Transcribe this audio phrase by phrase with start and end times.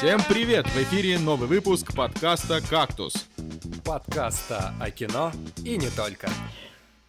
[0.00, 0.66] Всем привет!
[0.66, 3.26] В эфире новый выпуск подкаста «Кактус».
[3.84, 5.30] Подкаста о кино
[5.62, 6.30] и не только.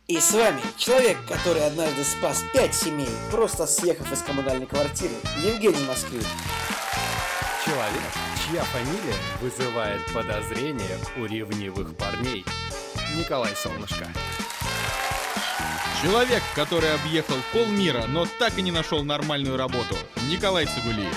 [0.07, 5.86] И с вами человек, который однажды спас пять семей, просто съехав из коммунальной квартиры, Евгений
[5.88, 6.21] Москвин.
[7.64, 8.12] Человек,
[8.46, 12.44] чья фамилия вызывает подозрения у ревнивых парней.
[13.18, 14.05] Николай Солнышко.
[16.02, 19.96] Человек, который объехал полмира, но так и не нашел нормальную работу.
[20.29, 21.15] Николай Цигулиев.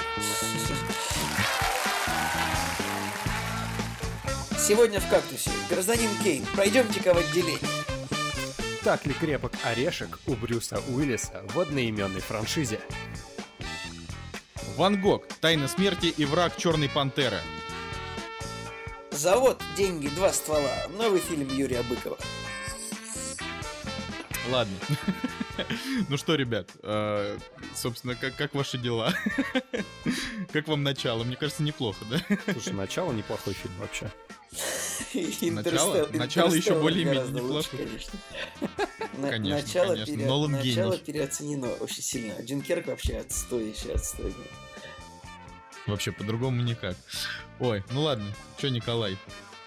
[4.67, 7.59] Сегодня в «Кактусе» гражданин Кейн, пройдемте-ка в отделение.
[8.83, 12.81] Так ли крепок орешек у Брюса Уиллиса в одноименной франшизе?
[14.79, 17.41] Ван Гог, Тайна смерти и враг Черной Пантеры.
[19.11, 20.87] Завод, деньги, два ствола.
[20.97, 22.17] Новый фильм Юрия Быкова.
[24.51, 24.75] Ладно.
[26.09, 27.39] Ну что, ребят, э,
[27.77, 29.15] собственно, как, как ваши дела?
[30.53, 31.23] Как вам начало?
[31.23, 32.21] Мне кажется, неплохо, да?
[32.53, 34.11] Слушай, начало неплохой фильм вообще.
[35.53, 37.87] Начало, начало еще более-менее гораздо лучше, неплохо.
[37.89, 38.19] конечно.
[39.31, 40.15] Конечно, начало конечно.
[40.17, 41.05] пере- Нолан начало гений.
[41.05, 42.35] переоценено очень сильно.
[42.43, 44.35] Джин Керк вообще отстой, еще отстой.
[45.87, 46.97] Вообще, по-другому никак.
[47.61, 48.27] Ой, ну ладно.
[48.59, 49.17] Че, Николай,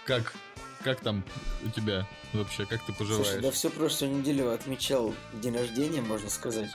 [0.04, 0.34] как,
[0.82, 1.24] как там
[1.64, 2.66] у тебя вообще?
[2.66, 3.54] Как ты Слушай, да поживаешь?
[3.54, 6.70] всю прошлую неделю отмечал день рождения, можно сказать.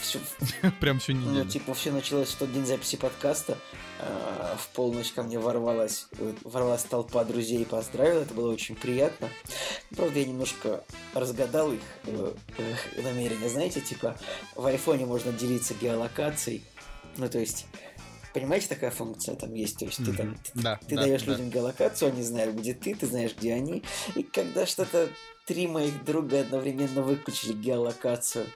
[0.00, 0.18] Всю,
[0.80, 1.48] Прям всю ну, неделю.
[1.48, 3.58] типа, все началось в тот день записи подкаста.
[4.00, 6.08] А, в полночь ко мне ворвалась,
[6.42, 8.22] ворвалась толпа друзей и поздравила.
[8.22, 9.28] Это было очень приятно.
[9.94, 13.48] Правда, я немножко разгадал их э, э, намерения.
[13.48, 14.16] Знаете, типа,
[14.56, 16.64] в айфоне можно делиться геолокацией.
[17.16, 17.66] Ну, то есть,
[18.32, 19.78] понимаете, такая функция там есть.
[19.78, 21.32] То есть, ты там Да, ты да, даешь да.
[21.32, 23.82] людям геолокацию, они знают, где ты, ты знаешь, где они.
[24.14, 25.08] И когда что-то
[25.46, 28.46] три моих друга одновременно выключили геолокацию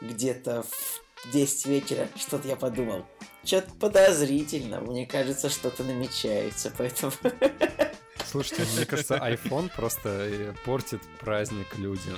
[0.00, 3.04] где-то в 10 вечера, что-то я подумал.
[3.44, 7.12] Что-то подозрительно, мне кажется, что-то намечается, поэтому...
[8.30, 12.16] Слушайте, мне кажется, iPhone просто э, портит праздник людям.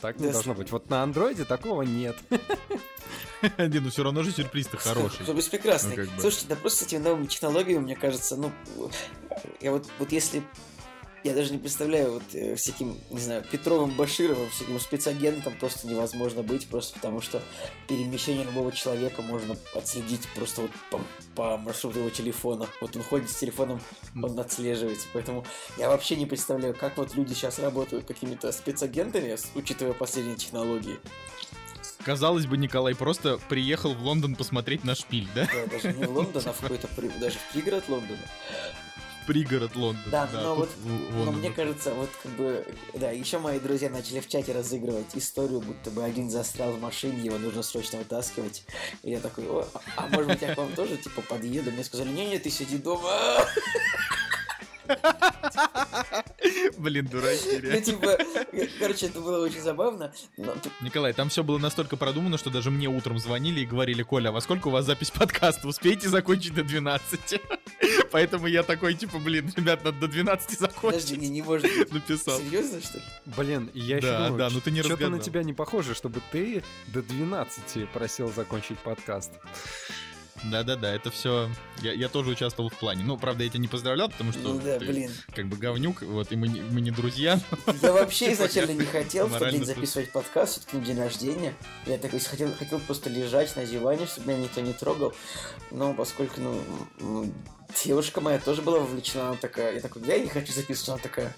[0.00, 0.70] Так не должно быть.
[0.70, 2.16] Вот на андроиде такого нет.
[3.58, 5.24] Не, ну все равно же сюрприз-то хороший.
[5.24, 5.96] Сюрприз прекрасный.
[5.96, 6.20] Ну.
[6.20, 8.52] Слушайте, да просто с этими новыми технологиями, мне кажется, ну,
[9.60, 10.42] я вот, вот если
[11.24, 16.42] я даже не представляю, вот э, всяким, не знаю, Петровым Башировым, всяким спецагентом просто невозможно
[16.42, 17.42] быть, просто потому что
[17.88, 21.00] перемещение любого человека можно отследить просто вот по,
[21.34, 22.66] по маршруту его телефона.
[22.80, 23.80] Вот он ходит с телефоном,
[24.14, 25.06] он отслеживается.
[25.12, 25.44] Поэтому
[25.76, 30.98] я вообще не представляю, как вот люди сейчас работают какими-то спецагентами, учитывая последние технологии.
[32.04, 35.46] Казалось бы, Николай просто приехал в Лондон посмотреть на шпиль, да?
[35.52, 36.88] Да, даже не в Лондон, а в какой-то
[37.20, 38.18] даже в пригород Лондона.
[39.30, 40.04] Пригород Лондона.
[40.10, 41.36] Да, но тут вот- в- Но Лондон.
[41.38, 45.92] мне кажется, вот как бы, да, еще мои друзья начали в чате разыгрывать историю, будто
[45.92, 48.64] бы один застрял в машине, его нужно срочно вытаскивать.
[49.04, 51.70] И я такой, О, а может быть я к вам тоже, типа, подъеду?
[51.70, 53.12] Мне сказали, не-не, ты сиди дома.
[56.78, 57.80] Блин, дураки, Ну, реально.
[57.80, 58.18] типа,
[58.78, 60.12] короче, это было очень забавно.
[60.36, 64.28] но Николай, там все было настолько продумано, что даже мне утром звонили и говорили, Коля,
[64.30, 65.68] а во сколько у вас запись подкаста?
[65.68, 67.40] Успеете закончить до 12?
[68.10, 71.18] Поэтому я такой, типа, блин, ребят, надо до 12 Подожди, закончить.
[71.18, 71.92] не, не может быть.
[71.92, 72.38] Написал.
[72.38, 73.04] Серьезно, что ли?
[73.36, 76.20] Блин, я еще Да, думаю, да, ну ты не что-то на тебя не похоже, чтобы
[76.32, 79.32] ты до 12 просил закончить подкаст.
[80.44, 81.50] Да-да-да, это все.
[81.82, 83.04] Я, я тоже участвовал в плане.
[83.04, 85.10] Ну, правда, я тебя не поздравлял, потому что Ну да, ты блин.
[85.34, 87.38] как бы говнюк, вот, и мы не, мы не друзья.
[87.82, 91.54] Я вообще изначально не хотел в тот день записывать подкаст, все-таки на день рождения.
[91.86, 95.14] Я такой хотел, хотел просто лежать на диване, чтобы меня никто не трогал.
[95.70, 96.58] Но поскольку, ну,
[97.00, 97.34] м,
[97.84, 101.36] девушка моя тоже была вовлечена, она такая, я такой, я не хочу записывать, она такая,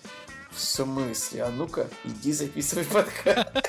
[0.52, 1.44] в смысле?
[1.44, 3.61] А ну-ка, иди записывай подкаст.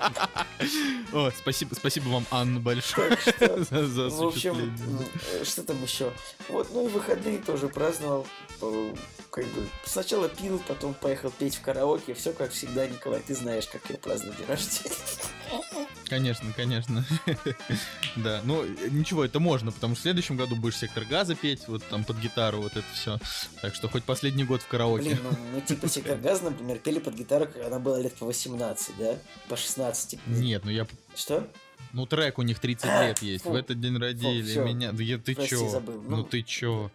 [1.12, 4.74] О, спасибо, спасибо вам, Анна, большое что, за, за в общем,
[5.32, 6.12] э, что там еще?
[6.48, 8.26] Вот, ну и выходные тоже праздновал.
[9.30, 12.14] Как бы сначала пил, потом поехал петь в караоке.
[12.14, 14.94] Все как всегда, Николай, ты знаешь, как я праздную день рождения.
[16.08, 17.04] Конечно, конечно.
[18.16, 21.84] да, ну ничего, это можно, потому что в следующем году будешь сектор газа петь, вот
[21.84, 23.18] там под гитару, вот это все.
[23.62, 25.04] Так что хоть последний год в караоке.
[25.10, 28.26] Блин, ну мы типа сектор газ, например, пели под гитару, когда она была лет по
[28.26, 29.16] 18, да?
[29.48, 30.10] По 16.
[30.10, 30.22] типа.
[30.26, 30.86] Нет, ну я.
[31.14, 31.46] Что?
[31.92, 33.44] Ну, трек у них 30 А, лет есть.
[33.44, 33.50] фу.
[33.50, 34.92] В этот день родили меня.
[34.92, 35.68] Да я ты Прости, чё?
[35.68, 36.00] забыл.
[36.02, 36.24] Ну Ну.
[36.24, 36.90] ты чё?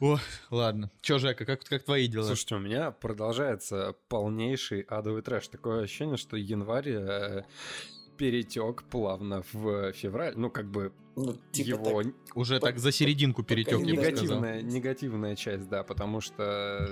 [0.00, 0.18] О,
[0.50, 0.90] ладно.
[1.02, 2.24] Чё, Жека, как, как твои дела?
[2.24, 5.48] Слушайте, у меня продолжается полнейший адовый трэш.
[5.48, 7.44] Такое ощущение, что январь э,
[8.16, 10.32] перетек плавно в февраль.
[10.36, 12.12] Ну, как бы Ну, типа его так.
[12.34, 14.04] Уже по- так за серединку перетек, я бы сказал.
[14.04, 16.88] негативная, негативная часть, да, потому что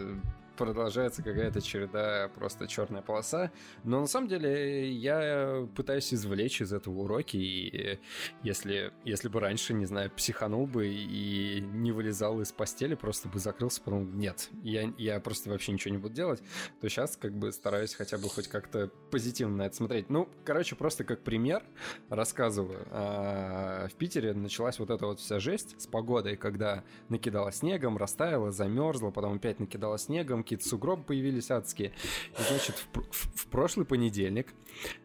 [0.59, 3.53] продолжается какая-то череда, просто черная полоса.
[3.85, 8.01] Но на самом деле я пытаюсь извлечь из этого уроки, и
[8.43, 13.39] если, если бы раньше, не знаю, психанул бы и не вылезал из постели, просто бы
[13.39, 16.43] закрылся, потом нет, я, я просто вообще ничего не буду делать,
[16.81, 20.11] то сейчас как бы стараюсь хотя бы хоть как-то позитивно на это смотреть.
[20.11, 21.63] Ну, короче, просто как пример
[22.11, 22.87] рассказываю.
[22.91, 28.51] А, в Питере началась вот эта вот вся жесть с погодой, когда накидало снегом, растаяло,
[28.51, 31.93] замерзло, потом опять накидало снегом, какие-то сугробы появились адские.
[32.39, 34.55] И, значит, в, в, в прошлый понедельник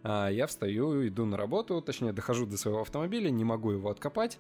[0.01, 4.39] а, я встаю, иду на работу, точнее, дохожу до своего автомобиля, не могу его откопать.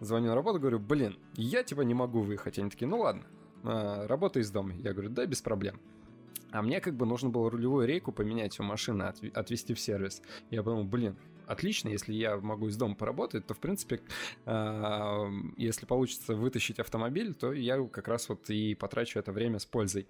[0.00, 2.58] Звоню на работу, говорю, блин, я типа не могу выехать.
[2.58, 3.24] Они такие, ну ладно,
[3.62, 4.72] а, работа из дома.
[4.76, 5.80] Я говорю, да, без проблем.
[6.50, 9.02] А мне как бы нужно было рулевую рейку поменять у машины,
[9.34, 10.22] отвезти в сервис.
[10.48, 11.16] Я подумал, блин,
[11.48, 14.00] отлично, если я могу из дома поработать, то, в принципе,
[14.46, 19.66] э, если получится вытащить автомобиль, то я как раз вот и потрачу это время с
[19.66, 20.06] пользой.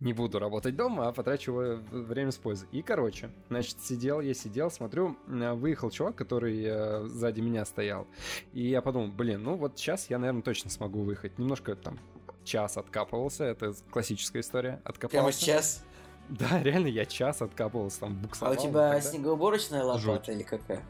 [0.00, 1.52] Не буду работать дома, а потрачу
[1.90, 2.68] время с пользой.
[2.72, 8.06] И, короче, значит, сидел я, сидел, смотрю, выехал чувак, который э, сзади меня стоял.
[8.52, 11.38] И я подумал, блин, ну вот сейчас я, наверное, точно смогу выехать.
[11.38, 11.98] Немножко там
[12.44, 14.80] час откапывался, это классическая история.
[14.84, 15.10] Откопался.
[15.10, 15.84] Прямо час?
[16.28, 18.52] Да, реально, я час откапывался, там буксовал.
[18.52, 20.82] А у тебя снегоуборочная лопата или какая?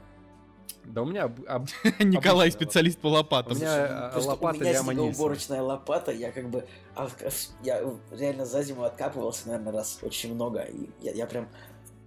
[0.85, 1.41] Да у меня об...
[1.47, 1.67] об...
[1.99, 3.53] Николай специалист по лопатам.
[3.53, 6.67] У меня Просто лопата у меня снегоуборочная лопата, я как бы
[7.63, 11.49] я реально за зиму откапывался, наверное, раз очень много, и я, я прям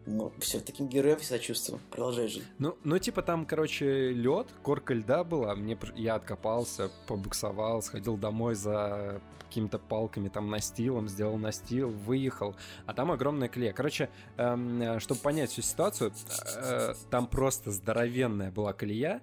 [0.06, 1.80] ну, все, таким героем себя чувствую.
[1.92, 2.44] Продолжай жить.
[2.58, 5.56] Ну, ну, типа там, короче, лед, корка льда была.
[5.56, 12.56] Мне я откопался, побуксовал, сходил домой за какими-то палками, там, настилом, сделал настил, выехал,
[12.86, 13.74] а там огромная клея.
[13.74, 16.14] Короче, эм, чтобы понять всю ситуацию,
[16.56, 19.22] э, там просто здоровенная была колея,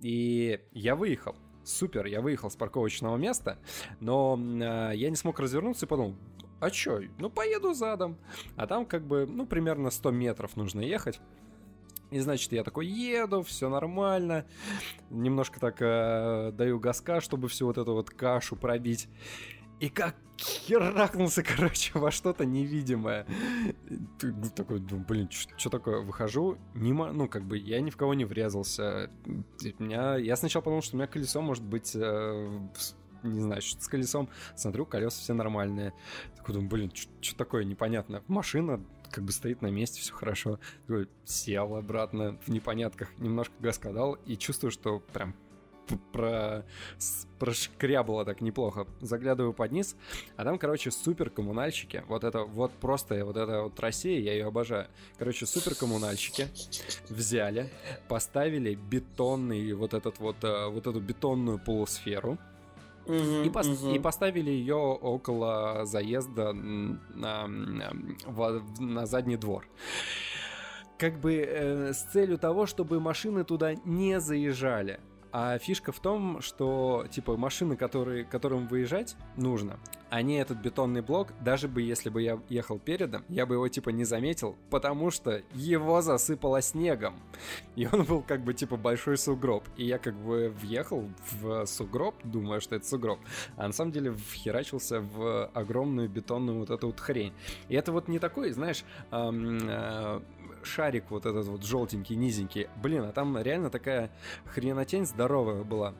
[0.00, 1.36] и я выехал.
[1.64, 3.58] Супер, я выехал с парковочного места,
[4.00, 6.16] но э, я не смог развернуться и подумал,
[6.60, 8.18] а чё, ну поеду задом.
[8.56, 11.20] А там как бы, ну, примерно 100 метров нужно ехать.
[12.10, 14.46] И значит, я такой еду, все нормально.
[15.10, 19.08] Немножко так э, даю газка, чтобы всю вот эту вот кашу пробить
[19.80, 23.26] и как херакнулся, короче, во что-то невидимое.
[24.54, 26.00] Такой, ну, блин, что такое?
[26.00, 29.10] Выхожу, не ну, как бы, я ни в кого не врезался.
[29.78, 32.60] Меня, я сначала подумал, что у меня колесо может быть э,
[33.22, 34.28] не знаю, что с колесом.
[34.56, 35.92] Смотрю, колеса все нормальные.
[36.36, 38.22] Такой думаю, блин, что такое непонятно.
[38.28, 40.60] Машина как бы стоит на месте, все хорошо.
[40.86, 45.34] Такой, сел обратно в непонятках, немножко дал и чувствую, что прям
[46.12, 46.64] про...
[47.38, 48.86] прошкрябало так неплохо.
[49.00, 49.96] Заглядываю под низ,
[50.36, 52.04] а там, короче, супер коммунальщики.
[52.08, 54.88] Вот это вот просто, вот эта вот Россия, я ее обожаю.
[55.18, 56.48] Короче, супер коммунальщики
[57.08, 57.70] взяли,
[58.08, 62.38] поставили бетонный вот этот вот, э, вот эту бетонную полусферу,
[63.06, 63.96] Uh-huh, и, пос- uh-huh.
[63.96, 67.46] и поставили ее около заезда на,
[68.26, 69.66] в, на задний двор.
[70.98, 75.00] Как бы э, с целью того, чтобы машины туда не заезжали.
[75.32, 79.78] А фишка в том, что, типа, машины, которые, которым выезжать нужно,
[80.10, 83.90] они этот бетонный блок, даже бы если бы я ехал передом, я бы его, типа,
[83.90, 87.20] не заметил, потому что его засыпало снегом.
[87.76, 89.64] И он был, как бы, типа, большой сугроб.
[89.76, 93.20] И я, как бы, въехал в сугроб, думая, что это сугроб,
[93.56, 97.34] а на самом деле вхерачился в огромную бетонную вот эту вот хрень.
[97.68, 100.20] И это вот не такой, знаешь, эм, э,
[100.68, 102.68] шарик вот этот вот желтенький, низенький.
[102.82, 104.10] Блин, а там реально такая
[104.46, 105.94] хренотень здоровая была.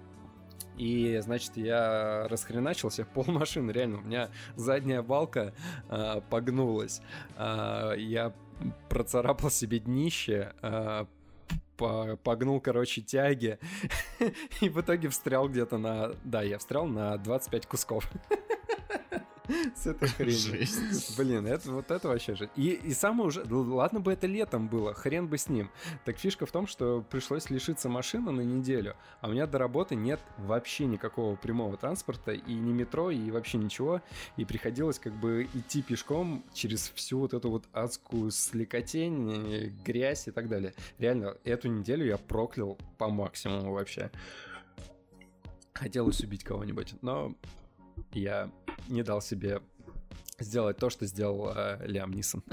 [0.77, 5.53] И, значит, я расхреначился, пол машины, реально, у меня задняя балка
[5.89, 7.03] э, погнулась.
[7.37, 8.33] Э, я
[8.89, 11.07] процарапал себе днище, э,
[11.77, 13.59] погнул, короче, тяги,
[14.61, 16.13] и в итоге встрял где-то на...
[16.25, 18.09] Да, я встрял на 25 кусков.
[19.75, 20.39] С этой хренью.
[20.39, 21.17] Жесть.
[21.17, 22.51] Блин, это, вот это вообще же.
[22.57, 23.45] И, и самое уже...
[23.49, 25.71] Ладно бы это летом было, хрен бы с ним.
[26.05, 29.95] Так фишка в том, что пришлось лишиться машины на неделю, а у меня до работы
[29.95, 34.03] нет вообще никакого прямого транспорта, и ни метро, и вообще ничего.
[34.37, 40.31] И приходилось как бы идти пешком через всю вот эту вот адскую слякотень, грязь и
[40.31, 40.75] так далее.
[40.99, 44.11] Реально, эту неделю я проклял по максимуму вообще.
[45.73, 47.35] Хотелось убить кого-нибудь, но
[48.13, 48.51] я
[48.89, 49.61] не дал себе
[50.39, 52.43] сделать то, что сделал э, Лиам Нисон.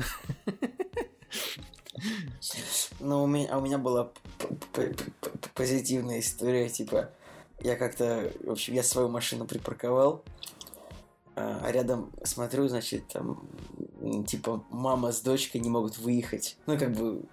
[3.00, 4.12] Ну, у меня, а у меня была
[5.54, 7.10] позитивная история, типа,
[7.62, 10.24] я как-то, в общем, я свою машину припарковал,
[11.36, 13.48] а рядом смотрю, значит, там,
[14.28, 16.58] типа, мама с дочкой не могут выехать.
[16.66, 17.24] Ну, как бы,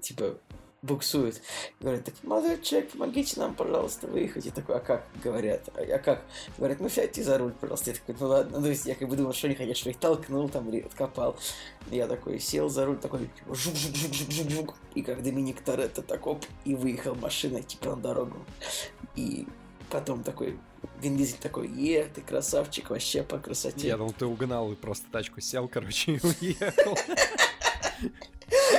[0.00, 0.38] типа,
[0.82, 1.42] буксует.
[1.80, 4.46] Говорят, так, молодой человек, помогите нам, пожалуйста, выехать.
[4.46, 5.06] Я такой, а как?
[5.22, 6.24] Говорят, а, а как?
[6.56, 7.90] Говорят, ну сядьте за руль, пожалуйста.
[7.90, 8.58] Я такой, ну ладно.
[8.58, 10.80] Ну, то есть я как бы думал, что они хотят, что их толкнул там или
[10.80, 11.36] откопал.
[11.90, 15.60] Я такой сел за руль, такой, жук жук жук жук жук жук И как Доминик
[15.62, 18.36] Торетто так оп, и выехал машина, типа, на дорогу.
[19.16, 19.46] И
[19.90, 20.58] потом такой,
[21.00, 23.88] Вин Дизель такой, е, ты красавчик, вообще по красоте.
[23.88, 26.96] Я думал, ты угнал и просто тачку сел, короче, и уехал.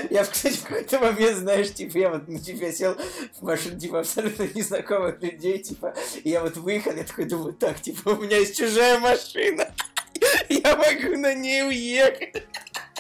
[0.09, 2.95] Я, кстати, в какой-то момент, знаешь, типа, я вот на тебя сел
[3.39, 7.79] в машину, типа, абсолютно незнакомых людей, типа, и я вот выехал, я такой думаю, так,
[7.79, 9.71] типа, у меня есть чужая машина,
[10.49, 12.43] я могу на ней уехать.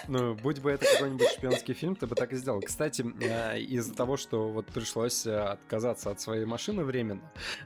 [0.07, 2.61] Ну, будь бы это какой-нибудь шпионский фильм, ты бы так и сделал.
[2.61, 7.21] Кстати, э, из-за того, что вот пришлось э, отказаться от своей машины временно,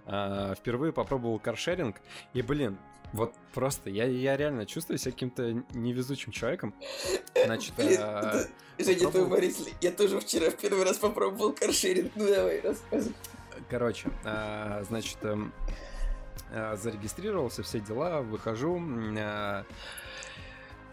[0.05, 2.01] э, впервые попробовал каршеринг,
[2.33, 2.77] и, блин,
[3.13, 6.73] вот просто я, я реально чувствую себя каким-то невезучим человеком.
[7.45, 11.53] Значит, Блин, а, это- Женя, твой попробовал- Борис, я тоже вчера в первый раз попробовал
[11.53, 13.15] каршеринг, ну давай, рассказывай.
[13.69, 15.53] Короче, а, значит, эм,
[16.51, 18.81] а, зарегистрировался, все дела, выхожу.
[19.17, 19.63] а,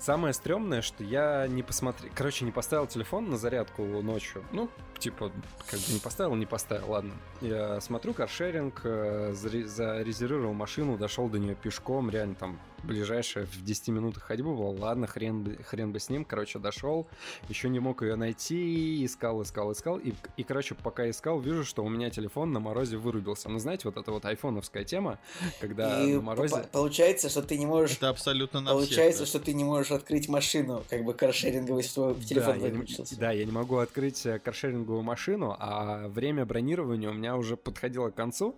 [0.00, 2.11] Самое стрёмное, что я не посмотрел...
[2.14, 4.42] Короче, не поставил телефон на зарядку ночью.
[4.50, 5.30] Ну, типа,
[5.69, 7.12] как бы не поставил, не поставил, ладно.
[7.42, 13.63] Я смотрю каршеринг, э, заре- зарезервировал машину, дошел до нее пешком, реально там ближайшая в
[13.65, 14.71] 10 минутах ходьбы была.
[14.71, 16.25] Ладно, хрен, бы- хрен бы с ним.
[16.25, 17.07] Короче, дошел,
[17.49, 19.99] еще не мог ее найти, искал, искал, искал.
[19.99, 23.49] И, и, короче, пока искал, вижу, что у меня телефон на морозе вырубился.
[23.49, 25.19] Ну, знаете, вот эта вот айфоновская тема,
[25.61, 26.57] когда И на морозе...
[26.57, 27.97] по- получается, что ты не можешь...
[27.97, 29.29] Это абсолютно на Получается, всех.
[29.29, 32.79] что ты не можешь открыть машину, как бы каршеринговый, если твой телефон да, я не,
[32.79, 33.19] выключился.
[33.19, 38.11] да, я не могу открыть э, каршеринговую машину, а время бронирования у меня уже подходило
[38.11, 38.57] к концу,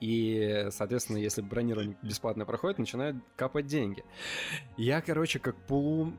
[0.00, 4.04] и, соответственно, если бронирование бесплатно проходит, начинают капать деньги.
[4.76, 6.12] Я, короче, как полу...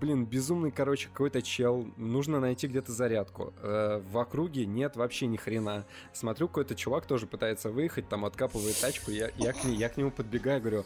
[0.00, 1.86] Блин, безумный, короче, какой-то чел.
[1.96, 3.54] Нужно найти где-то зарядку.
[3.62, 5.86] Э, в округе нет вообще ни хрена.
[6.12, 9.10] Смотрю, какой-то чувак тоже пытается выехать, там откапывает тачку.
[9.10, 10.84] Я, я, к, ней- я к нему подбегаю, говорю,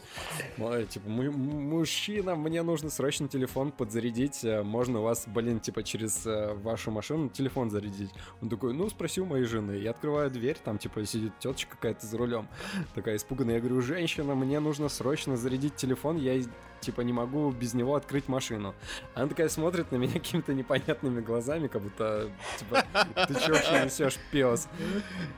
[0.57, 4.43] «Ой, типа, «Му- м- мужчина, мне нужно срочно телефон подзарядить.
[4.45, 8.11] э, Можно у вас, блин, типа, через э, вашу машину телефон зарядить?
[8.41, 9.73] Он такой, ну, спроси у моей жены.
[9.73, 12.47] Я открываю дверь, там, типа, сидит теточка какая-то за рулем.
[12.95, 13.55] Такая испуганная.
[13.55, 15.98] Я говорю, женщина, мне нужно срочно зарядить телефон.
[16.17, 16.49] Я, из-
[16.81, 18.73] типа, не могу без него открыть машину.
[19.13, 22.83] Она такая смотрит на меня какими-то непонятными глазами, как будто, типа,
[23.27, 24.67] ты чё вообще несешь, пес?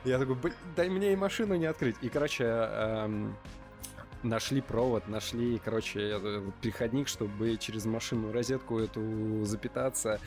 [0.04, 1.96] Я такой, «Блин, дай мне и машину не открыть.
[2.00, 3.36] И, короче, эм,
[4.22, 10.20] нашли провод, нашли, короче, э, переходник, чтобы через машину розетку эту запитаться.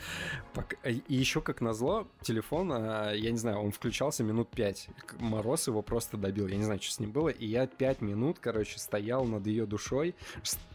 [0.54, 4.88] Пок- И еще, как назло, телефон, а, я не знаю, он включался минут пять.
[5.18, 7.28] Мороз его просто добил, я не знаю, что с ним было.
[7.28, 10.14] И я пять минут, короче, стоял над ее душой,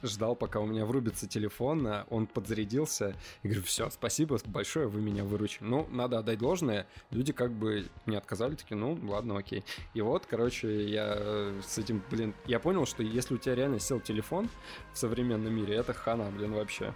[0.03, 3.15] ждал, пока у меня врубится телефон, а он подзарядился.
[3.43, 5.63] И говорю, все, спасибо большое, вы меня выручили.
[5.65, 9.63] Ну, надо отдать должное, люди как бы не отказали, такие, ну, ладно, окей.
[9.93, 13.79] И вот, короче, я э, с этим, блин, я понял, что если у тебя реально
[13.79, 14.49] сел телефон
[14.93, 16.93] в современном мире, это хана, блин, вообще.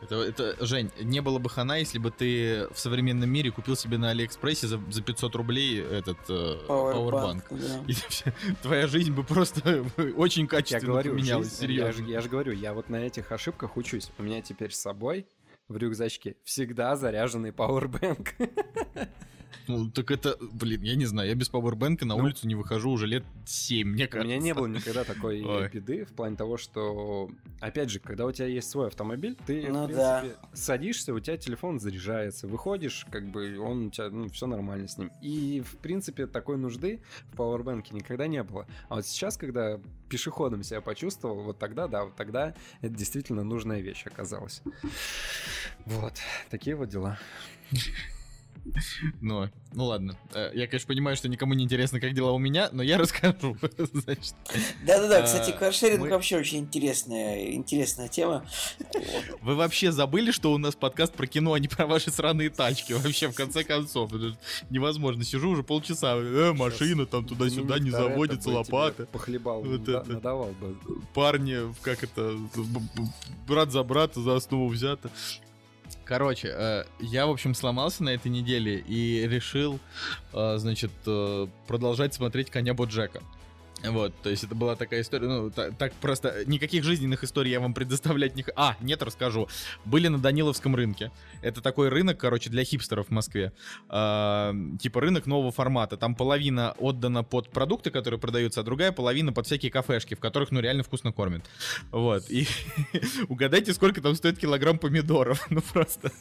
[0.00, 3.98] Это, это, Жень, не было бы хана, если бы ты в современном мире купил себе
[3.98, 7.42] на Алиэкспрессе за, за 500 рублей этот э, Powerbank, Powerbank.
[7.50, 7.84] да.
[7.92, 9.84] И твоя жизнь бы просто
[10.16, 12.12] очень Я качественно говорю, поменялась, жизнь- я, же, серьезно.
[12.12, 14.10] я же говорю, я вот на этих ошибках учусь.
[14.18, 15.26] У меня теперь с собой
[15.68, 18.34] в рюкзачке всегда заряженный пауэрбэнк.
[19.66, 22.24] Ну, так это, блин, я не знаю, я без пауэрбэнка на Ну.
[22.24, 24.26] улицу не выхожу уже лет 7, мне У кажется.
[24.26, 25.68] меня не было никогда такой Ой.
[25.68, 29.86] беды в плане того, что, опять же, когда у тебя есть свой автомобиль, ты, Ну
[29.86, 30.20] в да.
[30.20, 34.88] принципе, садишься, у тебя телефон заряжается, выходишь, как бы он у тебя, ну, все нормально
[34.88, 35.10] с ним.
[35.22, 37.02] И, в принципе, такой нужды
[37.32, 38.66] в пауэрбэнке никогда не было.
[38.88, 39.78] А вот сейчас, когда
[40.08, 44.62] пешеходом себя почувствовал, вот тогда, да, вот тогда это действительно нужная вещь оказалась.
[45.84, 46.14] Вот,
[46.50, 47.18] такие вот дела.
[49.20, 50.16] Ну, ну ладно.
[50.34, 53.56] Э, Я, конечно, понимаю, что никому не интересно, как дела у меня, но я расскажу.
[54.86, 58.44] Да-да-да, А, кстати, каршеринг мы- вообще очень интересная, интересная тема.
[59.42, 62.92] вы вообще забыли, что у нас подкаст про кино, а не про ваши сраные тачки?
[62.92, 64.38] Вообще, в конце концов, это же
[64.70, 65.24] невозможно.
[65.24, 69.06] Сижу уже полчаса, э, машина там туда-сюда не Доминик Торетто заводится, лопата.
[69.06, 70.04] Похлебал, Вот это.
[70.12, 70.76] надавал бы.
[71.14, 72.36] парни, как это,
[73.46, 75.10] брат за брата за основу взято.
[76.08, 79.78] Короче, э, я, в общем, сломался на этой неделе и решил,
[80.32, 83.20] э, значит, э, продолжать смотреть «Коня Боджека».
[83.84, 87.60] Вот, то есть это была такая история, ну, та- так просто, никаких жизненных историй я
[87.60, 88.44] вам предоставлять не...
[88.56, 89.48] А, нет, расскажу.
[89.84, 91.12] Были на Даниловском рынке.
[91.42, 93.52] Это такой рынок, короче, для хипстеров в Москве.
[93.88, 95.96] А, типа рынок нового формата.
[95.96, 100.50] Там половина отдана под продукты, которые продаются, а другая половина под всякие кафешки, в которых,
[100.50, 101.44] ну, реально вкусно кормят.
[101.92, 102.48] Вот, и
[103.28, 105.46] угадайте, сколько там стоит килограмм помидоров.
[105.58, 106.12] Ну, просто...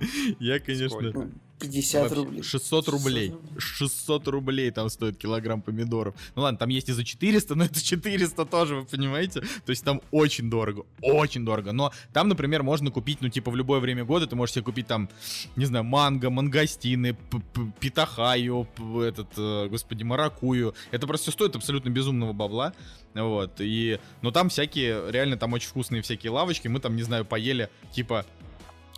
[0.38, 0.98] Я, конечно...
[0.98, 1.28] Сколько?
[1.62, 2.42] 50 Вообще, рублей.
[2.42, 3.34] 600 рублей.
[3.58, 6.14] 600 рублей там стоит килограмм помидоров.
[6.34, 9.40] Ну ладно, там есть и за 400, но это 400 тоже, вы понимаете?
[9.40, 11.72] То есть там очень дорого, очень дорого.
[11.72, 14.86] Но там, например, можно купить, ну типа в любое время года ты можешь себе купить
[14.86, 15.08] там,
[15.56, 17.16] не знаю, манго, мангостины,
[17.80, 18.66] питахаю,
[19.00, 20.74] этот, э, господи, маракую.
[20.90, 22.72] Это просто всё стоит абсолютно безумного бабла.
[23.14, 23.98] Вот, и...
[24.22, 26.68] Но там всякие, реально там очень вкусные всякие лавочки.
[26.68, 28.24] Мы там, не знаю, поели, типа,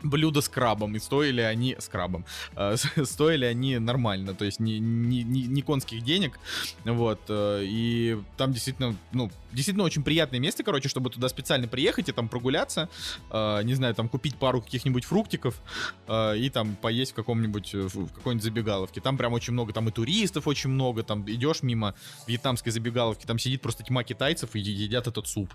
[0.04, 4.78] блюда с крабом, и стоили они с крабом, э, стоили они нормально, то есть не,
[4.78, 6.38] не, не, не конских денег,
[6.84, 12.08] вот, э, и там действительно, ну, действительно очень приятное место, короче, чтобы туда специально приехать
[12.08, 12.88] и там прогуляться,
[13.30, 15.60] э, не знаю, там купить пару каких-нибудь фруктиков
[16.06, 19.88] э, и там поесть в каком-нибудь, э, в какой-нибудь забегаловке, там прям очень много, там
[19.88, 21.94] и туристов очень много, там идешь мимо
[22.26, 25.54] вьетнамской забегаловки, там сидит просто тьма китайцев и едят этот суп,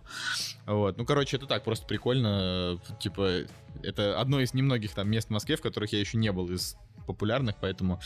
[0.66, 3.46] вот, ну, короче, это так, просто прикольно, э, типа,
[3.84, 6.76] это одно из немногих там мест в Москве, в которых я еще не был из
[7.08, 8.00] популярных, поэтому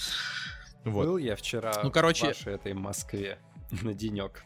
[0.84, 1.06] вот.
[1.06, 3.39] Был я вчера Ну, короче- в вашей этой Москве
[3.82, 4.44] на денек.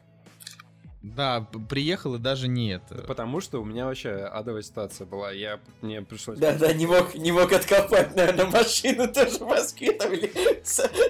[1.03, 2.95] Да, приехал и даже не это.
[3.03, 5.31] Потому что у меня вообще адовая ситуация была.
[5.31, 6.39] Я, мне пришлось...
[6.39, 10.31] Да, да, не мог, не мог откопать, наверное, машину тоже в Москве, там, или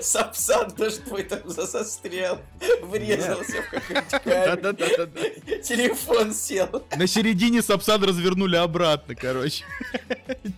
[0.02, 2.40] Сапсан тоже твой там за- застрял,
[2.84, 6.84] врезался в какой-нибудь камень, телефон сел.
[6.96, 9.64] На середине Сапсан развернули обратно, короче.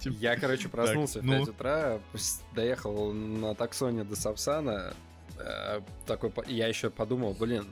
[0.01, 1.33] Типа, Я, короче, проснулся ну.
[1.43, 4.93] в 5 утра, с- доехал на таксоне до Сапсана.
[5.37, 7.65] э, такой, я еще подумал, блин,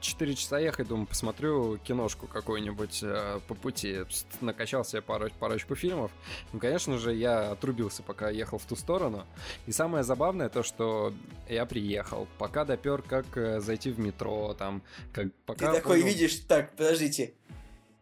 [0.00, 3.98] 4 часа ехать, думаю, посмотрю киношку какую-нибудь э, по пути.
[4.40, 6.10] Накачал себе пару, парочку фильмов.
[6.52, 9.26] Ну, конечно же, я отрубился, пока ехал в ту сторону.
[9.66, 11.12] И самое забавное то, что
[11.48, 15.72] я приехал, пока допер, как э, зайти в метро, там, как Ты пока...
[15.72, 17.34] такой понял- видишь, так, подождите,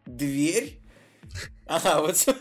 [0.05, 0.79] дверь?
[1.65, 2.37] Ага, вот сюда.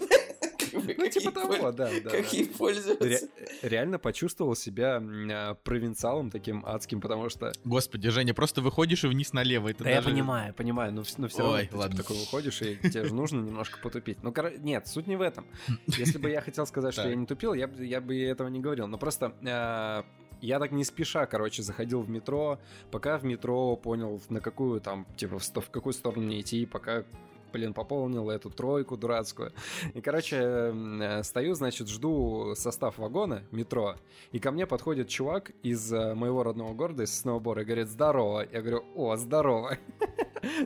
[0.99, 2.11] Ну, типа того, да, да.
[2.11, 2.29] Как да.
[2.37, 3.05] ей пользоваться?
[3.07, 3.21] Ре-
[3.63, 7.53] реально почувствовал себя а, провинциалом таким адским, потому что...
[7.65, 9.69] Господи, Женя, просто выходишь и вниз налево.
[9.69, 11.97] Это Да я даже- понимаю, понимаю, но, но все равно Ой, ты, типа, ладно.
[11.97, 14.23] такой выходишь, и тебе же нужно немножко потупить.
[14.23, 15.47] Ну, коро- нет, суть не в этом.
[15.87, 18.61] Если бы я хотел сказать, что я не тупил, я, бы- я бы этого не
[18.61, 18.87] говорил.
[18.87, 20.05] Но просто а,
[20.41, 22.59] я так не спеша, короче, заходил в метро,
[22.91, 27.05] пока в метро понял, на какую там, типа, в, в какую сторону мне идти, пока
[27.53, 29.53] блин, пополнил эту тройку дурацкую.
[29.95, 33.97] И, короче, э, стою, значит, жду состав вагона метро,
[34.33, 38.47] и ко мне подходит чувак из э, моего родного города, из Сноубора, и говорит, здорово.
[38.53, 39.79] Я говорю, о, здорово.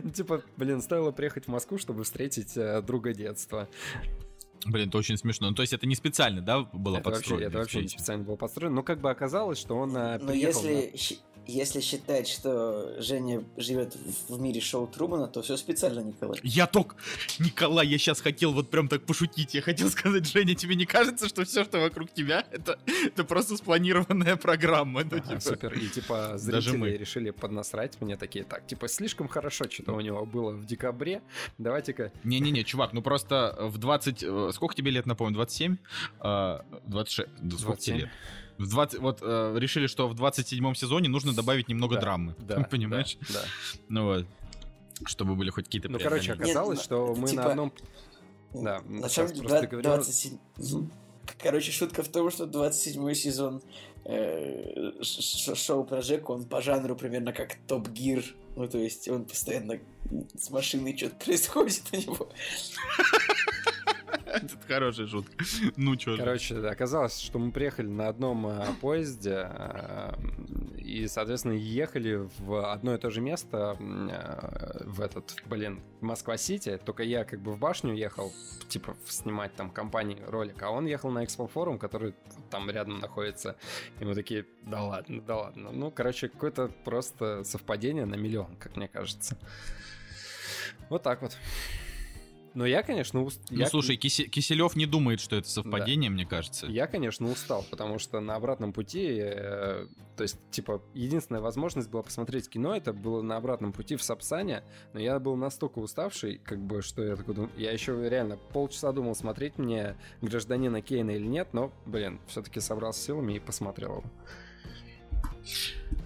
[0.03, 3.67] Ну, Типа, блин, стоило приехать в Москву, чтобы встретить э, друга детства.
[4.67, 5.49] Блин, это очень смешно.
[5.49, 7.49] Ну, то есть это не специально, да, было Это вообще, подстроено?
[7.49, 8.75] это вообще не специально было построено.
[8.77, 10.63] Но как бы оказалось, что он Но приехал...
[10.63, 13.97] если, щ- если считать, что Женя живет
[14.29, 16.39] в, мире шоу Трумана, то все специально, Николай.
[16.43, 16.97] Я только...
[17.39, 19.55] Николай, я сейчас хотел вот прям так пошутить.
[19.55, 23.57] Я хотел сказать, Женя, тебе не кажется, что все, что вокруг тебя, это, это просто
[23.57, 25.03] спланированная программа?
[25.05, 25.73] Ну, Ага, типа, супер.
[25.75, 26.89] И типа Даже зрители мы.
[26.91, 31.23] решили поднасрать мне такие, так, типа, слишком хорошо что-то у него было в декабре.
[31.59, 32.13] Давайте-ка.
[32.25, 34.23] Не-не-не, чувак, ну просто в 20...
[34.23, 35.77] э, Сколько тебе лет, напомню, 27?
[36.21, 37.29] А, 26.
[37.41, 37.97] Да Сколько тебе 27.
[37.99, 38.09] лет?
[38.61, 42.35] В 20, вот э, решили, что в 27 сезоне нужно добавить немного Да, драмы.
[42.39, 42.61] Да.
[42.71, 43.17] Понимаешь?
[43.21, 43.27] Да.
[43.41, 43.45] да.
[43.89, 44.27] Ну вот.
[45.07, 47.73] Чтобы были хоть какие-то Ну, короче, оказалось, Нет, что это мы типа- на одном...
[48.53, 50.39] Да, На сейчас самом деле, просто два- говорил- 27...
[50.59, 50.93] Мгм.
[51.43, 53.63] Короче, шутка в том, что 27 сезон
[54.05, 58.23] э, шоу про Жеку, он по жанру примерно как Топ Гир.
[58.57, 59.79] Ну, то есть он постоянно
[60.37, 62.29] с машиной что-то происходит у него.
[64.35, 65.45] Это хорошая шутка.
[65.77, 66.17] Ну чё.
[66.17, 69.49] Короче, оказалось, что мы приехали на одном а, поезде
[70.79, 76.81] и, соответственно, ехали в одно и то же место а, в этот, блин, Москва-Сити.
[76.85, 78.33] Только я как бы в башню ехал,
[78.69, 82.15] типа, снимать там компании ролик, а он ехал на Экспо-форум, который
[82.51, 83.57] там рядом находится.
[83.99, 85.71] И мы такие, да ладно, да ладно.
[85.73, 89.37] Ну, короче, какое-то просто совпадение на миллион, как мне кажется.
[90.89, 91.37] Вот так вот.
[92.55, 93.41] Но я, конечно, уст...
[93.51, 96.67] Ну я- слушай, Киселев не думает, что это совпадение, мне кажется.
[96.67, 99.87] Я, конечно, устал, потому что на обратном пути, э,
[100.17, 104.65] то есть, типа, единственная возможность была посмотреть кино, это было на обратном пути в Сапсане,
[104.93, 108.93] но я был настолько уставший, как бы, что я такой думаю, я еще реально полчаса
[108.93, 114.05] думал, смотреть мне гражданина Кейна или нет, но, блин, все-таки собрался силами и посмотрел его.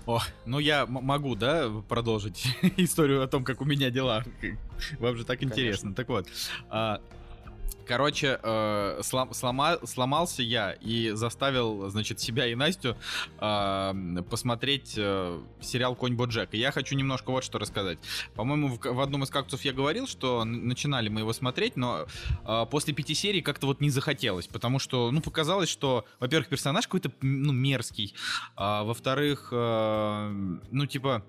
[0.07, 4.25] О, ну я могу, да, продолжить историю о том, как у меня дела.
[4.99, 5.61] Вам же так Конечно.
[5.61, 5.95] интересно.
[5.95, 6.27] Так вот,
[6.69, 7.01] а,
[7.87, 12.97] Короче, э, слом, слома, сломался я и заставил, значит, себя и Настю
[13.39, 16.55] э, посмотреть э, сериал «Конь Боджек».
[16.55, 17.99] И я хочу немножко вот что рассказать.
[18.35, 22.07] По-моему, в, в одном из кактусов я говорил, что начинали мы его смотреть, но
[22.47, 26.87] э, после пяти серий как-то вот не захотелось, потому что, ну, показалось, что, во-первых, персонаж
[26.87, 28.15] какой-то, ну, мерзкий,
[28.57, 31.25] а во-вторых, э, ну, типа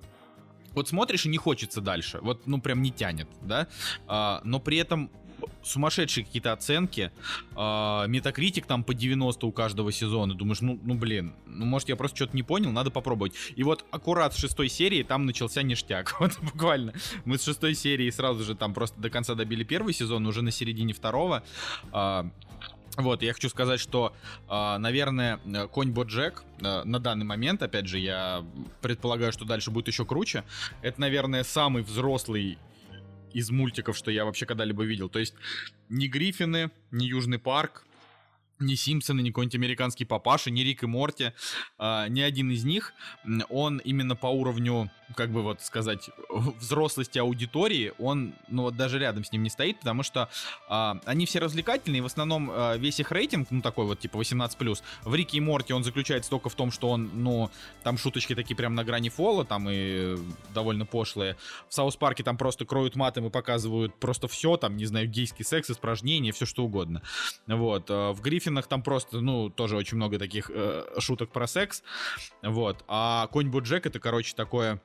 [0.72, 3.68] вот смотришь и не хочется дальше, вот, ну, прям не тянет, да,
[4.08, 5.10] а, но при этом
[5.64, 7.12] сумасшедшие какие-то оценки.
[7.54, 10.34] Метакритик там по 90 у каждого сезона.
[10.34, 13.34] Думаешь, ну, ну блин, ну может я просто что-то не понял, надо попробовать.
[13.56, 16.16] И вот аккурат с шестой серии там начался ништяк.
[16.26, 16.94] Вот буквально.
[17.26, 20.50] Мы с шестой серии сразу же там просто до конца добили первый сезон, уже на
[20.52, 21.44] середине второго.
[21.92, 22.30] А,
[22.98, 24.14] вот, я хочу сказать, что,
[24.48, 25.38] наверное,
[25.72, 28.46] Конь Боджек на данный момент, опять же, я
[28.82, 30.44] предполагаю, что дальше будет еще круче.
[30.82, 32.58] Это, наверное, самый взрослый
[33.36, 35.10] из мультиков, что я вообще когда-либо видел.
[35.10, 35.34] То есть
[35.90, 37.86] ни Гриффины, ни Южный парк,
[38.60, 41.34] ни Симпсоны, ни какой-нибудь американский папаша, ни Рик и Морти,
[41.78, 42.94] э, ни один из них,
[43.50, 46.10] он именно по уровню, как бы вот сказать,
[46.60, 50.30] взрослости аудитории, он, ну вот даже рядом с ним не стоит, потому что
[50.70, 54.82] э, они все развлекательные, в основном э, весь их рейтинг, ну такой вот типа 18+,
[55.04, 57.50] в Рике и Морти он заключается только в том, что он, ну,
[57.84, 60.18] там шуточки такие прям на грани фола, там и
[60.54, 61.36] довольно пошлые.
[61.68, 65.44] В Саус Парке там просто кроют матом и показывают просто все, там, не знаю, гейский
[65.44, 67.02] секс, испражнения, все что угодно.
[67.48, 67.90] Вот.
[67.90, 71.84] В Гриффе Гриффинах там просто, ну, тоже очень много таких э, шуток про секс.
[72.44, 72.84] Вот.
[72.88, 74.82] А Конь Боджек это, короче, такое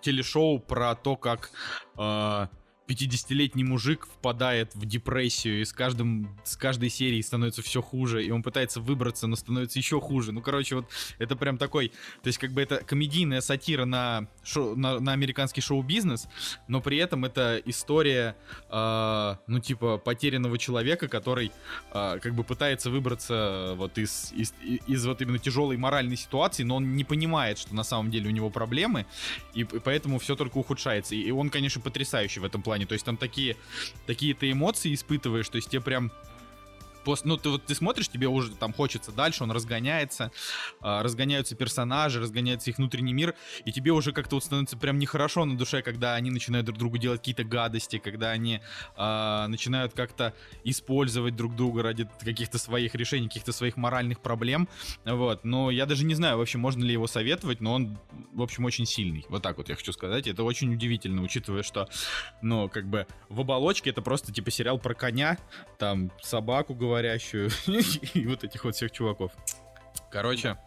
[0.00, 1.50] телешоу про то, как
[1.96, 2.46] э,
[2.88, 8.30] 50-летний мужик впадает в депрессию, и с, каждым, с каждой серией становится все хуже, и
[8.30, 10.32] он пытается выбраться, но становится еще хуже.
[10.32, 10.86] Ну, короче, вот
[11.18, 11.88] это прям такой...
[12.22, 16.28] То есть, как бы это комедийная сатира на, шоу, на, на американский шоу-бизнес,
[16.68, 18.36] но при этом это история,
[18.68, 21.52] э, ну, типа, потерянного человека, который
[21.92, 24.54] э, как бы пытается выбраться вот из, из,
[24.86, 28.32] из вот именно тяжелой моральной ситуации, но он не понимает, что на самом деле у
[28.32, 29.06] него проблемы,
[29.54, 31.14] и поэтому все только ухудшается.
[31.14, 32.86] И он, конечно, потрясающий в этом плане плане.
[32.86, 33.56] То есть там такие,
[34.06, 36.10] такие ты эмоции испытываешь, то есть тебе прям
[37.04, 40.30] после, ну, ты вот ты смотришь, тебе уже там хочется дальше, он разгоняется,
[40.80, 43.34] э, разгоняются персонажи, разгоняется их внутренний мир,
[43.64, 46.98] и тебе уже как-то вот становится прям нехорошо на душе, когда они начинают друг другу
[46.98, 48.60] делать какие-то гадости, когда они
[48.96, 50.34] э, начинают как-то
[50.64, 54.68] использовать друг друга ради каких-то своих решений, каких-то своих моральных проблем,
[55.04, 55.44] вот.
[55.44, 57.98] Но я даже не знаю, вообще, можно ли его советовать, но он,
[58.32, 59.24] в общем, очень сильный.
[59.28, 60.26] Вот так вот я хочу сказать.
[60.26, 61.88] Это очень удивительно, учитывая, что,
[62.40, 65.38] ну, как бы в оболочке это просто типа сериал про коня,
[65.78, 67.50] там собаку, говорят, говорящую
[68.14, 69.32] и вот этих вот всех чуваков.
[70.10, 70.58] Короче,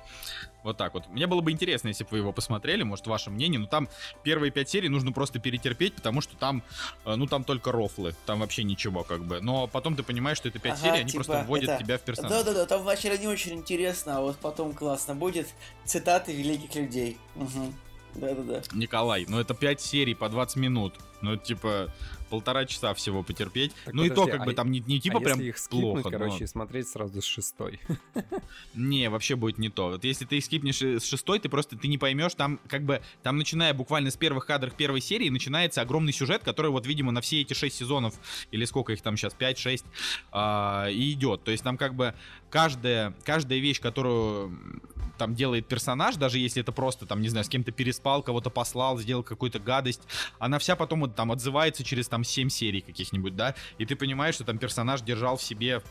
[0.64, 1.08] вот так вот.
[1.10, 3.60] Мне было бы интересно, если бы вы его посмотрели, может, ваше мнение.
[3.60, 3.88] Но там
[4.24, 6.64] первые пять серий нужно просто перетерпеть, потому что там,
[7.06, 8.16] э, ну, там только рофлы.
[8.26, 9.40] Там вообще ничего, как бы.
[9.42, 11.84] Но потом ты понимаешь, что это пять ага, серий, они типа, просто вводят это...
[11.84, 12.32] тебя в персонаж.
[12.32, 15.48] Да-да-да, там вначале не очень интересно, а вот потом классно будет.
[15.86, 17.20] Цитаты великих людей.
[17.36, 17.74] Угу.
[18.16, 18.62] Да-да-да.
[18.74, 20.96] Николай, ну это пять серий по 20 минут.
[21.22, 21.92] Ну, типа,
[22.30, 23.72] полтора часа всего потерпеть.
[23.86, 25.58] Так, ну подожди, и то, как а бы там не, не типа а прям их
[25.58, 26.10] скипнуть, плохо.
[26.12, 26.48] короче, но...
[26.48, 27.80] смотреть сразу с шестой.
[28.74, 29.90] Не, вообще будет не то.
[29.90, 33.38] Вот если ты скипнешь с шестой, ты просто ты не поймешь, там как бы, там
[33.38, 37.42] начиная буквально с первых кадров первой серии, начинается огромный сюжет, который вот, видимо, на все
[37.42, 38.16] эти шесть сезонов,
[38.52, 39.84] или сколько их там сейчас, 5-6,
[40.32, 41.44] а, и идет.
[41.44, 42.14] То есть там как бы
[42.50, 44.82] каждая, каждая вещь, которую
[45.18, 48.98] там делает персонаж, даже если это просто, там, не знаю, с кем-то переспал, кого-то послал,
[48.98, 50.02] сделал какую-то гадость,
[50.40, 54.44] она вся потом там отзывается через там 7 серий каких-нибудь, да, и ты понимаешь, что
[54.44, 55.82] там персонаж держал в себе,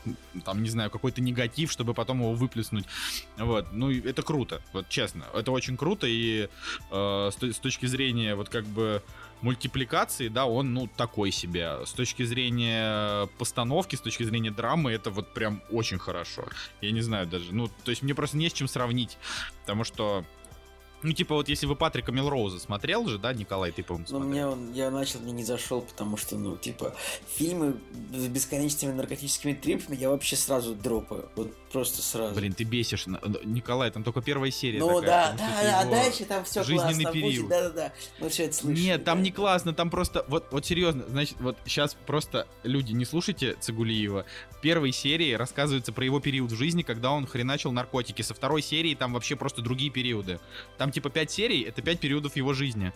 [0.45, 2.85] там, не знаю, какой-то негатив, чтобы потом его выплеснуть.
[3.37, 6.49] Вот, ну, это круто, вот честно, это очень круто, и
[6.91, 9.03] э, с, с точки зрения вот как бы
[9.45, 11.85] мультипликации, да, он, ну, такой себе.
[11.85, 16.47] С точки зрения постановки, с точки зрения драмы, это вот прям очень хорошо.
[16.81, 19.19] Я не знаю даже, ну, то есть мне просто не с чем сравнить,
[19.61, 20.25] потому что
[21.05, 24.47] ну, типа, вот если вы Патрика Милроуза смотрел же, да, Николай, ты, по-моему, Ну, мне
[24.47, 26.95] он, я начал, мне не зашел, потому что, ну, типа,
[27.37, 27.77] фильмы
[28.13, 31.29] с бесконечными наркотическими трипами я вообще сразу дропаю.
[31.37, 32.35] Вот просто сразу.
[32.35, 33.07] Блин, ты бесишь.
[33.45, 37.03] Николай, там только первая серия Ну, такая, да, да, да, а дальше там все жизненный
[37.03, 37.49] классно период.
[37.49, 38.85] Да-да-да, мы все это слышали.
[38.85, 39.25] Нет, там да.
[39.25, 44.25] не классно, там просто, вот, вот серьезно, значит, вот сейчас просто, люди, не слушайте Цигулиева.
[44.51, 48.23] В первой серии рассказывается про его период в жизни, когда он хреначил наркотики.
[48.23, 50.39] Со второй серии там вообще просто другие периоды.
[50.79, 52.93] Там типа 5 серий, это 5 периодов его жизни.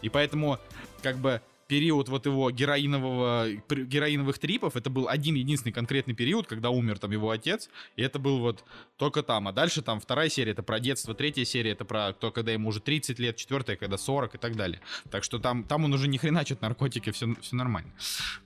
[0.00, 0.58] И поэтому,
[1.02, 6.68] как бы, период вот его героинового, героиновых трипов, это был один единственный конкретный период, когда
[6.68, 8.62] умер там его отец, и это был вот
[8.98, 9.48] только там.
[9.48, 12.68] А дальше там вторая серия, это про детство, третья серия, это про то, когда ему
[12.68, 14.82] уже 30 лет, четвертая, когда 40 и так далее.
[15.10, 17.92] Так что там, там он уже не хреначит наркотики, все, все нормально.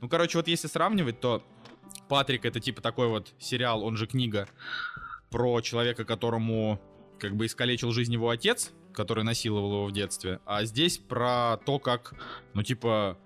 [0.00, 1.42] Ну, короче, вот если сравнивать, то
[2.08, 4.48] Патрик это типа такой вот сериал, он же книга
[5.30, 6.80] про человека, которому
[7.18, 10.40] как бы искалечил жизнь его отец, который насиловал его в детстве.
[10.46, 12.14] А здесь про то, как,
[12.54, 13.18] ну типа,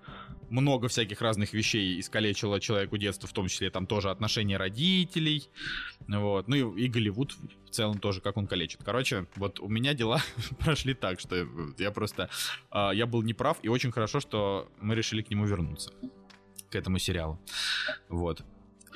[0.50, 5.48] много всяких разных вещей искалечило человеку детство, в том числе там тоже отношения родителей,
[6.08, 8.82] вот, ну и, и Голливуд в целом тоже, как он калечит.
[8.84, 10.20] Короче, вот у меня дела
[10.58, 11.46] прошли так, что
[11.78, 12.28] я просто,
[12.72, 15.92] э, я был неправ, и очень хорошо, что мы решили к нему вернуться,
[16.68, 17.40] к этому сериалу,
[18.08, 18.42] вот.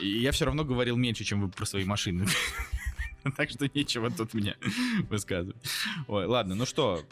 [0.00, 2.26] И я все равно говорил меньше, чем вы про свои машины.
[3.36, 4.56] Так что нечего тут мне
[5.10, 5.56] высказывать.
[6.08, 7.02] Ой, ладно, ну что,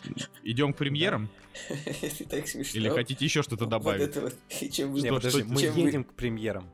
[0.42, 1.28] идем к премьерам?
[2.28, 2.80] так смешно.
[2.80, 4.16] Или хотите еще что-то добавить?
[4.16, 4.34] Вот
[4.70, 6.68] чем Не, подожди, мы едем к премьерам.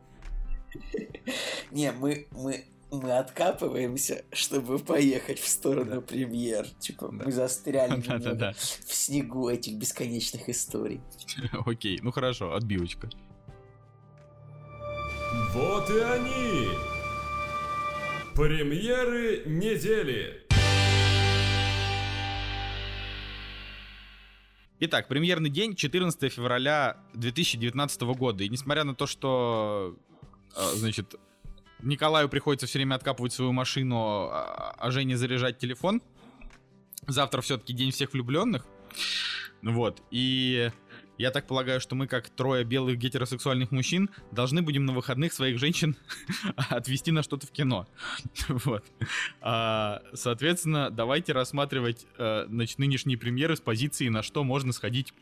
[1.71, 6.01] Не, мы, мы, мы откапываемся, чтобы поехать в сторону да.
[6.01, 6.67] премьер.
[6.79, 7.25] Типа, да.
[7.25, 8.53] мы застряли да, да, да.
[8.53, 11.01] в снегу этих бесконечных историй.
[11.65, 13.09] Окей, ну хорошо, отбивочка.
[15.55, 16.88] Вот и они!
[18.39, 20.47] Премьеры недели!
[24.79, 28.45] Итак, премьерный день 14 февраля 2019 года.
[28.45, 29.97] И несмотря на то, что,
[30.55, 31.17] а, значит,
[31.83, 36.01] Николаю приходится все время откапывать свою машину, а, а Жене заряжать телефон,
[37.09, 38.65] завтра все-таки день всех влюбленных.
[39.63, 40.01] Вот.
[40.13, 40.71] И
[41.19, 45.59] я так полагаю, что мы, как трое белых гетеросексуальных мужчин, должны будем на выходных своих
[45.59, 45.97] женщин
[46.57, 47.87] отвезти на что-то в кино.
[48.49, 48.85] вот.
[49.41, 55.13] А, соответственно, давайте рассматривать значит, нынешние премьеры с позиции, на что можно сходить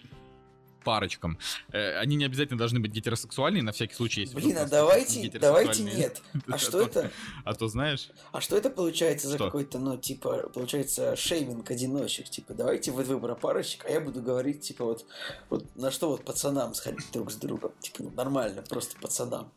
[0.86, 1.36] парочкам.
[1.72, 4.34] Э, они не обязательно должны быть гетеросексуальные, на всякий случай есть.
[4.34, 6.22] Блин, а давайте, давайте нет.
[6.48, 7.10] А что это?
[7.44, 8.10] А то знаешь.
[8.30, 12.28] А что это получается за какой-то, ну, типа, получается, шейминг одиночек?
[12.28, 15.06] Типа, давайте вы выбора парочек, а я буду говорить, типа, вот,
[15.50, 17.72] вот на что вот пацанам сходить друг с другом.
[17.80, 19.50] Типа, ну, нормально, просто пацанам.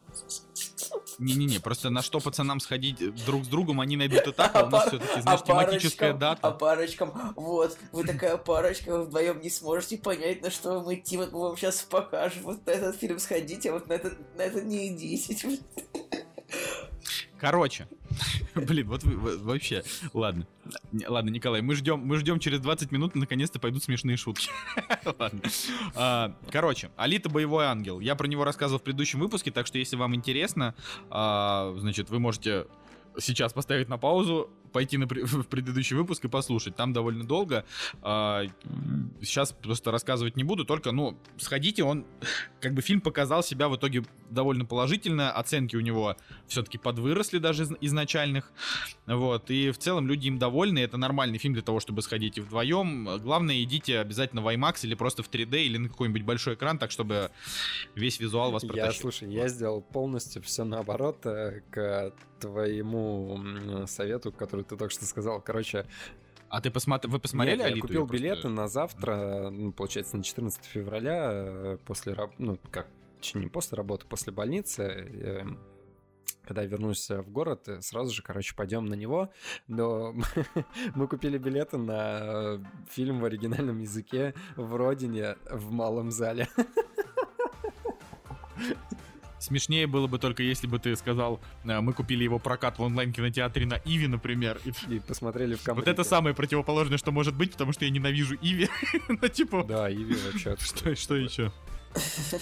[1.19, 4.69] Не-не-не, просто на что пацанам сходить друг с другом, они найдут и так, а у
[4.69, 6.47] нас все-таки, знаешь, а тематическая дата.
[6.47, 11.17] А парочкам, вот, вы такая парочка, вы вдвоем не сможете понять, на что вам идти,
[11.17, 14.41] вот мы вам сейчас покажем, вот на этот фильм сходите, а вот на этот, на
[14.43, 15.59] этот не идите.
[17.39, 17.87] Короче,
[18.55, 20.45] блин, вот вообще, ладно,
[21.07, 24.49] ладно, Николай, мы ждем, мы ждем через 20 минут, наконец-то пойдут смешные шутки.
[25.19, 25.41] ладно.
[25.95, 27.99] А, короче, Алита боевой ангел.
[27.99, 30.75] Я про него рассказывал в предыдущем выпуске, так что если вам интересно,
[31.09, 32.67] а, значит, вы можете
[33.17, 36.75] сейчас поставить на паузу, пойти на, в предыдущий выпуск и послушать.
[36.75, 37.65] Там довольно долго.
[38.01, 38.43] А,
[39.21, 42.05] сейчас просто рассказывать не буду, только, ну, сходите, он,
[42.59, 46.15] как бы фильм показал себя в итоге довольно положительно, оценки у него
[46.47, 48.51] все-таки подвыросли даже из изначальных,
[49.05, 52.41] вот, и в целом люди им довольны, это нормальный фильм для того, чтобы сходить и
[52.41, 53.19] вдвоем.
[53.21, 56.91] Главное, идите обязательно в IMAX или просто в 3D или на какой-нибудь большой экран, так
[56.91, 57.31] чтобы
[57.95, 58.85] весь визуал вас протащил.
[58.85, 65.05] Я, слушай, я сделал полностью все наоборот э, к твоему совету, который ты только что
[65.05, 65.41] сказал.
[65.41, 65.85] Короче,
[66.49, 67.77] а ты посмотри, вы посмотрели Нет, Алиту?
[67.77, 68.49] Я купил билеты просто...
[68.49, 72.87] на завтра, ну, получается, на 14 февраля, э, после, ну, как,
[73.35, 75.59] не после работы, после больницы, эм,
[76.43, 79.29] когда я вернусь в город, э, сразу же, короче, пойдем на него.
[79.67, 80.15] Но
[80.95, 86.47] мы купили билеты на фильм в оригинальном языке в родине в малом зале.
[89.39, 93.65] Смешнее было бы только если бы ты сказал, э, мы купили его прокат в онлайн-кинотеатре
[93.65, 94.59] на Иви, например.
[94.65, 98.35] И, и посмотрели в Вот это самое противоположное, что может быть, потому что я ненавижу
[98.41, 98.69] Иви.
[99.07, 99.63] ну, типа...
[99.63, 100.55] Да, Иви вообще.
[100.59, 101.51] Что, что еще?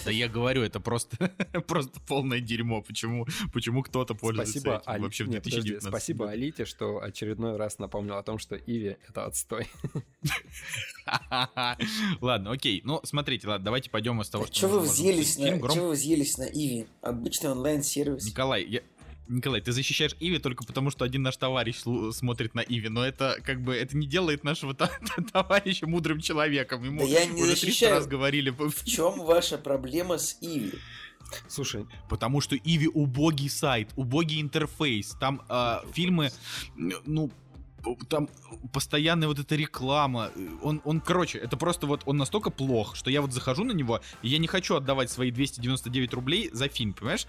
[0.05, 1.31] Да я говорю, это просто,
[1.67, 2.81] просто полное дерьмо.
[2.81, 5.03] Почему, почему кто-то пользуется спасибо, этим Али...
[5.03, 9.25] вообще в 2019 Нет, Спасибо Алите, что очередной раз напомнил о том, что Иви— это
[9.25, 9.67] отстой.
[12.21, 12.81] Ладно, окей.
[12.83, 14.55] Ну, смотрите, ладно, давайте пойдем из того, что...
[14.55, 14.67] Что.
[14.67, 16.87] Что вы взъелись на Иви?
[17.01, 18.25] Обычный онлайн-сервис.
[18.25, 18.81] Николай, я...
[19.29, 23.37] Николай, ты защищаешь Иви только потому, что один наш товарищ смотрит на Иви, но это
[23.43, 24.73] как бы это не делает нашего
[25.33, 26.83] товарища мудрым человеком.
[26.83, 27.95] Ему да я не уже защищаю.
[27.95, 28.49] раз говорили.
[28.49, 30.73] В чем ваша проблема с Иви?
[31.47, 35.15] Слушай, потому что Иви убогий сайт, убогий интерфейс.
[35.19, 36.31] Там э, фильмы,
[36.75, 37.31] ну
[38.09, 38.29] там
[38.73, 40.31] постоянная вот эта реклама.
[40.61, 44.01] Он, он, короче, это просто вот он настолько плох, что я вот захожу на него,
[44.21, 47.27] и я не хочу отдавать свои 299 рублей за фильм, понимаешь?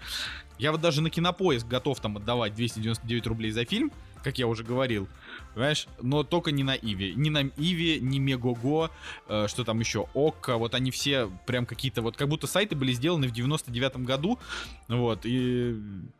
[0.57, 3.91] Я вот даже на кинопоиск готов там отдавать 299 рублей за фильм,
[4.23, 5.07] как я уже говорил,
[5.53, 5.87] понимаешь?
[6.01, 7.13] Но только не на Иви.
[7.15, 8.91] Ни на Иви, ни Мегого,
[9.27, 12.91] э, что там еще, Окко, вот они все прям какие-то, вот как будто сайты были
[12.91, 14.39] сделаны в 99 году,
[14.87, 15.79] вот, и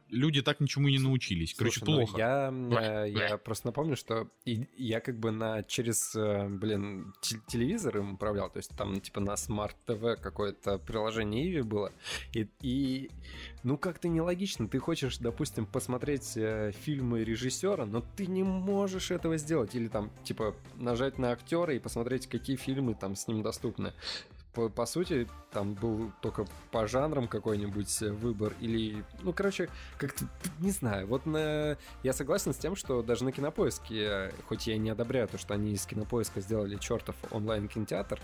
[0.09, 1.53] люди так ничему не научились.
[1.53, 2.17] Короче, Слушай, ну, плохо.
[2.17, 7.97] я, э, я просто напомню, что я как бы на через, э, блин, те- телевизор
[7.97, 11.91] им управлял, то есть там типа на Smart TV какое-то приложение Иви было,
[12.33, 13.09] и, и
[13.63, 19.37] ну как-то нелогично, ты хочешь, допустим, посмотреть э, фильмы режиссера, но ты не можешь этого
[19.37, 23.93] сделать, или там типа нажать на актера и посмотреть, какие фильмы там с ним доступны.
[24.53, 30.25] По, по сути, там был только по жанрам какой-нибудь э, выбор, или, ну, короче, как-то,
[30.59, 31.77] не знаю, вот на...
[32.03, 35.37] я согласен с тем, что даже на Кинопоиске, э, хоть я и не одобряю то,
[35.37, 38.19] что они из Кинопоиска сделали чертов онлайн-кинотеатр,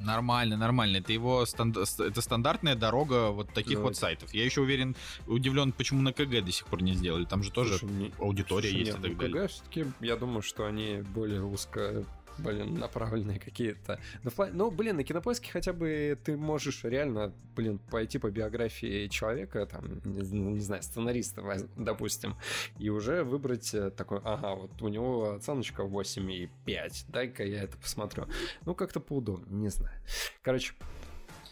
[0.00, 0.98] Нормально, нормально.
[0.98, 4.32] Это его станд- это стандартная дорога вот таких Ну, вот сайтов.
[4.32, 4.94] Я еще уверен,
[5.26, 7.24] удивлен, почему на КГ до сих пор не сделали.
[7.24, 9.34] Там же тоже Слушай, аудитория слушай, есть не, и так ну, далее.
[9.42, 12.04] КГ все-таки, я думаю, что они более узко
[12.38, 13.98] блин, направленные какие-то.
[14.22, 18.30] Ну, в плане- ну, блин, на кинопоиске хотя бы ты можешь реально, блин, пойти по
[18.30, 20.22] биографии человека, там, не,
[20.52, 21.42] не знаю, сценариста,
[21.76, 22.36] допустим,
[22.78, 28.26] и уже выбрать э, такой, ага, вот у него оценочка 8,5, дай-ка я это посмотрю.
[28.64, 29.94] Ну, как-то поудобнее, не знаю.
[30.42, 30.74] Короче,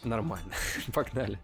[0.07, 0.51] нормально.
[0.93, 1.39] Погнали.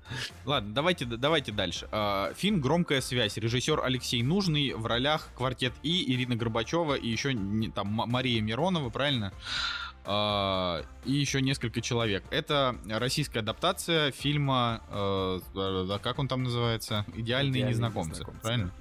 [0.46, 1.88] Ладно, давайте, давайте дальше.
[1.92, 3.38] А, Фильм «Громкая связь».
[3.38, 4.74] Режиссер Алексей Нужный.
[4.74, 7.36] В ролях квартет И, Ирина Горбачева и еще
[7.76, 9.34] там Мария Миронова, правильно?
[10.06, 12.24] А, И еще несколько человек.
[12.32, 17.06] Это российская адаптация фильма, э, э, как он там называется?
[17.14, 18.12] «Идеальные, «Идеальные незнакомцы».
[18.12, 18.72] незнакомцы», Правильно?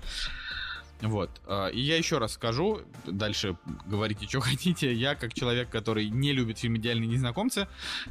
[1.02, 1.40] Вот.
[1.46, 4.92] а, И я еще раз скажу, дальше говорите, что хотите.
[4.92, 7.68] Я, как человек, который не любит фильм «Идеальные незнакомцы»,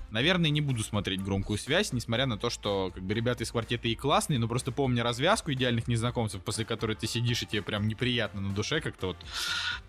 [0.09, 3.87] наверное, не буду смотреть «Громкую связь», несмотря на то, что как бы ребята из квартета
[3.87, 7.87] и классные, но просто помня развязку «Идеальных незнакомцев», после которой ты сидишь и тебе прям
[7.87, 9.17] неприятно на душе как-то вот.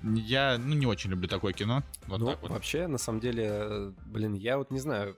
[0.02, 1.82] Я, ну, не очень люблю такое кино.
[2.06, 2.50] Вот ну, так вот.
[2.50, 5.16] вообще, на самом деле, э, блин, я вот не знаю,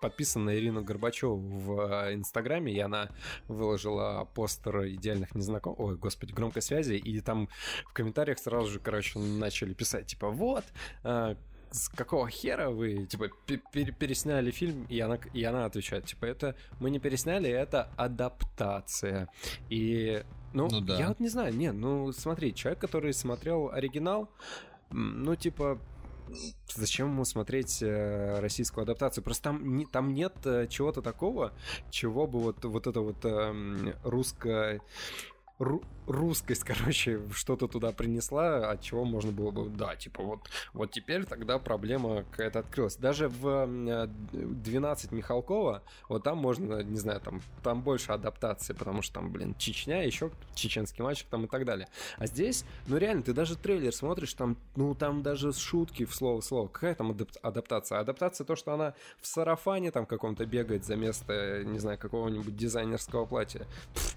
[0.00, 3.08] подписан на Ирину Горбачеву в э, Инстаграме, и она
[3.48, 7.48] выложила постер идеальных незнакомых, ой, господи, громкой связи, и там
[7.86, 10.64] в комментариях сразу же, короче, начали писать, типа, вот,
[11.04, 11.36] э,
[11.70, 16.26] с какого хера вы, типа, пе- пере- пересняли фильм, и она, и она отвечает, типа,
[16.26, 19.28] это мы не пересняли, это адаптация.
[19.70, 20.22] И,
[20.52, 20.98] ну, Ну да.
[20.98, 24.28] я вот не знаю, не, ну, смотри, человек, который смотрел оригинал,
[24.90, 25.78] ну, типа,
[26.74, 29.22] зачем ему смотреть э, российскую адаптацию?
[29.24, 31.52] Просто там, не, там нет э, чего-то такого,
[31.90, 34.80] чего бы вот, вот это вот эм, русское
[35.58, 40.40] ру- русскость, короче, что-то туда принесла, от чего можно было бы, да, типа вот,
[40.72, 42.96] вот теперь тогда проблема какая-то открылась.
[42.96, 49.02] Даже в э, 12 Михалкова, вот там можно, не знаю, там, там больше адаптации, потому
[49.02, 51.88] что там, блин, Чечня, еще чеченский мальчик там и так далее.
[52.18, 56.40] А здесь, ну реально, ты даже трейлер смотришь, там, ну там даже шутки в слово
[56.40, 56.68] в слово.
[56.68, 58.00] Какая там адап- адаптация?
[58.00, 63.26] Адаптация то, что она в сарафане там каком-то бегает за место, не знаю, какого-нибудь дизайнерского
[63.26, 63.66] платья.
[63.94, 64.16] Пф,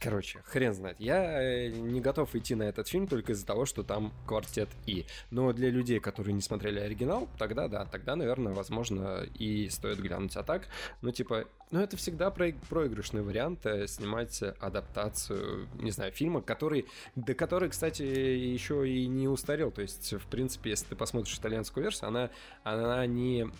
[0.00, 1.00] Короче, хрен знает.
[1.00, 5.06] Я э, не готов идти на этот фильм только из-за того, что там квартет И.
[5.30, 10.36] Но для людей, которые не смотрели оригинал, тогда да, тогда, наверное, возможно, и стоит глянуть.
[10.36, 10.68] А так,
[11.00, 16.86] ну, типа, ну, это всегда про- проигрышный вариант э, снимать адаптацию, не знаю, фильма, который,
[17.16, 19.70] до который, кстати, еще и не устарел.
[19.70, 22.30] То есть, в принципе, если ты посмотришь итальянскую версию, она,
[22.62, 23.50] она не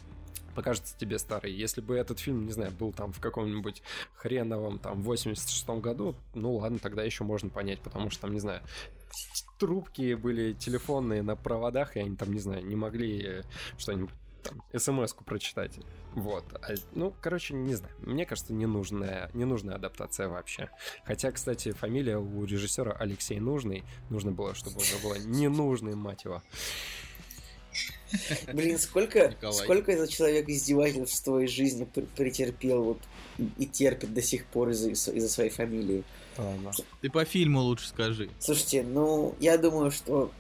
[0.55, 1.53] покажется тебе старой.
[1.53, 3.83] Если бы этот фильм, не знаю, был там в каком-нибудь
[4.14, 8.62] хреновом там 86-м году, ну ладно, тогда еще можно понять, потому что там, не знаю,
[9.59, 13.43] трубки были телефонные на проводах, и они там, не знаю, не могли э,
[13.79, 14.11] что-нибудь
[14.77, 15.79] смс-ку прочитать.
[16.14, 16.45] Вот.
[16.55, 17.95] А, ну, короче, не знаю.
[18.01, 20.71] Мне кажется, ненужная, ненужная адаптация вообще.
[21.05, 23.85] Хотя, кстати, фамилия у режиссера Алексей Нужный.
[24.11, 26.43] Нужно было, чтобы уже было ненужный, мать его.
[28.53, 29.65] Блин, сколько, Николай.
[29.65, 32.99] сколько этот человек издевательств в своей жизни пр- претерпел вот,
[33.59, 36.05] и- терпит до сих пор из-за, из-за своей фамилии.
[36.37, 36.73] Ладно.
[37.01, 38.31] Ты по фильму лучше скажи.
[38.39, 40.31] Слушайте, ну, я думаю, что...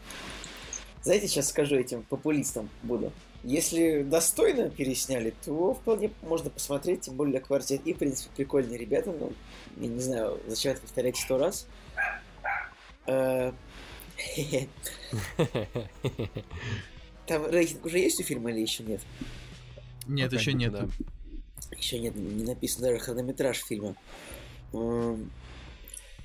[1.02, 3.12] Знаете, сейчас скажу этим популистам буду.
[3.42, 9.12] Если достойно пересняли, то вполне можно посмотреть, тем более квартет и, в принципе, прикольные ребята,
[9.12, 9.30] но
[9.76, 11.66] я не знаю, зачем это повторять сто раз.
[17.26, 19.00] Там рейтинг уже есть у фильма или еще нет?
[20.06, 20.72] Нет, Пока еще не нет.
[20.72, 20.88] туда.
[21.76, 23.96] Еще нет, не написан даже хронометраж фильма.
[24.72, 25.30] М,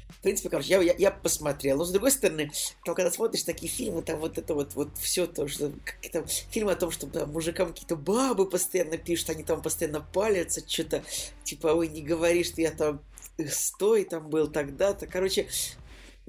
[0.09, 1.77] В принципе, короче, я, я, я посмотрел.
[1.77, 2.51] Но с другой стороны,
[2.83, 6.73] там, когда смотришь такие фильмы, там вот это вот, вот все то, что какие-то фильмы
[6.73, 11.03] о том, что там мужикам какие-то бабы постоянно пишут, они там постоянно палятся, что-то
[11.45, 13.01] типа, ой, не говори, что я там
[13.37, 15.07] э, стой там был тогда-то.
[15.07, 15.47] Короче,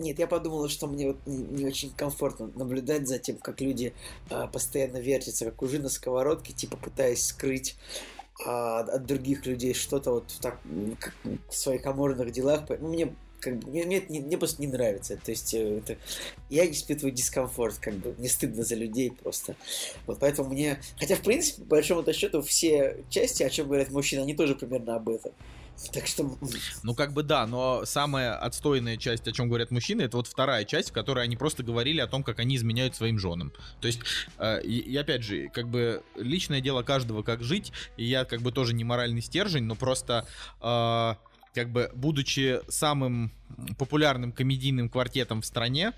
[0.00, 3.94] нет, я подумала, что мне вот не, не очень комфортно наблюдать за тем, как люди
[4.30, 7.76] а, постоянно вертятся, как ужи на сковородке, типа пытаясь скрыть
[8.44, 10.58] а, от других людей что-то вот так,
[10.98, 11.14] как
[11.48, 12.64] в своих аморных делах.
[12.66, 15.16] Поэтому Мне как бы, мне, мне, не- мне просто не нравится.
[15.16, 15.96] То есть, э, это,
[16.48, 19.56] я испытываю дискомфорт, как бы, мне стыдно за людей просто.
[20.06, 20.80] Вот поэтому мне...
[20.98, 24.96] Хотя, в принципе, по большому счету, все части, о чем говорят мужчины, они тоже примерно
[24.96, 25.32] об этом.
[25.92, 26.38] Так что...
[26.82, 30.64] Ну, как бы да, но самая отстойная часть, о чем говорят мужчины, это вот вторая
[30.64, 33.52] часть, в которой они просто говорили о том, как они изменяют своим женам.
[33.80, 34.00] То есть,
[34.38, 38.42] э, и, и опять же, как бы личное дело каждого, как жить, и я как
[38.42, 40.26] бы тоже не моральный стержень, но просто
[40.60, 41.14] э,
[41.54, 43.32] как бы будучи самым
[43.78, 45.92] популярным комедийным квартетом в стране,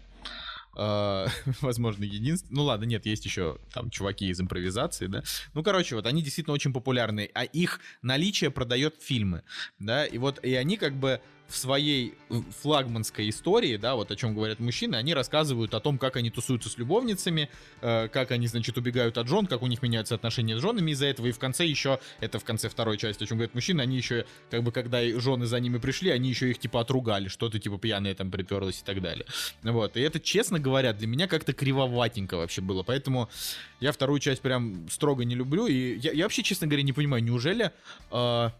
[1.60, 2.56] возможно, единственный.
[2.56, 5.22] Ну ладно, нет, есть еще там чуваки из импровизации, да.
[5.54, 9.42] Ну, короче, вот они действительно очень популярны, а их наличие продает фильмы,
[9.78, 11.20] да, и вот и они как бы
[11.52, 15.98] в своей э, флагманской истории, да, вот о чем говорят мужчины, они рассказывают о том,
[15.98, 17.50] как они тусуются с любовницами,
[17.82, 21.06] э, как они, значит, убегают от жен, как у них меняются отношения с женами из-за
[21.06, 23.98] этого, и в конце еще, это в конце второй части, о чем говорят мужчины, они
[23.98, 27.78] еще, как бы, когда жены за ними пришли, они еще их, типа, отругали, что-то, типа,
[27.78, 29.26] пьяная там приперлась и так далее.
[29.62, 33.28] Вот, и это, честно говоря, для меня как-то кривоватенько вообще было, поэтому
[33.80, 37.22] я вторую часть прям строго не люблю, и я, я вообще, честно говоря, не понимаю,
[37.22, 37.72] неужели
[38.10, 38.50] э,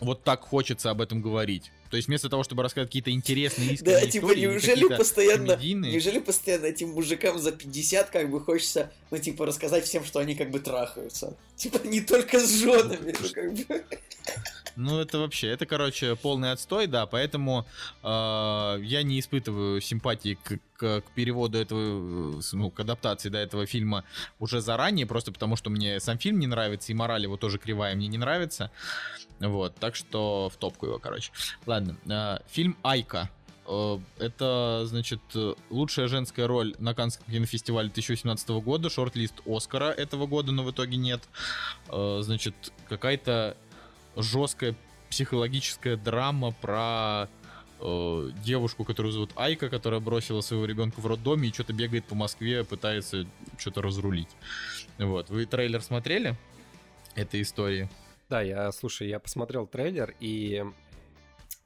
[0.00, 1.70] вот так хочется об этом говорить?
[1.92, 4.96] То есть вместо того, чтобы рассказать какие-то интересные, искренние Да, типа, истории, или неужели какие-то
[4.96, 10.02] постоянно, комедийные- неужели постоянно этим мужикам за 50 как бы хочется, ну, типа, рассказать всем,
[10.02, 11.36] что они как бы трахаются.
[11.54, 13.84] Типа, не только с женами, ну, как бы.
[14.76, 17.66] Ну, это вообще, это, короче, полный отстой, да, поэтому
[18.02, 18.06] э,
[18.82, 24.04] я не испытываю симпатии к, к- к переводу этого, ну, к адаптации, да, этого фильма
[24.38, 27.94] уже заранее, просто потому что мне сам фильм не нравится, и мораль его тоже кривая
[27.94, 28.70] мне не нравится.
[29.40, 31.32] Вот, так что в топку его, короче.
[31.66, 33.28] Ладно, э, фильм «Айка».
[33.66, 35.20] Э, Это, значит,
[35.70, 40.96] лучшая женская роль на Каннском кинофестивале 2018 года, шорт-лист Оскара этого года, но в итоге
[40.96, 41.22] нет.
[41.88, 42.54] Э, Значит,
[42.88, 43.56] какая-то
[44.16, 44.74] жесткая
[45.10, 47.28] психологическая драма про
[47.80, 52.14] э, девушку, которую зовут Айка, которая бросила своего ребенка в роддоме и что-то бегает по
[52.14, 53.26] Москве, пытается
[53.58, 54.30] что-то разрулить.
[54.98, 55.28] Вот.
[55.28, 56.36] Вы трейлер смотрели
[57.14, 57.88] этой истории?
[58.28, 60.64] Да, я, слушай, я посмотрел трейлер, и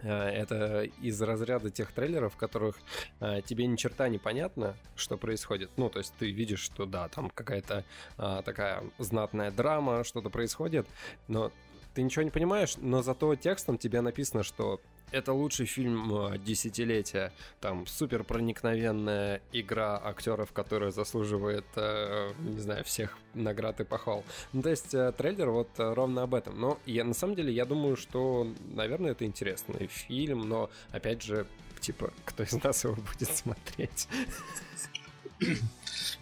[0.00, 2.80] э, это из разряда тех трейлеров, в которых
[3.20, 5.70] э, тебе ни черта не понятно, что происходит.
[5.76, 7.84] Ну, то есть ты видишь, что да, там какая-то
[8.18, 10.88] а, такая знатная драма, что-то происходит,
[11.28, 11.52] но
[11.96, 14.82] ты ничего не понимаешь, но зато текстом тебе написано, что
[15.12, 17.32] это лучший фильм э, десятилетия.
[17.58, 24.24] Там супер проникновенная игра актеров, которая заслуживает, э, не знаю, всех наград и похвал.
[24.52, 26.60] Ну, то есть э, трейлер вот ровно об этом.
[26.60, 31.46] Но я на самом деле я думаю, что, наверное, это интересный фильм, но опять же,
[31.80, 34.06] типа, кто из нас его будет смотреть?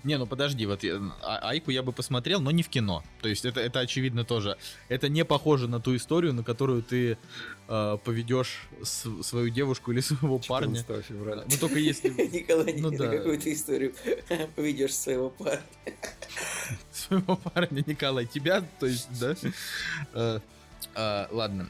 [0.04, 3.02] Не, ну подожди, вот я- А- Айку я бы посмотрел, но не в кино.
[3.22, 4.58] То есть это, это очевидно тоже.
[4.88, 7.16] Это не похоже на ту историю, на которую ты
[7.68, 10.76] э, поведешь с- свою девушку или своего парня.
[10.76, 11.44] 14 февраля.
[11.50, 12.08] Ну только если
[12.38, 13.08] Николай, Ну на да.
[13.08, 13.94] какую-то историю
[14.56, 15.62] поведешь своего парня.
[16.92, 19.34] своего парня Николай, тебя, то есть, да?
[20.12, 20.40] Э,
[20.94, 21.68] э, Ладно.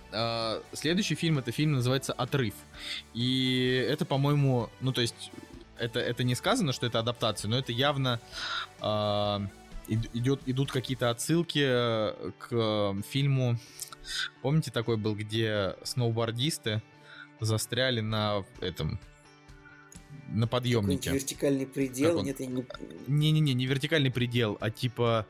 [0.72, 2.54] Следующий фильм, это фильм называется «Отрыв».
[3.14, 5.30] И это, по-моему, ну, то есть,
[5.78, 8.20] это, это не сказано, что это адаптация, но это явно
[8.80, 8.84] э,
[9.88, 13.58] ид- идет, идут какие-то отсылки э, к э, фильму.
[14.42, 16.82] Помните, такой был, где сноубордисты
[17.40, 19.00] застряли на этом
[20.28, 21.10] на подъемнике.
[21.10, 22.22] вертикальный предел.
[22.22, 22.64] Нет, я не...
[23.06, 25.26] Не-не-не, не вертикальный предел, а типа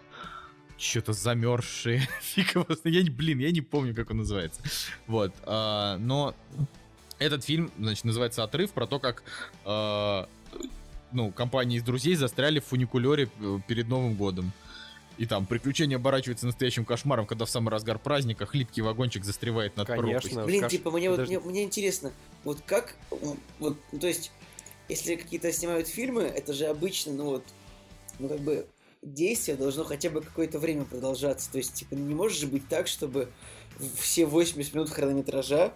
[0.76, 2.08] что-то замерзшие.
[2.20, 2.66] Фиг его.
[2.84, 4.62] Я блин, я не помню, как он называется.
[5.06, 5.32] Вот.
[5.42, 6.34] а, но
[7.18, 9.22] этот фильм, значит, называется «Отрыв», про то, как
[9.64, 10.28] а,
[11.12, 14.52] ну, компания из друзей застряли в фуникулере э, перед Новым годом.
[15.16, 19.86] И там приключение оборачивается настоящим кошмаром, когда в самый разгар праздника хлипкий вагончик застревает над
[19.86, 20.10] Конечно.
[20.10, 20.44] пропастью.
[20.44, 21.36] Блин, Каш- типа, мне вот Подожди.
[21.38, 22.12] мне, мне интересно,
[22.42, 24.32] вот как, вот, ну, то есть,
[24.88, 27.44] если какие-то снимают фильмы, это же обычно, ну вот,
[28.18, 28.66] ну как бы
[29.02, 31.50] действие должно хотя бы какое-то время продолжаться.
[31.52, 33.28] То есть, типа, не может же быть так, чтобы
[33.96, 35.72] все 80 минут хронометража,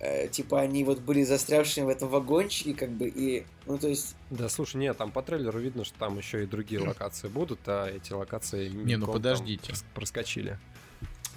[0.00, 4.14] э, типа, они вот были застрявшими в этом вагончике, как бы, и, ну, то есть,
[4.30, 7.86] Да, слушай, нет, там по трейлеру видно, что там еще и другие локации будут, а
[7.88, 8.68] эти локации...
[8.68, 9.72] Не, ну подождите.
[9.72, 10.58] прос- Проскочили.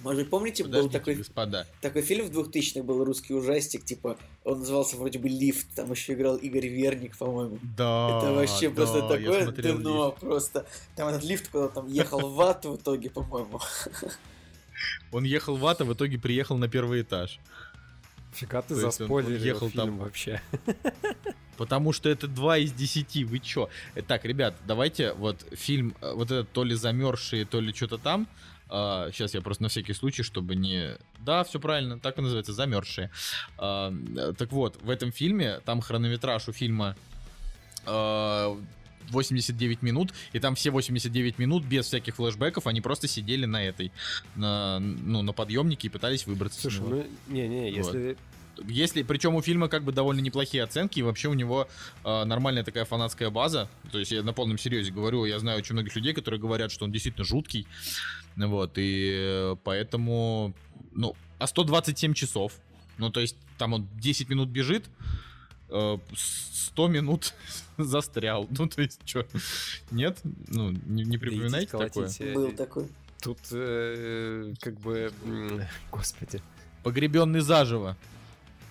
[0.02, 1.66] может помните, был Подождите, такой господа.
[1.80, 6.14] Такой фильм в 2000-х был русский ужастик, типа, он назывался вроде бы «Лифт», там еще
[6.14, 7.58] играл Игорь Верник, по-моему.
[7.76, 9.46] Да, Это вообще да, просто такое
[9.76, 10.20] дно, «Лифт».
[10.20, 10.66] просто.
[10.96, 13.60] Там этот лифт куда там ехал в ад в итоге, по-моему.
[15.12, 17.38] Он ехал в ад, а в итоге приехал на первый этаж.
[18.32, 20.40] Фига ты заспойлерил ехал фильм там- вообще.
[21.56, 23.68] Потому что это 2 из 10, вы чё?
[23.94, 27.98] Э, Так, ребят, давайте вот фильм, э, вот этот то ли замерзшие, то ли что-то
[27.98, 28.26] там,
[28.68, 30.96] сейчас я просто на всякий случай, чтобы не...
[31.18, 33.10] Да, все правильно, так и называется, замерзшие.
[33.58, 33.92] А,
[34.38, 36.96] так вот, в этом фильме, там хронометраж у фильма
[37.84, 38.56] а,
[39.10, 43.92] 89 минут, и там все 89 минут без всяких флешбеков, они просто сидели на этой,
[44.34, 46.60] на, ну, на подъемнике и пытались выбраться.
[46.60, 48.16] Слушай, ну, не-не, если...
[48.68, 51.68] Если, причем у фильма как бы довольно неплохие оценки, и вообще у него
[52.04, 53.66] э, нормальная такая фанатская база.
[53.90, 56.84] То есть я на полном серьезе говорю, я знаю очень многих людей, которые говорят, что
[56.84, 57.66] он действительно жуткий.
[58.36, 60.52] Вот, и поэтому,
[60.92, 62.52] ну, а 127 часов.
[62.98, 64.84] Ну, то есть там он 10 минут бежит,
[66.16, 67.34] 100 минут
[67.78, 68.46] застрял.
[68.50, 69.26] Ну, то есть, что,
[69.90, 70.18] нет?
[70.48, 72.10] Ну, не, не припоминаете такое?
[72.34, 72.88] Был такой.
[73.20, 75.12] Тут э, как бы...
[75.90, 76.42] Господи.
[76.82, 77.96] Погребенный заживо.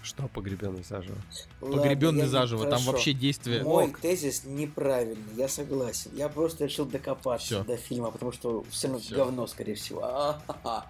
[0.03, 1.15] Что погребенный заживо?
[1.61, 2.65] Ладно, Погребенный я- заживо.
[2.67, 3.63] Там вообще действие...
[3.63, 3.99] Мой Ок.
[3.99, 6.11] тезис неправильный, я согласен.
[6.15, 7.63] Я просто решил докопаться Всё.
[7.63, 9.15] до фильма, потому что все равно Всё.
[9.15, 10.03] говно, скорее всего.
[10.03, 10.87] А-ха-ха.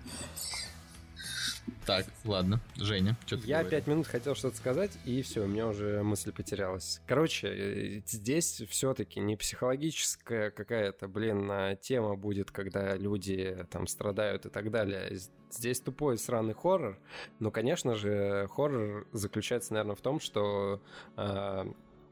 [1.86, 2.60] Так, ладно.
[2.76, 3.72] Женя, что ты Я говорил?
[3.72, 7.02] пять минут хотел что-то сказать, и все, у меня уже мысль потерялась.
[7.08, 14.46] Короче, э, здесь все-таки не психологическая какая-то, блин, а, тема будет, когда люди там страдают
[14.46, 15.18] и так далее.
[15.52, 17.00] Здесь тупой сраный хоррор,
[17.40, 20.82] но, конечно же, хоррор заключается, наверное, в том, что
[21.16, 21.68] а,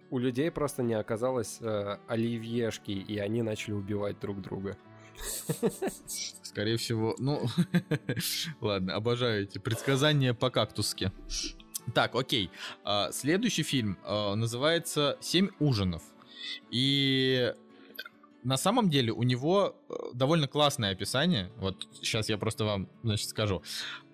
[0.09, 4.77] у людей просто не оказалось а, оливьешки, и они начали убивать друг друга.
[6.43, 7.47] Скорее всего, ну,
[8.61, 11.11] ладно, обожаю эти предсказания по кактуске.
[11.93, 12.51] Так, окей.
[12.83, 16.03] А, Следующий фильм а, называется «Семь ужинов».
[16.71, 17.53] И
[18.43, 21.51] на самом деле у него э, довольно классное описание.
[21.57, 23.61] Вот сейчас я просто вам, значит, скажу.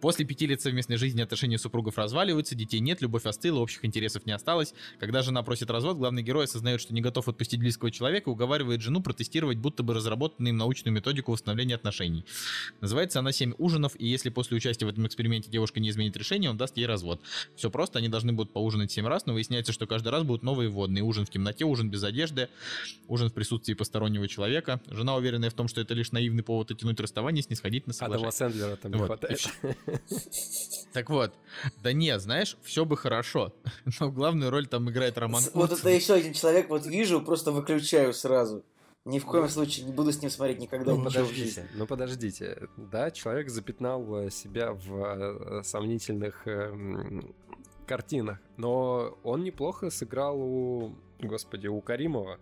[0.02, 4.32] После пяти лет совместной жизни отношения супругов разваливаются, детей нет, любовь остыла, общих интересов не
[4.32, 4.74] осталось.
[5.00, 8.82] Когда жена просит развод, главный герой осознает, что не готов отпустить близкого человека, и уговаривает
[8.82, 12.26] жену протестировать будто бы разработанную им научную методику восстановления отношений.
[12.82, 16.50] Называется она «Семь ужинов», и если после участия в этом эксперименте девушка не изменит решение,
[16.50, 17.22] он даст ей развод.
[17.56, 20.70] Все просто, они должны будут поужинать семь раз, но выясняется, что каждый раз будут новые
[20.70, 21.04] водные.
[21.04, 22.50] Ужин в темноте, ужин без одежды,
[23.08, 24.82] ужин в присутствии постороннего человека.
[24.90, 28.38] Жена, уверенная в том, что это лишь наивный повод оттянуть расставание, снисходительно Адама соглашается.
[28.38, 29.40] Сэндлера там не Вот, хватает.
[30.94, 31.34] Так вот,
[31.84, 33.54] да не, знаешь, все бы хорошо,
[34.00, 37.52] но главную роль там играет Роман С- Вот это еще один человек, вот вижу, просто
[37.52, 38.64] выключаю сразу.
[39.04, 42.68] Ни в коем случае не буду с ним смотреть никогда Ну, подождите, ну подождите.
[42.76, 47.36] Да, человек запятнал э, себя в э, сомнительных эм,
[47.86, 52.40] картинах, но он неплохо сыграл у, господи, у Каримова.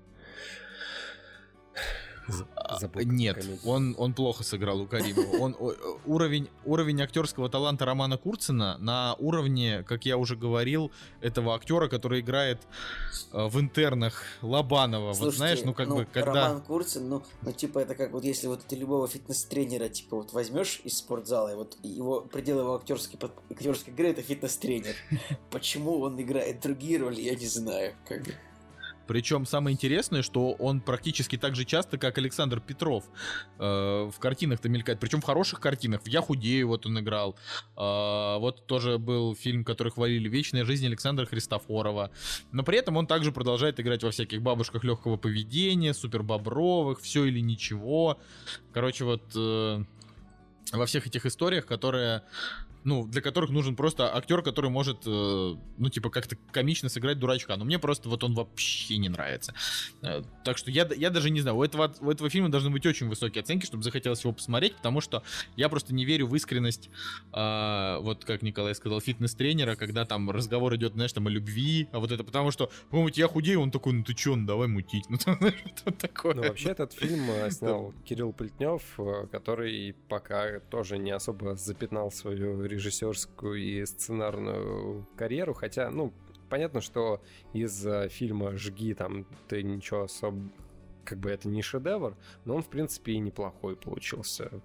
[2.28, 2.48] Забыл,
[2.94, 5.38] как А, Нет, он, он плохо сыграл у Каримова.
[5.38, 5.56] Он,
[6.06, 12.22] уровень, уровень актерского таланта Романа Курцина на уровне, как я уже говорил, этого актера, который
[12.22, 12.60] играет
[13.32, 15.08] э, в интернах Лобанова.
[15.08, 16.48] вот Слушайте, знаешь, ну как бы, когда...
[16.48, 20.34] Роман Курцин, ну, ну, типа, это как вот если вот ты любого фитнес-тренера, типа, вот
[20.34, 24.96] возьмешь из спортзала, и вот его предел его актерской, под- актерской игры это фитнес-тренер.
[25.52, 27.96] Почему он играет другие роли, я не знаю.
[28.08, 28.34] Как бы.
[29.08, 33.06] Причем самое интересное, что он практически так же часто, как Александр Петров,
[33.60, 35.00] э, в картинах-то мелькает.
[35.00, 36.02] Причем в хороших картинах.
[36.04, 37.36] В «Я худею» вот он играл.
[37.76, 42.12] А, вот тоже был фильм, который хвалили «Вечная жизнь» Александра Христофорова.
[42.52, 47.40] Но при этом он также продолжает играть во всяких бабушках легкого поведения, супербобровых, все или
[47.40, 48.20] ничего.
[48.72, 49.84] Короче, вот э,
[50.72, 52.24] во всех этих историях, которые
[52.84, 57.56] ну, для которых нужен просто актер, который может, э, ну, типа, как-то комично сыграть дурачка.
[57.56, 59.54] Но мне просто вот он вообще не нравится.
[60.02, 62.86] Э, так что я, я даже не знаю, у этого, у этого фильма должны быть
[62.86, 65.24] очень высокие оценки, чтобы захотелось его посмотреть, потому что
[65.56, 66.90] я просто не верю в искренность,
[67.34, 72.00] э, вот как Николай сказал, фитнес-тренера, когда там разговор идет, знаешь, там о любви, а
[72.00, 75.06] вот это потому что, по-моему, я худею, он такой, ну ты чё, ну давай мутить.
[75.10, 76.34] Ну, там, знаешь, что такое.
[76.34, 78.82] Ну, вообще, этот фильм снял Кирилл Плетнев,
[79.32, 86.14] который пока тоже не особо запятнал свою режиссерскую и сценарную карьеру, хотя, ну,
[86.50, 87.22] понятно, что
[87.54, 90.52] из э, фильма «Жги» там ты ничего особо...
[91.06, 92.16] Как бы это не шедевр,
[92.46, 94.62] но он, в принципе, и неплохой получился.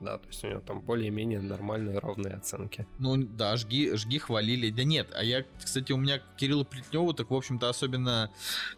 [0.00, 2.86] Да, то есть у него там более-менее нормальные ровные оценки.
[2.98, 4.70] Ну да, жги, жги хвалили.
[4.70, 8.30] Да нет, а я, кстати, у меня к Кириллу Плетневу так, в общем-то, особенно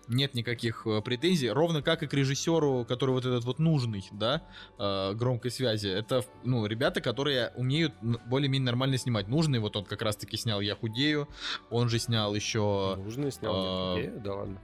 [0.09, 1.51] нет никаких э, претензий.
[1.51, 4.43] Ровно как и к режиссеру, который вот этот вот нужный, да,
[4.79, 5.89] э, громкой связи.
[5.89, 9.29] Это, ну, ребята, которые умеют более-менее нормально снимать.
[9.29, 11.29] Нужный, вот он как раз-таки снял «Я худею»,
[11.71, 12.97] он же снял еще...
[12.97, 14.61] Нужно снял «Я худею», да ладно.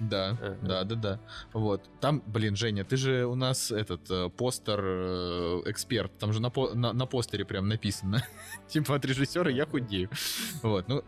[0.00, 0.58] Да, Ага.
[0.62, 1.20] да, да, да.
[1.52, 1.82] Вот.
[2.00, 6.16] Там, блин, Женя, ты же у нас этот э, постер э, эксперт.
[6.18, 8.22] Там же на, по- на, на постере прям написано.
[8.68, 10.08] типа от режиссера я худею.
[10.62, 11.02] Вот, ну.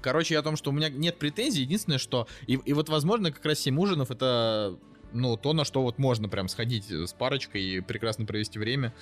[0.00, 1.60] Короче, о том, что у меня нет претензий.
[1.62, 2.26] Единственное, что...
[2.46, 4.78] И, и вот, возможно, как раз «Семь ужинов» это
[5.12, 8.92] ну, то, на что вот можно прям сходить с парочкой и прекрасно провести время.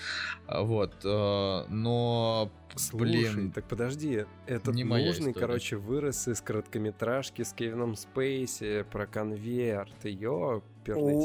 [0.47, 0.95] А, Вот.
[1.05, 7.97] э, Но, Слушай, блин, так подожди, этот не нужный, короче, вырос из короткометражки с Кевином
[7.97, 9.95] Спейси про конверт.
[10.89, 11.23] Ёперный О,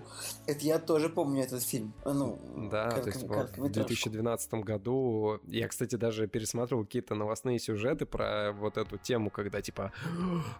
[0.00, 0.08] театр.
[0.46, 1.92] это я тоже помню этот фильм.
[2.04, 2.38] Ну,
[2.70, 3.88] Да, как- то есть как- вот в короткометражку.
[3.88, 9.92] 2012 году я, кстати, даже пересматривал какие-то новостные сюжеты про вот эту тему, когда типа,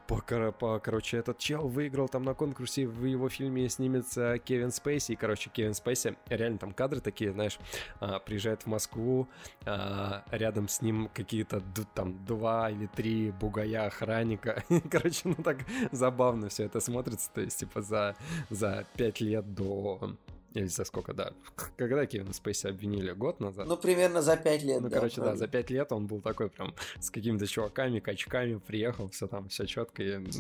[0.06, 5.12] по, по- короче, этот чел выиграл там на конкурсе, в его фильме снимется Кевин Спейси,
[5.12, 7.58] и, короче, Кевин Спейси, реально там кадры такие, знаешь,
[8.00, 9.28] а, приезжает в Москву,
[9.64, 11.62] а, рядом с ним какие-то
[11.94, 15.58] там два или три бугая охранника, короче, ну так
[15.92, 18.16] забавно все это смотрится, то есть, типа, за,
[18.50, 20.16] за пять лет до
[20.56, 21.32] или за сколько, да.
[21.76, 23.12] Когда Кевина Спейси обвинили?
[23.12, 23.66] Год назад?
[23.68, 25.38] Ну, примерно за пять лет, Ну, да, короче, да, правильно.
[25.38, 29.66] за пять лет он был такой прям с какими-то чуваками, качками, приехал, все там, все
[29.66, 30.02] четко.
[30.02, 30.30] И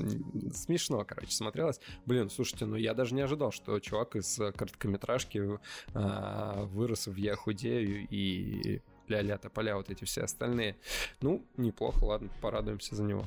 [0.54, 1.80] смешно, короче, смотрелось.
[2.06, 5.58] Блин, слушайте, ну я даже не ожидал, что чувак из э, короткометражки
[5.92, 10.76] а, вырос в Я худею и ля-ля тополя, вот эти все остальные.
[11.20, 13.26] Ну, неплохо, ладно, порадуемся за него.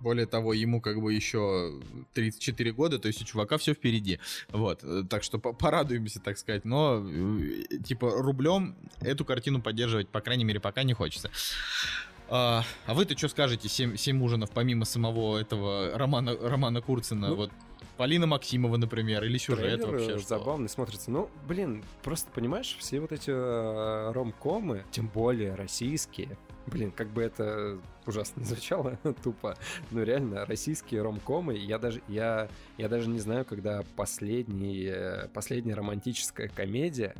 [0.00, 1.80] Более того, ему как бы еще
[2.14, 4.18] 34 года, то есть у чувака все впереди.
[4.50, 6.64] Вот, э, так что по- порадуемся, так сказать.
[6.64, 11.30] Но, э, типа, рублем эту картину поддерживать, по крайней мере, пока не хочется.
[12.28, 17.28] А, а вы-то что скажете, семь, семь ужинов, помимо самого этого романа, романа Курцина?
[17.28, 17.50] Ну, вот
[17.96, 20.14] Полина Максимова, например, или сюжет Трейлер вообще?
[20.14, 20.28] э, что?
[20.28, 21.10] забавный смотрится.
[21.10, 27.22] Ну, блин, просто понимаешь, все вот эти э, ромкомы, тем более российские, блин, как бы
[27.22, 29.56] это ужасно звучало тупо,
[29.90, 32.48] но реально российские ромкомы, я даже я
[32.78, 37.14] я даже не знаю, когда последний э, последняя романтическая комедия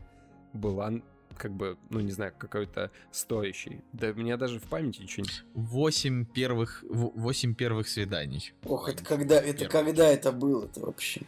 [0.53, 0.93] была
[1.37, 3.81] как бы, ну не знаю, какой-то стоящий.
[3.93, 5.61] Да у меня даже в памяти ничего не...
[5.61, 8.53] Восемь первых, восемь первых свиданий.
[8.65, 9.71] Ох, это когда, это Первый.
[9.71, 11.23] когда это было это вообще?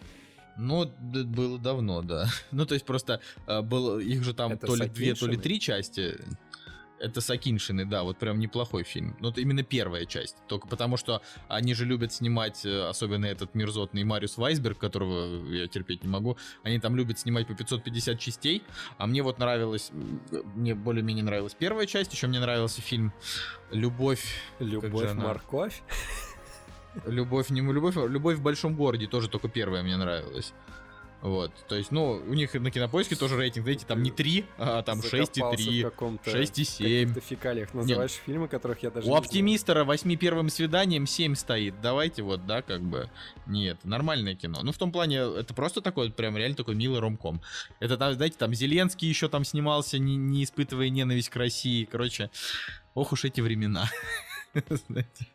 [0.56, 2.28] Ну, было давно, да.
[2.52, 5.36] Ну, то есть просто э, было, их же там Это то ли две, то ли
[5.36, 6.18] три части.
[7.00, 9.16] Это Сакиншины, да, вот прям неплохой фильм.
[9.20, 10.36] Ну, это именно первая часть.
[10.46, 15.66] Только потому, что они же любят снимать, э, особенно этот мерзотный Мариус Вайсберг, которого я
[15.66, 18.62] терпеть не могу, они там любят снимать по 550 частей,
[18.96, 20.20] а мне вот нравилось, м,
[20.54, 23.12] мне более-менее нравилась первая часть, еще мне нравился фильм
[23.70, 24.24] «Любовь
[24.60, 25.82] Любовь, морковь.
[27.06, 30.52] Любовь не любовь, а любовь в большом городе тоже только первая мне нравилась.
[31.24, 34.82] Вот, то есть, ну, у них на кинопоиске тоже рейтинг, знаете, там не 3, а
[34.82, 36.76] там Закопался в 6,3, каком-то 6,7.
[36.76, 41.80] каких-то фекалиях называешь фильмы, которых я даже У оптимистера 8 первым свиданием 7 стоит.
[41.80, 43.08] Давайте вот, да, как бы.
[43.46, 44.60] Нет, нормальное кино.
[44.62, 47.40] Ну, в том плане, это просто такой, прям реально такой милый ромком.
[47.80, 51.88] Это там, знаете, там Зеленский еще там снимался, не, не испытывая ненависть к России.
[51.90, 52.28] Короче,
[52.92, 53.88] ох уж эти времена.
[54.88, 55.26] Знаете.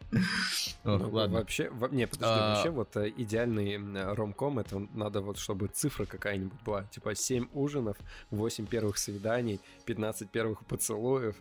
[0.85, 1.39] Ох, Ну, ладно.
[1.39, 2.55] Вообще, во- не, подожди, А.
[2.55, 3.77] вообще вот э, идеальный
[4.13, 6.83] ромком, это надо вот, чтобы цифра какая-нибудь была.
[6.85, 7.97] Типа 7 ужинов,
[8.31, 11.35] 8 первых свиданий, 15 первых поцелуев.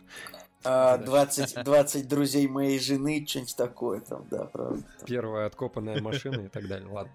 [0.65, 1.05] А, Да.
[1.05, 4.83] 20, 20 друзей моей жены, что-нибудь такое там, да, правда.
[5.05, 6.89] Первая откопанная машина и так далее.
[6.89, 7.13] Ладно.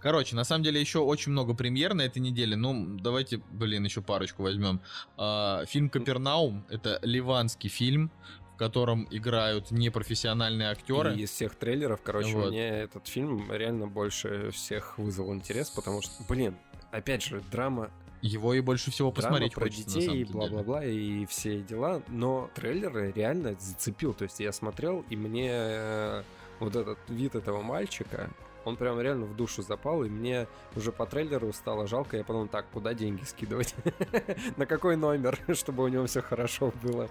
[0.00, 2.56] Короче, на самом деле еще очень много премьер на этой неделе.
[2.56, 4.80] Ну, давайте, блин, еще парочку возьмем.
[5.16, 8.10] А, фильм Капернаум это ливанский фильм,
[8.58, 11.14] котором играют непрофессиональные актеры.
[11.14, 12.50] И из всех трейлеров, короче, Вот.
[12.50, 16.56] мне этот фильм реально больше всех вызвал интерес, потому что, блин,
[16.90, 17.90] опять же, драма
[18.20, 22.50] Его и больше всего посмотреть драма про хочется, детей, и бла-бла-бла, и все дела, но
[22.54, 24.12] трейлеры реально зацепил.
[24.12, 26.22] То есть я смотрел, и мне э,
[26.58, 28.28] вот этот вид этого мальчика,
[28.68, 30.46] он прям реально в душу запал, и мне
[30.76, 32.16] уже по трейлеру стало жалко.
[32.16, 33.74] Я подумал, так, куда деньги скидывать?
[34.56, 37.08] На какой номер, чтобы у него все хорошо было?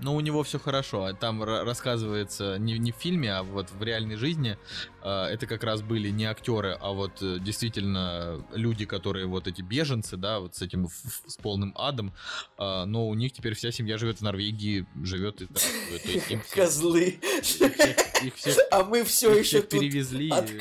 [0.00, 1.04] Но у него все хорошо.
[1.04, 4.56] а Там ра- рассказывается не, не в фильме, а вот в реальной жизни.
[5.02, 9.62] а, Это как раз были не актеры, а вот э, действительно люди, которые вот эти
[9.62, 12.12] беженцы, да, вот с этим с полным адом.
[12.58, 16.44] а, Но у них теперь вся семья живет в Норвегии, живет и здравствует.
[16.54, 17.04] Козлы.
[17.04, 19.80] их всех- их всех А мы все их еще всех тут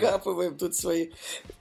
[0.05, 1.09] откапываем тут свои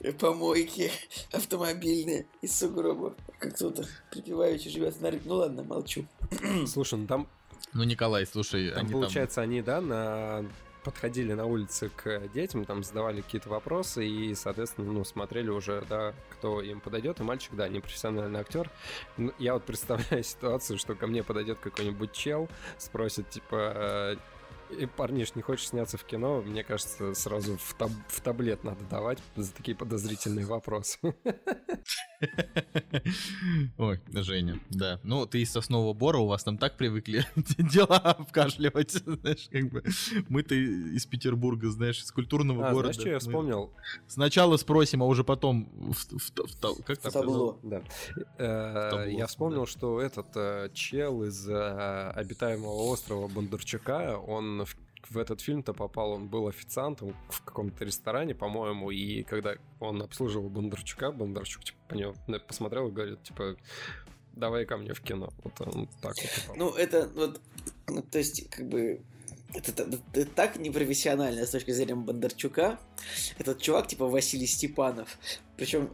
[0.00, 0.90] э, помойки
[1.32, 3.14] автомобильные из сугробов.
[3.38, 4.96] Как кто-то припеваючи живет.
[5.24, 6.06] Ну ладно, молчу.
[6.66, 7.28] Слушай, ну там
[7.72, 10.44] Ну, Николай, слушай, Там, они получается, они, да, на
[10.86, 16.14] подходили на улице к детям, там задавали какие-то вопросы и, соответственно, ну, смотрели уже, да,
[16.30, 17.18] кто им подойдет.
[17.18, 18.70] И мальчик, да, не профессиональный актер.
[19.16, 24.16] Ну, Я вот представляю ситуацию, что ко мне подойдет какой-нибудь чел, спросит, типа,
[24.70, 26.42] и парниш, не хочешь сняться в кино?
[26.42, 30.98] Мне кажется, сразу в, таб- в таблет надо давать за такие подозрительные вопросы.
[33.78, 35.00] Ой, Женя, да.
[35.02, 37.24] Ну, ты из Соснового Бора, у вас там так привыкли
[37.58, 39.82] дела обкашливать, знаешь, как бы.
[40.28, 42.92] Мы-то из Петербурга, знаешь, из культурного А, города.
[42.94, 43.72] знаешь, что я вспомнил?
[44.06, 45.68] Сначала спросим, а уже потом...
[45.76, 47.58] в- в- в- в- Как В табло.
[47.62, 47.82] Да.
[48.38, 54.76] Э, Табло, Я вспомнил, что этот э, чел из э, обитаемого острова Бондарчука, он в
[55.08, 60.48] в этот фильм-то попал, он был официантом в каком-то ресторане, по-моему, и когда он обслуживал
[60.48, 62.14] Бондарчука, Бондарчук типа, по него
[62.46, 63.56] посмотрел и говорит, типа,
[64.32, 65.30] давай ко мне в кино.
[65.44, 66.56] Вот он так вот попал.
[66.56, 67.40] Ну, это вот,
[67.88, 69.00] ну, то есть, как бы,
[69.54, 72.78] это, это- это так непрофессионально с точки зрения Бондарчука.
[73.38, 75.18] Этот чувак, типа Василий Степанов.
[75.56, 75.88] Причем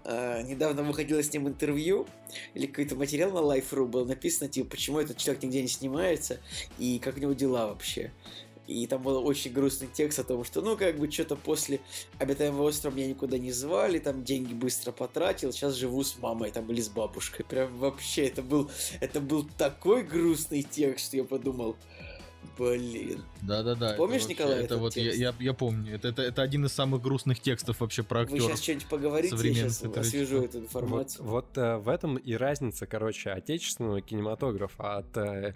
[0.48, 2.08] недавно выходило с ним интервью,
[2.54, 6.40] или какой-то материал на Life.ru был написано, типа, почему этот человек нигде не снимается,
[6.78, 8.10] и как у него дела вообще.
[8.73, 11.81] И там был очень грустный текст о том, что, ну, как бы, что-то после
[12.18, 16.70] обитаемого острова меня никуда не звали, там деньги быстро потратил, сейчас живу с мамой, там,
[16.70, 17.45] или с бабушкой.
[17.45, 18.70] Прям вообще, это был,
[19.01, 21.77] это был такой грустный текст, что я подумал,
[22.59, 23.22] блин.
[23.42, 23.88] Да-да-да.
[23.90, 25.18] это Помнишь, вообще- Николай, Это этот вот, я, текст?
[25.18, 25.94] я, я помню.
[25.94, 28.44] Это, это, это один из самых грустных текстов вообще про Вы актеров.
[28.44, 30.00] сейчас что-нибудь поговорите, я сейчас литератур.
[30.00, 31.24] освежу эту Вот, информацию.
[31.24, 35.55] вот, э, в этом и разница, короче, отечественного кинематографа от э,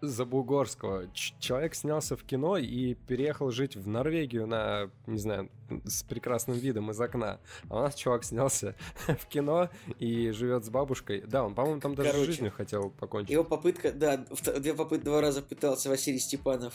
[0.00, 1.08] забугорского.
[1.12, 5.50] Ч- человек снялся в кино и переехал жить в Норвегию на, не знаю,
[5.84, 7.40] с прекрасным видом из окна.
[7.68, 8.74] А у нас чувак снялся
[9.06, 11.22] в кино и живет с бабушкой.
[11.26, 13.30] Да, он, по-моему, там даже Короче, жизнью хотел покончить.
[13.30, 14.24] Его попытка, да,
[14.58, 16.74] две попытки, два раза пытался Василий Степанов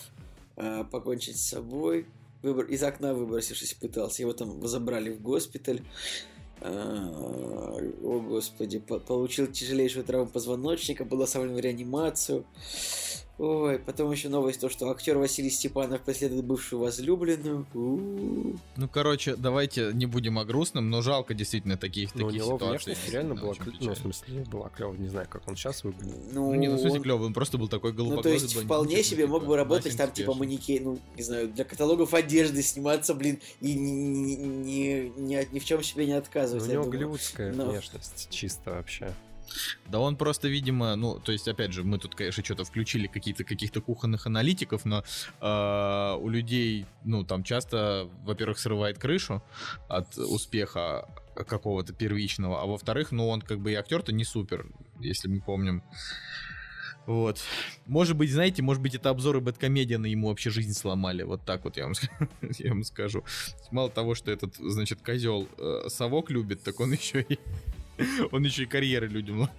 [0.56, 2.08] э, покончить с собой.
[2.42, 4.22] Выбор, из окна выбросившись пытался.
[4.22, 5.82] Его там забрали в госпиталь.
[6.60, 12.46] А, О, господи, по- получил тяжелейшую травму позвоночника, был оставлен в реанимацию.
[13.40, 17.66] Ой, потом еще новость, то, что актер Василий Степанов преследует бывшую возлюбленную.
[17.74, 18.58] У-у-у.
[18.78, 22.56] Ну, короче, давайте не будем о грустном, но жалко действительно таких, Но у таких него
[22.58, 22.68] ситуаций.
[22.94, 26.16] внешность реально была, клё- ну, в смысле, была клёвая, не знаю, как он сейчас выглядит.
[26.32, 28.46] Ну, Ну, не, ну, в смысле, он- клево, он просто был такой Ну, голубоглазый то
[28.46, 32.14] есть, вполне типа, себе мог бы работать там, типа, манекен, ну, не знаю, для каталогов
[32.14, 36.64] одежды сниматься, блин, и ни, ни, ни, ни- ни в чем себе не Ну, отказывать.
[36.64, 39.12] у я него голливудская но- внешность чисто вообще.
[39.88, 43.44] Да он просто, видимо, ну, то есть, опять же, мы тут, конечно, что-то включили какие-то
[43.44, 45.04] каких-то кухонных аналитиков, но
[45.42, 49.44] э, у людей, ну, там часто, во-первых, срывает крышу
[49.88, 54.68] от успеха какого-то первичного, а во-вторых, ну, он как бы и актер-то не супер,
[55.00, 55.84] если мы помним.
[57.06, 57.42] Вот.
[57.86, 61.24] Может быть, знаете, может быть, это обзоры Бэткомедиана ему вообще жизнь сломали.
[61.24, 61.94] Вот так вот я вам,
[62.60, 63.24] я вам скажу.
[63.72, 67.40] Мало того, что этот, значит, козел э, совок любит, так он еще и
[68.32, 69.50] он еще и карьеры людям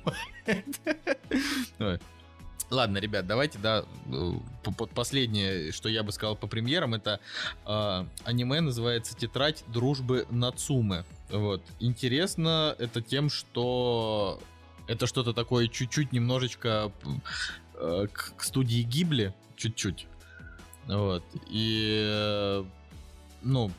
[1.81, 2.01] ломает.
[2.71, 4.33] Ладно, ребят, давайте, да, э,
[4.65, 7.21] по- по- последнее, что я бы сказал по премьерам, это
[7.67, 11.05] э, аниме называется «Тетрадь дружбы Нацумы».
[11.31, 11.63] Вот.
[11.79, 14.41] Интересно это тем, что
[14.87, 16.91] это что-то такое чуть-чуть немножечко
[17.75, 20.07] э, к, к студии Гибли, чуть-чуть.
[20.87, 21.23] Вот.
[21.51, 22.65] И, э,
[23.43, 23.71] ну,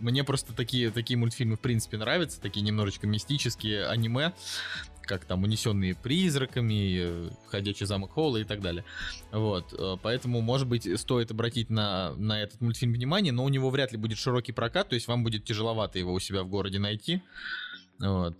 [0.00, 4.32] мне просто такие, такие мультфильмы, в принципе, нравятся, такие немножечко мистические аниме,
[5.02, 8.84] как там «Унесенные призраками», «Ходячий замок Холла» и так далее.
[9.32, 13.70] Вот, э, поэтому, может быть, стоит обратить на, на этот мультфильм внимание, но у него
[13.70, 16.78] вряд ли будет широкий прокат, то есть вам будет тяжеловато его у себя в городе
[16.78, 17.22] найти.
[17.98, 18.36] Вот.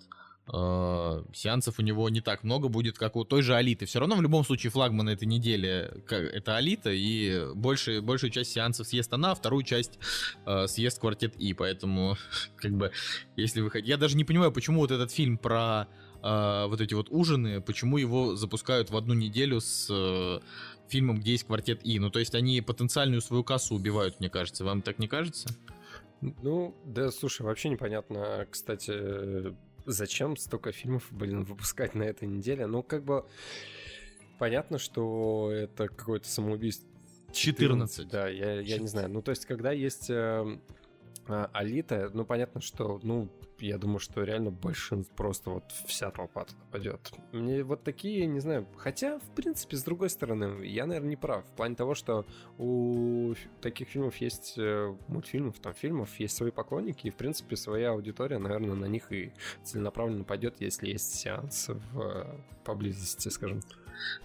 [0.52, 3.86] Э, Сеансов у него не так много будет, как у той же Алиты.
[3.86, 8.86] Все равно в любом случае флагман этой недели это Алита, и больше, большую часть сеансов
[8.86, 9.98] съест она, а вторую часть
[10.46, 11.52] э, съест квартет И.
[11.54, 12.16] Поэтому,
[12.56, 12.92] как бы,
[13.36, 13.90] если вы хотите...
[13.90, 15.86] Я даже не понимаю, почему вот этот фильм про
[16.22, 20.40] э, вот эти вот ужины, почему его запускают в одну неделю с э,
[20.88, 21.98] фильмом, где есть квартет И.
[21.98, 24.64] Ну, то есть они потенциальную свою кассу убивают, мне кажется.
[24.64, 25.50] Вам так не кажется?
[26.20, 29.54] Ну, да, слушай, вообще непонятно, кстати,
[29.92, 32.66] зачем столько фильмов, блин, выпускать на этой неделе.
[32.66, 33.26] Ну, как бы
[34.38, 36.88] понятно, что это какое-то самоубийство.
[37.32, 38.08] 14.
[38.08, 39.10] Да, я, я не знаю.
[39.10, 40.58] Ну, то есть, когда есть э,
[41.28, 46.44] а, Алита, ну, понятно, что, ну, я думаю, что реально большинство, просто вот вся толпа
[46.44, 47.12] туда пойдет.
[47.32, 51.44] Мне вот такие, не знаю, хотя, в принципе, с другой стороны, я, наверное, не прав.
[51.44, 52.24] В плане того, что
[52.56, 57.90] у таких фильмов есть, э, мультфильмов, там, фильмов, есть свои поклонники, и, в принципе, своя
[57.90, 59.32] аудитория, наверное, на них и
[59.64, 62.26] целенаправленно пойдет, если есть сеанс в э,
[62.64, 63.60] поблизости, скажем.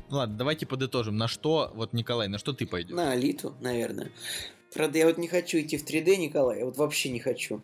[0.09, 1.17] Ну ладно, давайте подытожим.
[1.17, 2.95] На что, вот, Николай, на что ты пойдешь?
[2.95, 4.11] На Алиту, наверное.
[4.73, 7.61] Правда, я вот не хочу идти в 3D, Николай, я вот вообще не хочу.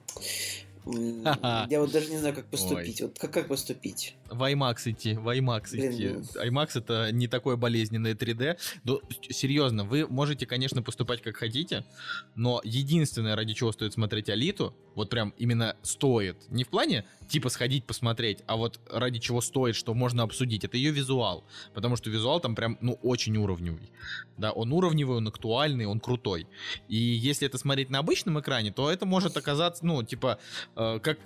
[1.70, 3.01] Я вот даже не знаю, как поступить.
[3.01, 4.16] Вот как, как поступить?
[4.32, 6.08] В IMAX идти, в IMAX идти.
[6.10, 6.42] ну.
[6.44, 8.58] IMAX это не такое болезненное 3D.
[8.84, 11.86] Но, с- серьезно, вы можете, конечно, поступать как хотите,
[12.36, 16.36] но единственное, ради чего стоит смотреть Алиту, Вот прям именно стоит.
[16.50, 20.76] Не в плане типа сходить посмотреть, а вот ради чего стоит, что можно обсудить, это
[20.78, 21.46] ее визуал.
[21.74, 23.92] Потому что визуал там прям, ну, очень уровневый.
[24.38, 26.48] Да, он уровневый, он актуальный, он крутой.
[26.90, 30.40] И если это смотреть на обычном экране, то это может оказаться, ну, типа,
[30.76, 31.20] э, как,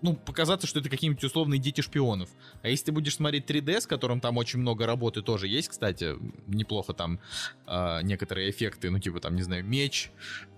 [0.00, 2.30] ну, показаться, что это какие-нибудь условные дети шпионов.
[2.62, 6.14] А если ты будешь смотреть 3D, с которым там очень много работы тоже есть, кстати,
[6.46, 7.20] неплохо там
[7.66, 10.10] э, некоторые эффекты, ну, типа, там, не знаю, меч,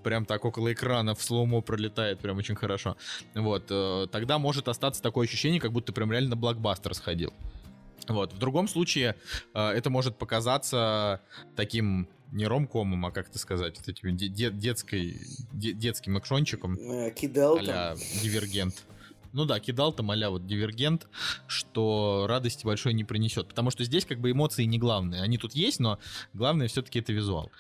[0.03, 2.97] прям так около экрана в слоумо пролетает, прям очень хорошо.
[3.35, 7.33] Вот, э, тогда может остаться такое ощущение, как будто ты прям реально блокбастер сходил.
[8.09, 9.15] Вот, в другом случае
[9.55, 11.21] э, это может показаться
[11.57, 15.21] таким не ромкомом, а как это сказать, вот этим де- де- детской,
[15.53, 17.67] де- детским экшончиком, Э, Кидал там.
[17.69, 18.85] а Дивергент.
[19.33, 21.07] Ну да, кидал там а вот Дивергент,
[21.47, 23.49] что радости большой не принесет.
[23.49, 25.23] Потому что здесь как бы эмоции не главные.
[25.23, 25.99] Они тут есть, но
[26.35, 27.51] главное все-таки это визуал.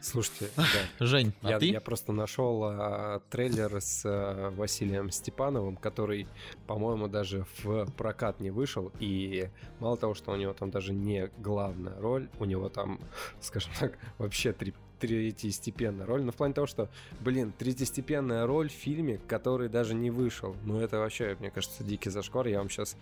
[0.00, 1.06] Слушайте, да.
[1.06, 1.66] Жень, а я, ты?
[1.66, 6.26] я просто нашел а, трейлер с а, Василием Степановым, который,
[6.66, 8.90] по-моему, даже в прокат не вышел.
[9.00, 9.50] И
[9.80, 13.00] мало того, что у него там даже не главная роль, у него там,
[13.40, 16.88] скажем так, вообще три третьестепенная роль, но в плане того, что,
[17.20, 20.56] блин, третьестепенная роль в фильме, который даже не вышел.
[20.64, 22.46] Ну, это вообще, мне кажется, дикий зашквар.
[22.48, 22.96] Я вам сейчас...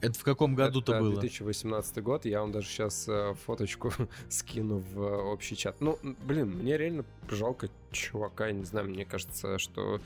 [0.00, 1.12] Это в каком году-то это было?
[1.14, 2.26] 2018 год.
[2.26, 3.08] Я вам даже сейчас
[3.44, 3.92] фоточку
[4.28, 5.00] скину в
[5.32, 5.80] общий чат.
[5.80, 8.50] Ну, блин, мне реально жалко чувака.
[8.52, 10.00] Не знаю, мне кажется, что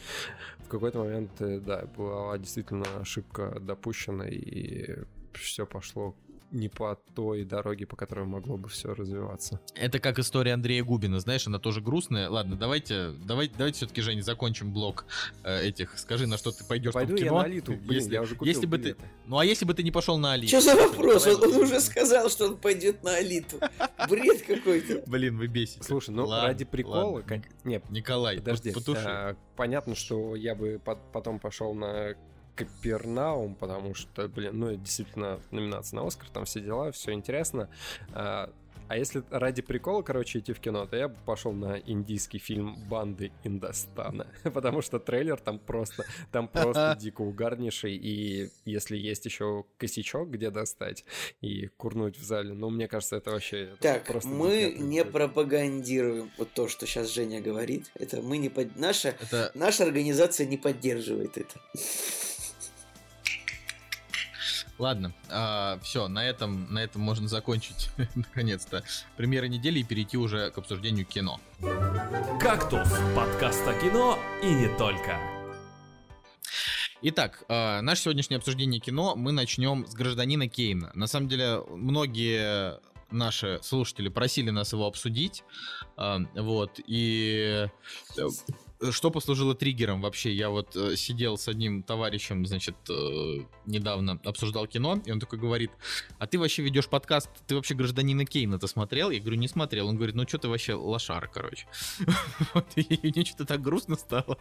[0.59, 4.99] в какой-то момент, э, да, была действительно ошибка допущена, и
[5.33, 6.15] все пошло
[6.51, 9.61] не по той дороге, по которой могло бы все развиваться.
[9.75, 12.29] Это как история Андрея Губина, знаешь, она тоже грустная.
[12.29, 15.07] Ладно, давайте, давайте, давайте все-таки, Женя, закончим блок
[15.45, 15.99] э, этих.
[15.99, 17.27] Скажи, на что ты пойдешь Пойду в кино.
[17.27, 19.05] я на Алиту, блин, если, я уже купил если бы ты, билеты.
[19.27, 20.49] ну а если бы ты не пошел на Алиту?
[20.49, 21.27] Что за вопрос?
[21.27, 23.59] Он, он уже сказал, что он пойдет на Алиту.
[24.09, 25.03] Бред какой-то.
[25.07, 25.83] Блин, вы бесите.
[25.85, 27.23] Слушай, ну Ладно, ради прикола, ладно.
[27.29, 29.03] кон- не, Николай, подожди, потуши.
[29.07, 32.15] а, понятно, что я бы по- потом пошел на
[32.65, 37.69] Капернаум, потому что, блин, ну, это действительно номинация на Оскар, там все дела, все интересно.
[38.13, 38.51] А,
[38.91, 42.75] а если ради прикола, короче, идти в кино, то я бы пошел на индийский фильм
[42.89, 49.65] «Банды Индостана», потому что трейлер там просто, там просто дико угарнейший, и если есть еще
[49.79, 51.05] косячок, где достать
[51.41, 56.53] и курнуть в зале, ну, мне кажется, это вообще Так, просто мы не пропагандируем вот
[56.53, 57.93] то, что сейчас Женя говорит.
[57.95, 58.77] Это мы не под...
[58.77, 61.61] наша Это наша организация не поддерживает это.
[64.81, 65.13] Ладно,
[65.83, 68.83] все, на этом, на этом можно закончить наконец-то
[69.17, 71.41] премьеры недели и перейти уже к обсуждению кино.
[72.41, 75.19] «Кактус»— подкаст о кино и не только.
[77.03, 80.91] Итак, э, наше сегодняшнее обсуждение кино мы начнем с гражданина Кейна.
[80.95, 82.79] На самом деле, многие
[83.11, 85.43] наши слушатели просили нас его обсудить.
[85.97, 87.67] э, вот, и
[88.19, 88.29] э,
[88.91, 90.33] что послужило триггером вообще?
[90.33, 95.39] Я вот э, сидел с одним товарищем, значит, э, недавно обсуждал кино, и он такой
[95.39, 95.71] говорит,
[96.19, 99.11] а ты вообще ведешь подкаст, ты вообще гражданина Кейна-то смотрел?
[99.11, 99.89] Я говорю, не смотрел.
[99.89, 101.67] Он говорит, ну что ты вообще лошара, короче.
[102.55, 104.39] Вот, И мне что-то так грустно стало.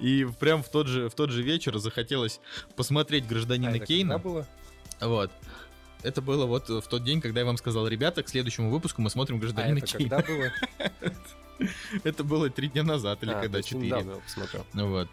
[0.00, 2.40] И прям в тот же, в тот же вечер захотелось
[2.76, 4.18] посмотреть А гражданина это Кейна.
[4.18, 4.46] было?
[5.00, 5.30] Вот.
[6.02, 9.10] Это было вот в тот день, когда я вам сказал, ребята, к следующему выпуску мы
[9.10, 10.22] смотрим А гражданина это Кейна.
[10.22, 10.50] когда было?
[12.04, 13.90] Это было три дня назад или А, когда, четыре.
[14.72, 15.08] Ну вот.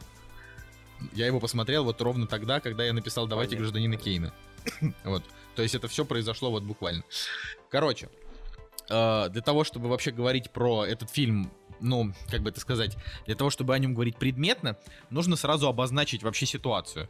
[1.13, 3.63] Я его посмотрел вот ровно тогда, когда я написал «Давайте Понятно.
[3.63, 4.33] гражданина Кейна».
[5.03, 5.23] вот.
[5.55, 7.03] То есть это все произошло вот буквально.
[7.69, 8.09] Короче,
[8.89, 13.35] э, для того, чтобы вообще говорить про этот фильм, ну, как бы это сказать, для
[13.35, 14.77] того, чтобы о нем говорить предметно,
[15.09, 17.09] нужно сразу обозначить вообще ситуацию.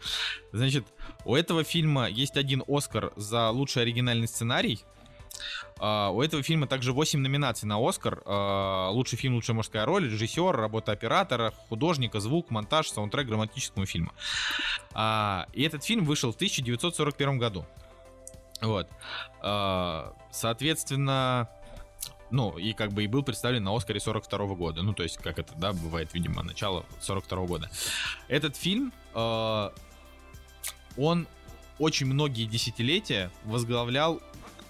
[0.51, 0.85] Значит,
[1.25, 4.83] у этого фильма есть один Оскар за лучший оригинальный сценарий.
[5.79, 8.21] А, у этого фильма также 8 номинаций на Оскар.
[8.25, 14.11] А, лучший фильм, лучшая мужская роль, режиссер, работа оператора, художника, звук, монтаж, саундтрек драматическому фильму.
[14.93, 17.65] А, и этот фильм вышел в 1941 году.
[18.61, 18.87] Вот.
[20.31, 21.49] Соответственно,
[22.29, 24.83] ну, и как бы и был представлен на Оскаре 42 года.
[24.83, 27.71] Ну, то есть, как это, да, бывает, видимо, начало 42 года.
[28.27, 29.65] Этот фильм, он
[31.79, 34.21] очень многие десятилетия возглавлял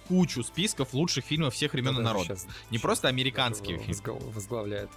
[0.07, 2.45] кучу списков лучших фильмов всех времен и народов.
[2.69, 3.93] Не просто американские фильмы.
[3.93, 4.89] возгла- Возглавляет.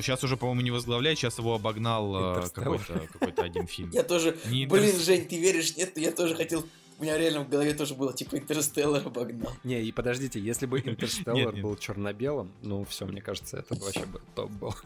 [0.00, 3.90] Сейчас уже, по-моему, не возглавляет, сейчас его обогнал э, какой-то какой-то один фильм.
[3.90, 4.36] Я тоже...
[4.46, 5.76] Не Блин, Интерс- Жень, ты веришь?
[5.76, 6.64] Нет, я тоже хотел...
[6.96, 9.52] У меня реально в голове тоже было, типа, Интерстеллар обогнал.
[9.64, 14.06] Не, и подождите, если бы Интерстеллар был черно-белым, ну все, мне кажется, это бы вообще
[14.06, 14.74] бы топ был.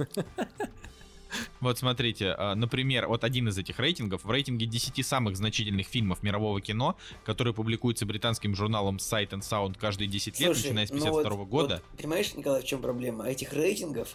[1.61, 6.22] Вот смотрите, а, например, вот один из этих рейтингов, в рейтинге 10 самых значительных фильмов
[6.22, 10.91] мирового кино, который публикуется британским журналом Sight and Sound каждые 10 лет, Слушай, начиная с
[10.91, 11.83] ну 52 вот- года.
[11.91, 13.26] вот понимаешь, Николай, в чем проблема?
[13.26, 14.09] Этих рейтингов,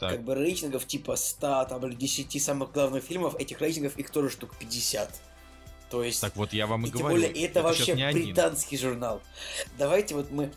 [0.00, 0.12] Так.
[0.12, 4.30] как бы рейтингов типа 100 там, или 10 самых главных фильмов, этих рейтингов их тоже
[4.30, 5.20] штук 50.
[5.90, 6.20] То есть...
[6.20, 8.22] Так вот, я вам и, И тем говорю, более, это, щас вообще не один.
[8.24, 9.22] британский журнал.
[9.78, 10.52] Давайте вот мы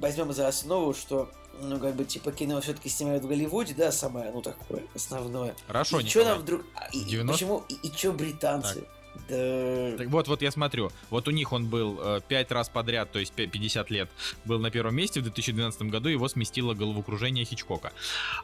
[0.00, 1.30] возьмем за основу, что,
[1.60, 5.54] ну, как бы, типа, кино все-таки снимают в Голливуде, да, самое, ну, такое основное.
[5.66, 6.62] Хорошо, и что нам вдруг...
[6.74, 7.32] а, И, и 90?
[7.32, 7.64] почему...
[7.68, 8.84] И, что британцы?
[9.28, 10.04] Да...
[10.06, 13.32] Вот, вот я смотрю, вот у них он был э, пять раз подряд, то есть
[13.34, 14.10] пя- 50 лет,
[14.44, 17.92] был на первом месте в 2012 году, его сместило головокружение Хичкока.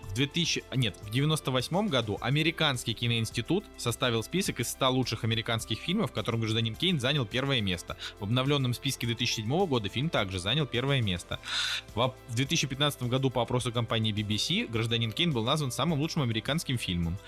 [0.03, 5.79] В 2000, а, нет, в 98 году американский киноинститут составил список из 100 лучших американских
[5.81, 7.97] фильмов, в котором гражданин Кейн занял первое место.
[8.19, 11.39] В обновленном списке 2007 года фильм также занял первое место.
[11.95, 17.19] В 2015 году по опросу компании BBC гражданин Кейн был назван самым лучшим американским фильмом.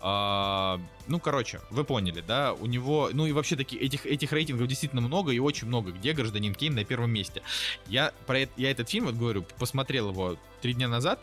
[0.00, 2.52] А, ну, короче, вы поняли, да?
[2.54, 6.12] У него, ну и вообще таки этих этих рейтингов действительно много и очень много, где
[6.12, 7.42] гражданин Кейн на первом месте.
[7.86, 11.20] Я про я этот фильм, вот говорю, посмотрел его три дня назад,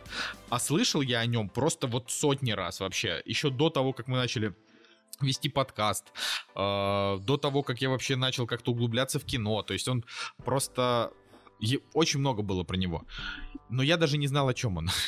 [0.50, 4.18] а слышал я о нем просто вот сотни раз вообще, еще до того, как мы
[4.18, 4.54] начали
[5.22, 6.12] вести подкаст,
[6.56, 9.62] э, до того, как я вообще начал как-то углубляться в кино.
[9.62, 10.04] То есть он
[10.44, 11.14] просто
[11.94, 13.04] очень много было про него.
[13.70, 14.90] Но я даже не знал, о чем он.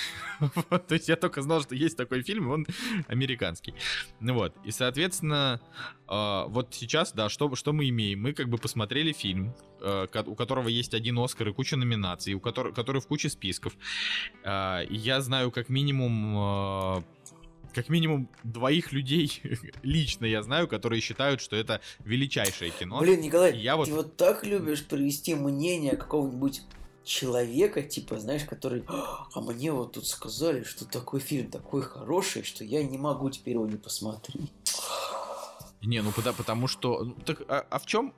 [0.69, 2.67] Вот, То есть я только знал, что есть такой фильм, он
[3.07, 3.73] американский.
[4.19, 5.61] Ну вот, и, соответственно,
[6.09, 8.21] э, вот сейчас, да, что, что мы имеем?
[8.21, 12.41] Мы как бы посмотрели фильм, э, у которого есть один Оскар и куча номинаций, у
[12.41, 13.77] которого, который в куче списков.
[14.43, 17.05] Э, я знаю как минимум...
[17.75, 19.41] как минимум двоих людей
[19.83, 22.99] лично я знаю, которые считают, что это величайшее кино.
[22.99, 26.61] Блин, Николай, я вот- ты вот так любишь привести мнение какого-нибудь
[27.03, 32.63] человека, типа, знаешь, который, а мне вот тут сказали, что такой фильм такой хороший, что
[32.63, 34.51] я не могу теперь его не посмотреть.
[35.81, 37.03] Не, ну потому, потому что.
[37.03, 38.13] ну, так, а, а в чем?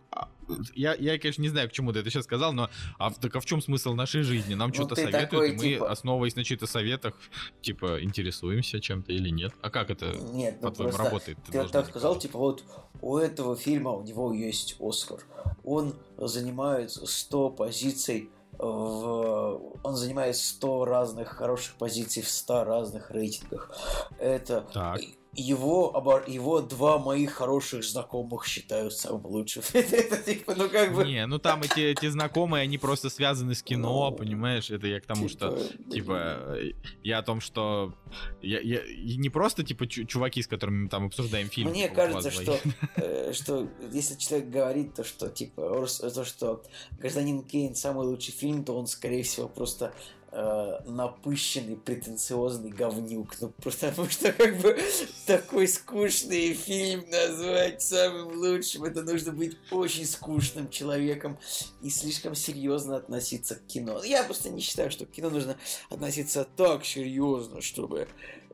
[0.74, 3.40] я, я, конечно, не знаю, к чему ты это сейчас сказал, но а, так а
[3.40, 4.54] в чем смысл нашей жизни?
[4.54, 7.16] Нам Ну, что-то ты советуют, такой, и мы, типа- основываясь на чьих-то советах,
[7.62, 9.54] типа, интересуемся чем-то или нет.
[9.62, 11.38] А как это, Нет, ну по-твоему, работает?
[11.38, 12.64] ты вот должна так сказал, типа, вот
[13.02, 15.20] у этого фильма у него есть Оскар.
[15.64, 19.76] Он занимает 100 позиций в...
[19.84, 23.72] Он занимает 100 разных хороших позиций в 100 разных рейтингах.
[24.20, 25.02] Это Так.
[25.38, 29.62] Его, его два моих хороших знакомых считают самым лучшим.
[29.74, 31.06] Это типа, ну как бы...
[31.06, 34.70] Не, ну там эти, эти знакомые, они просто связаны с кино, Ну, понимаешь?
[34.72, 35.58] Это я к тому, что
[35.92, 36.58] Типа,
[37.04, 37.94] я о том, что
[38.42, 38.82] я, я-
[39.18, 41.70] не просто, типа, чу- чуваки, с которыми мы там обсуждаем фильм.
[41.70, 42.60] Мне типа, кажется, что,
[42.96, 46.64] э, что если человек говорит то, что типа то, что
[47.00, 49.94] гражданин Кейн самый лучший фильм, то он, скорее всего, просто
[50.38, 53.36] э, напыщенный, претенциозный говнюк.
[53.42, 54.80] Ну, потому что как бы
[55.26, 61.40] такой скучный фильм назвать самым лучшим, это нужно быть очень скучным человеком
[61.82, 64.04] и слишком серьезно относиться к кино.
[64.04, 65.58] Я просто не считаю, что к кино нужно
[65.90, 68.08] относиться так серьезно, чтобы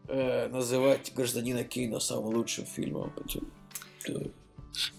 [0.07, 3.13] э, называть гражданина Кейна самым лучшим фильмом.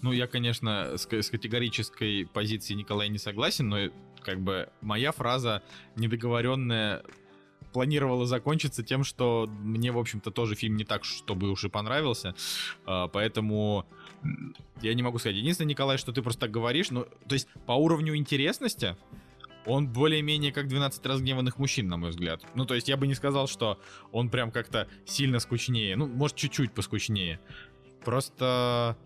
[0.02, 3.78] Ну, я, конечно, с, с категорической позиции Николая не согласен, но
[4.24, 5.62] как бы моя фраза
[5.96, 7.02] недоговоренная
[7.72, 12.34] планировала закончиться тем, что мне, в общем-то, тоже фильм не так, чтобы уж и понравился,
[12.86, 13.84] А, поэтому
[14.80, 15.36] я не могу сказать.
[15.36, 18.96] Единственное, Николай, что ты просто так говоришь, ну, то есть по уровню интересности
[19.66, 22.42] он более-менее как 12 разгневанных мужчин, на мой взгляд.
[22.54, 23.80] Ну, то есть я бы не сказал, что
[24.12, 25.96] он прям как-то сильно скучнее.
[25.96, 27.40] Ну, может, чуть-чуть поскучнее.
[28.04, 28.96] Просто...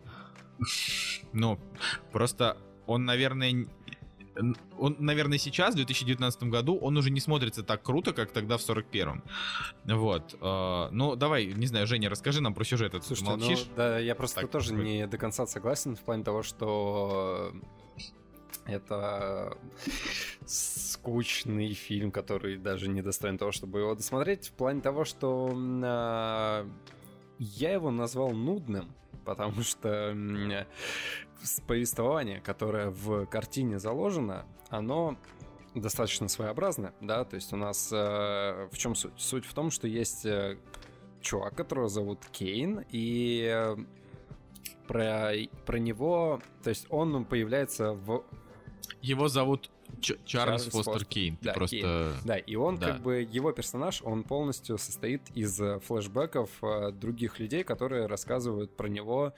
[1.33, 1.59] Ну,
[2.12, 3.66] просто он, наверное...
[4.78, 8.61] Он, наверное, сейчас, в 2019 году, он уже не смотрится так круто, как тогда в
[8.61, 9.22] 41-м.
[9.84, 10.36] Вот.
[10.41, 12.95] э, Ну, давай, не знаю, Женя, расскажи нам про сюжет.
[12.95, 13.66] Это ты Слушайте, ну, молчишь?
[13.76, 14.84] да, я просто Так, тоже такой.
[14.84, 17.53] не до конца согласен в плане того, что
[18.64, 19.57] это
[20.47, 26.66] скучный фильм, который даже не достоин того, чтобы его досмотреть, в плане того, что а,
[27.39, 30.12] я его назвал нудным, потому что
[31.66, 35.16] повествование, которое в картине заложено, оно
[35.74, 39.12] достаточно своеобразное, да, то есть у нас э, в чем суть?
[39.16, 40.59] Суть в том, что есть э,
[41.20, 43.76] чувак, которого зовут Кейн, и э,
[44.86, 45.32] про,
[45.66, 48.24] про него, то есть он появляется в
[49.03, 49.70] Его зовут
[50.01, 51.05] Ч- Чарльз Чарльз Фостер Фостер.
[51.09, 51.36] Кейн.
[51.36, 52.12] Ты Да, просто...
[52.24, 52.93] Да, и он Да.
[52.93, 58.76] как бы, его персонаж, он полностью состоит из э, флешбеков э, других людей, которые рассказывают
[58.76, 59.32] про него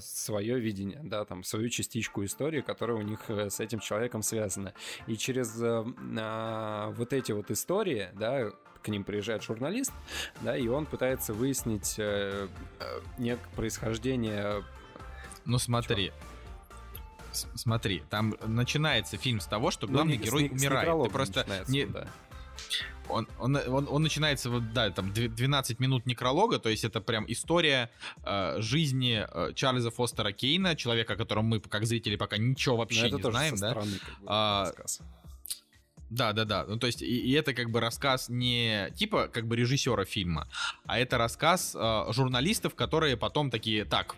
[0.00, 4.72] свое видение, да, там, свою частичку истории, которая у них с этим человеком связана.
[5.06, 8.50] И через а, вот эти вот истории, да,
[8.82, 9.92] к ним приезжает журналист,
[10.40, 12.48] да, и он пытается выяснить э,
[12.80, 14.64] э, нек происхождение.
[15.44, 16.08] Ну смотри.
[16.08, 16.29] С-
[17.32, 21.02] Смотри, там начинается фильм с того, что главный Ну, герой с не- с умирает.
[21.04, 22.08] Ты просто не, он, да.
[23.08, 27.00] он, он, он, он начинается, вот, да, там дв- 12 минут некролога, то есть это
[27.00, 27.90] прям история
[28.24, 32.80] э, жизни э, Чарльза Фостера Кейна, человека, о котором мы, как зрители, пока ничего Но
[32.80, 33.70] вообще это не тоже знаем, со да?
[33.72, 35.00] стороны как бы, А, рассказ.
[36.10, 36.64] Да, да, да.
[36.66, 40.48] Ну, то есть, и, и это как бы рассказ не типа как бы режиссера фильма,
[40.84, 44.16] а это рассказ э, журналистов, которые потом такие, так,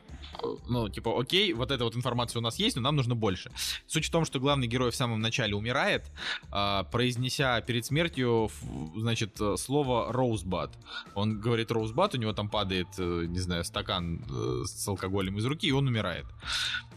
[0.68, 3.52] ну, типа, окей, вот эта вот информация у нас есть, но нам нужно больше.
[3.86, 6.10] Суть в том, что главный герой в самом начале умирает,
[6.50, 8.50] э, произнеся перед смертью,
[8.96, 10.72] значит, слово «роузбад».
[11.14, 15.44] Он говорит «роузбад», у него там падает, э, не знаю, стакан э, с алкоголем из
[15.44, 16.24] руки, и он умирает.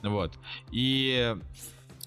[0.03, 0.31] Вот.
[0.71, 1.35] И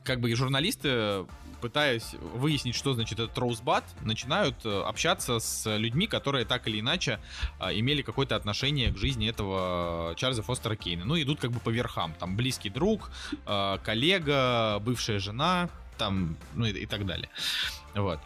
[0.04, 1.26] как бы журналисты
[1.60, 7.20] пытаясь выяснить, что значит этот роузбат, начинают э, общаться с людьми, которые так или иначе
[7.60, 11.04] э, имели какое-то отношение к жизни этого Чарльза Фостера Кейна.
[11.04, 12.14] Ну, идут как бы по верхам.
[12.18, 13.10] Там близкий друг,
[13.46, 17.28] э, коллега, бывшая жена, там, ну и, и так далее.
[17.94, 18.20] Вот.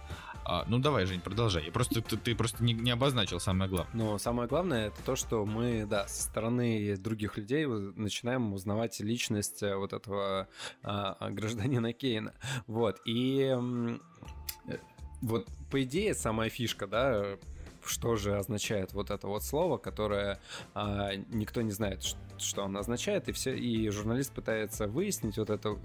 [0.45, 1.67] А, ну давай, Жень, продолжай.
[1.67, 3.95] Я просто ты, ты просто не, не обозначил самое главное.
[3.95, 9.63] Но самое главное это то, что мы, да, со стороны других людей начинаем узнавать личность
[9.63, 10.49] э, вот этого
[10.83, 12.35] а, гражданина Кейна.
[12.67, 13.01] Вот.
[13.05, 14.79] И э,
[15.21, 17.39] вот по идее самая фишка, да,
[17.85, 20.41] что же означает вот это вот слово, которое
[20.75, 22.03] а, никто не знает,
[22.39, 25.79] что оно означает, и все, и журналист пытается выяснить вот это,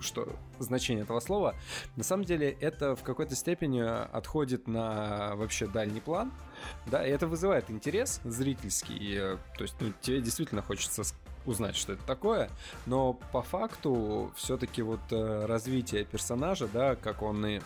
[0.00, 0.28] что
[0.58, 1.54] значение этого слова.
[1.96, 6.32] На самом деле это в какой-то степени отходит на вообще дальний план,
[6.86, 11.02] да, и это вызывает интерес зрительский, э, то есть ну, тебе действительно хочется
[11.44, 12.50] узнать, что это такое,
[12.86, 17.60] но по факту все-таки вот э, развитие персонажа, да, как он и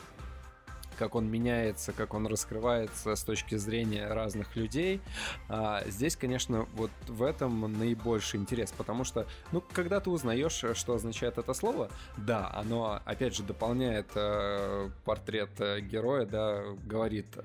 [0.96, 5.00] как он меняется, как он раскрывается с точки зрения разных людей.
[5.48, 10.94] А, здесь, конечно, вот в этом наибольший интерес, потому что, ну, когда ты узнаешь, что
[10.94, 17.42] означает это слово, да, оно, опять же, дополняет э, портрет э, героя, да, говорит э,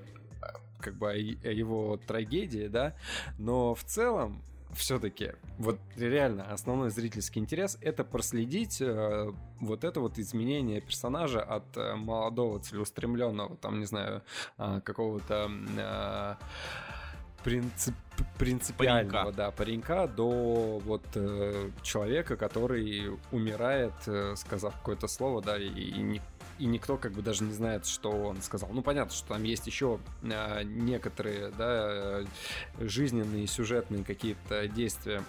[0.80, 2.94] как бы о, его трагедии, да,
[3.38, 4.42] но в целом
[4.74, 11.76] все-таки вот реально основной зрительский интерес это проследить э, вот это вот изменение персонажа от
[11.76, 14.22] э, молодого целеустремленного там не знаю
[14.58, 16.38] а, какого-то а,
[17.44, 17.94] принцип
[18.38, 19.36] принципиального Паренька.
[19.36, 26.00] да паренька до вот э, человека который умирает э, сказав какое-то слово да и, и
[26.00, 26.20] не-
[26.62, 28.70] и никто как бы даже не знает, что он сказал.
[28.72, 32.24] Ну, понятно, что там есть еще э, некоторые, да, э,
[32.78, 35.24] жизненные, сюжетные какие-то действия,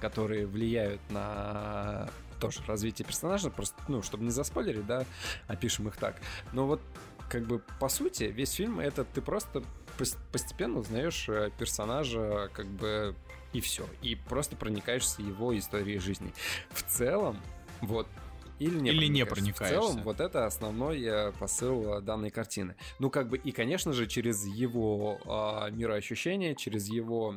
[0.00, 2.08] которые влияют на
[2.40, 5.04] тоже развитие персонажа, просто, ну, чтобы не заспойлерить, да,
[5.46, 6.16] опишем их так.
[6.52, 6.80] Но вот,
[7.28, 9.62] как бы, по сути, весь фильм это ты просто
[9.96, 13.14] пос- постепенно узнаешь э, персонажа, как бы,
[13.52, 13.86] и все.
[14.02, 16.34] И просто проникаешься его историей жизни.
[16.70, 17.38] В целом,
[17.80, 18.08] вот,
[18.58, 19.80] или не Или не проникаешься.
[19.80, 22.76] В целом, вот это основной э, посыл э, данной картины.
[22.98, 27.36] Ну, как бы, и, конечно же, через его а, мироощущение, через его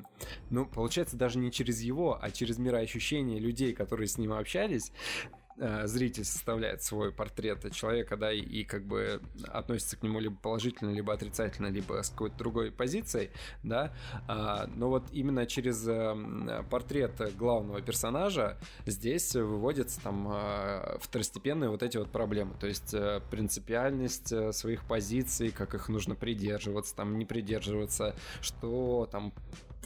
[0.50, 4.92] ну, получается, даже не через его, а через мироощущение людей, которые с ним общались,
[5.24, 5.41] э,
[5.86, 10.92] зритель составляет свой портрет человека, да, и, и как бы относится к нему либо положительно,
[10.92, 13.30] либо отрицательно, либо с какой-то другой позицией,
[13.64, 13.94] да,
[14.28, 21.70] А, но вот именно через э, м, портрет главного персонажа здесь выводятся там э, второстепенные
[21.70, 26.96] вот эти вот проблемы, то есть э, принципиальность э, своих позиций, как их нужно придерживаться,
[26.96, 29.34] там не придерживаться, что там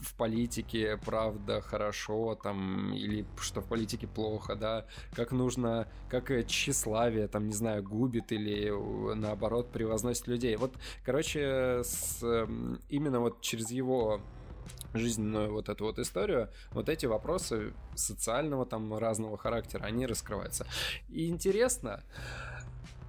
[0.02, 6.43] в политике правда хорошо, там, или что в политике плохо, да, как нужно, как э,
[6.43, 10.56] тщеславие, там, не знаю, губит или э, наоборот превозносит людей.
[10.58, 10.74] Вот,
[11.04, 14.22] короче, с, эм, именно вот через его
[14.93, 20.66] жизненную вот эту вот историю, вот эти вопросы социального там разного характера, они раскрываются.
[21.10, 22.04] И интересно,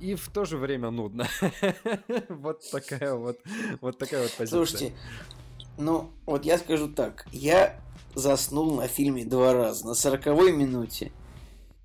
[0.01, 1.27] и в то же время нудно.
[2.29, 3.39] Вот такая вот,
[3.81, 4.67] вот такая вот позиция.
[4.67, 4.95] Слушайте,
[5.79, 7.27] ну, вот я скажу так.
[7.33, 7.79] Я
[8.15, 9.87] заснул на фильме два раза.
[9.87, 11.13] На сороковой минуте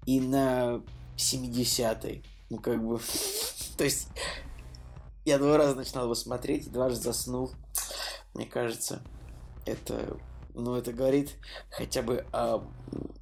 [0.06, 0.82] и на
[1.18, 2.24] 70-й.
[2.50, 3.00] Ну, как бы...
[3.78, 4.08] То есть,
[5.26, 7.52] я два раза начинал его смотреть, и дважды заснул.
[8.34, 9.02] Мне кажется,
[9.66, 10.18] это...
[10.54, 11.38] Ну, это говорит
[11.70, 12.64] хотя бы о...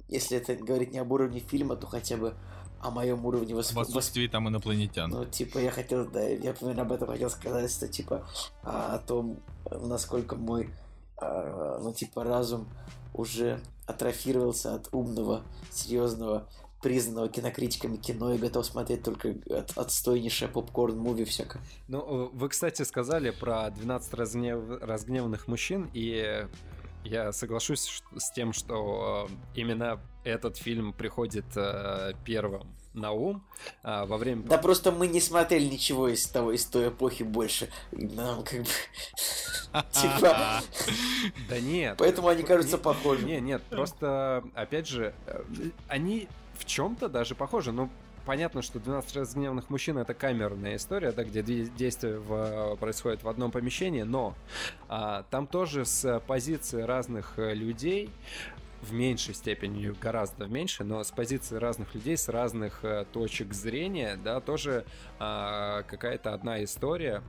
[0.08, 2.34] Если это говорит не об уровне фильма, то хотя бы
[2.80, 3.78] о моем уровне В восп...
[3.78, 5.10] отсутствии там инопланетян.
[5.10, 8.26] Ну, типа, я хотел, да, я примерно об этом хотел сказать, что, типа,
[8.62, 10.70] а, о том, насколько мой,
[11.16, 12.68] а, ну, типа, разум
[13.14, 16.48] уже атрофировался от умного, серьезного
[16.80, 21.60] признанного кинокритиками кино и готов смотреть только от, отстойнейшее попкорн-муви всякое.
[21.88, 24.80] Ну, вы, кстати, сказали про 12 разгнев...
[24.80, 26.46] разгневанных мужчин, и
[27.04, 33.42] я соглашусь с тем, что именно этот фильм приходит э, первым на ум
[33.82, 34.42] а, во время...
[34.42, 37.68] Да просто мы не смотрели ничего из того, из той эпохи больше.
[37.92, 38.66] Нам как бы...
[39.92, 40.60] Типа...
[41.48, 41.96] Да нет.
[41.98, 43.30] Поэтому они кажутся похожими.
[43.30, 45.42] Нет, нет, просто, опять же, э,
[45.88, 46.28] они
[46.58, 47.88] в чем-то даже похожи, но
[48.26, 53.50] понятно, что 12 разгневанных мужчин это камерная история, да, где действие в, происходит в одном
[53.50, 54.34] помещении, но
[54.88, 58.10] а, там тоже с позиции разных э, людей
[58.82, 64.18] в меньшей степени, гораздо меньше, но с позиции разных людей, с разных э, точек зрения,
[64.22, 64.84] да, тоже
[65.18, 67.22] э, какая-то одна история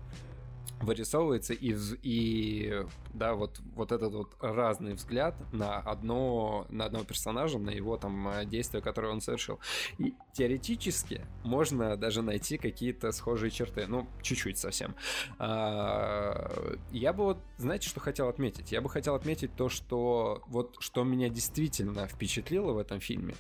[0.81, 7.59] вырисовывается и, и да, вот, вот этот вот разный взгляд на одно, на одного персонажа,
[7.59, 9.59] на его там э, действия, которые он совершил.
[9.97, 14.95] И теоретически можно даже найти какие-то схожие черты, ну, чуть-чуть совсем.
[15.39, 16.51] А,
[16.91, 18.71] я бы вот, знаете, что хотел отметить?
[18.71, 23.35] Я бы хотел отметить то, что вот что меня действительно впечатлило в этом фильме,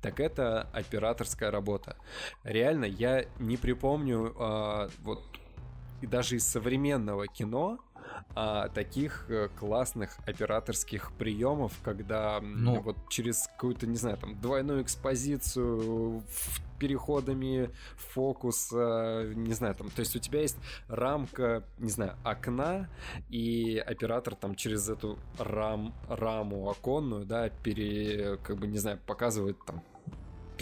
[0.00, 1.96] так это операторская работа.
[2.44, 5.22] Реально, я не припомню а, вот
[6.02, 7.78] и даже из современного кино
[8.34, 12.80] а, таких э, классных операторских приемов, когда ну.
[12.80, 16.22] вот через какую-то, не знаю, там двойную экспозицию
[16.78, 20.56] переходами фокус, не знаю, там, то есть у тебя есть
[20.88, 22.88] рамка, не знаю, окна,
[23.30, 29.56] и оператор там через эту рам, раму оконную, да, пере, как бы, не знаю, показывает
[29.64, 29.84] там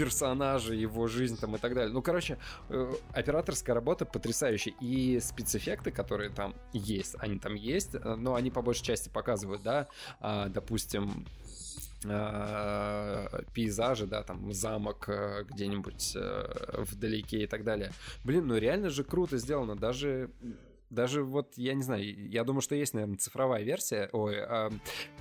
[0.01, 1.93] персонажа, его жизнь там и так далее.
[1.93, 2.39] Ну, короче,
[2.71, 4.73] э, операторская работа потрясающая.
[4.81, 9.63] И спецэффекты, которые там есть, они там есть, э, но они по большей части показывают,
[9.63, 9.89] да,
[10.21, 11.27] а, допустим,
[12.07, 16.17] а, пейзажи, да, там замок э, где-нибудь
[16.79, 17.93] вдалеке и так далее.
[18.25, 20.31] Блин, ну реально же круто сделано, даже
[20.91, 24.71] даже вот, я не знаю, я думаю, что есть, наверное, цифровая версия, ой, э,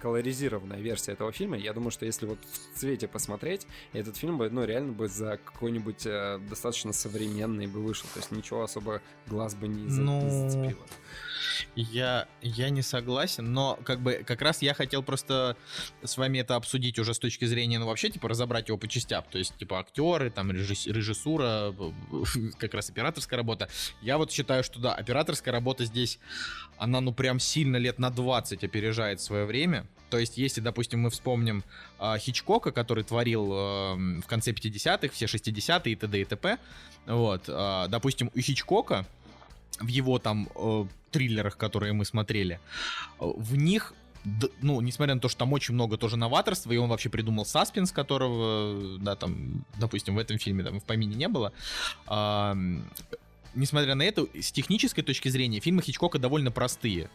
[0.01, 1.57] колоризированная версия этого фильма.
[1.57, 5.37] Я думаю, что если вот в цвете посмотреть, этот фильм бы, ну, реально бы за
[5.37, 8.07] какой-нибудь э, достаточно современный бы вышел.
[8.13, 10.21] То есть ничего особо глаз бы не, за, ну...
[10.21, 10.85] не зацепило.
[11.75, 15.55] Я, я не согласен, но как бы как раз я хотел просто
[16.03, 19.23] с вами это обсудить уже с точки зрения, ну вообще, типа, разобрать его по частям.
[19.29, 21.73] То есть, типа, актеры, там, режиссура,
[22.59, 23.69] как раз операторская работа.
[24.01, 26.19] Я вот считаю, что да, операторская работа здесь,
[26.77, 29.85] она, ну, прям сильно лет на 20 опережает свое время.
[30.09, 31.63] То есть, если, допустим, мы вспомним
[31.99, 36.21] э, Хичкока, который творил э, в конце 50-х, все 60-е и т.д.
[36.21, 36.57] и т.п.,
[37.05, 39.05] вот, э, допустим, у Хичкока
[39.79, 42.59] в его там э, триллерах, которые мы смотрели,
[43.19, 43.93] в них
[44.61, 47.91] ну, несмотря на то, что там очень много тоже новаторства, и он вообще придумал саспенс,
[47.91, 51.53] которого, да, там, допустим, в этом фильме там в помине не было.
[52.05, 52.55] А,
[53.55, 57.09] несмотря на это, с технической точки зрения фильмы Хичкока довольно простые.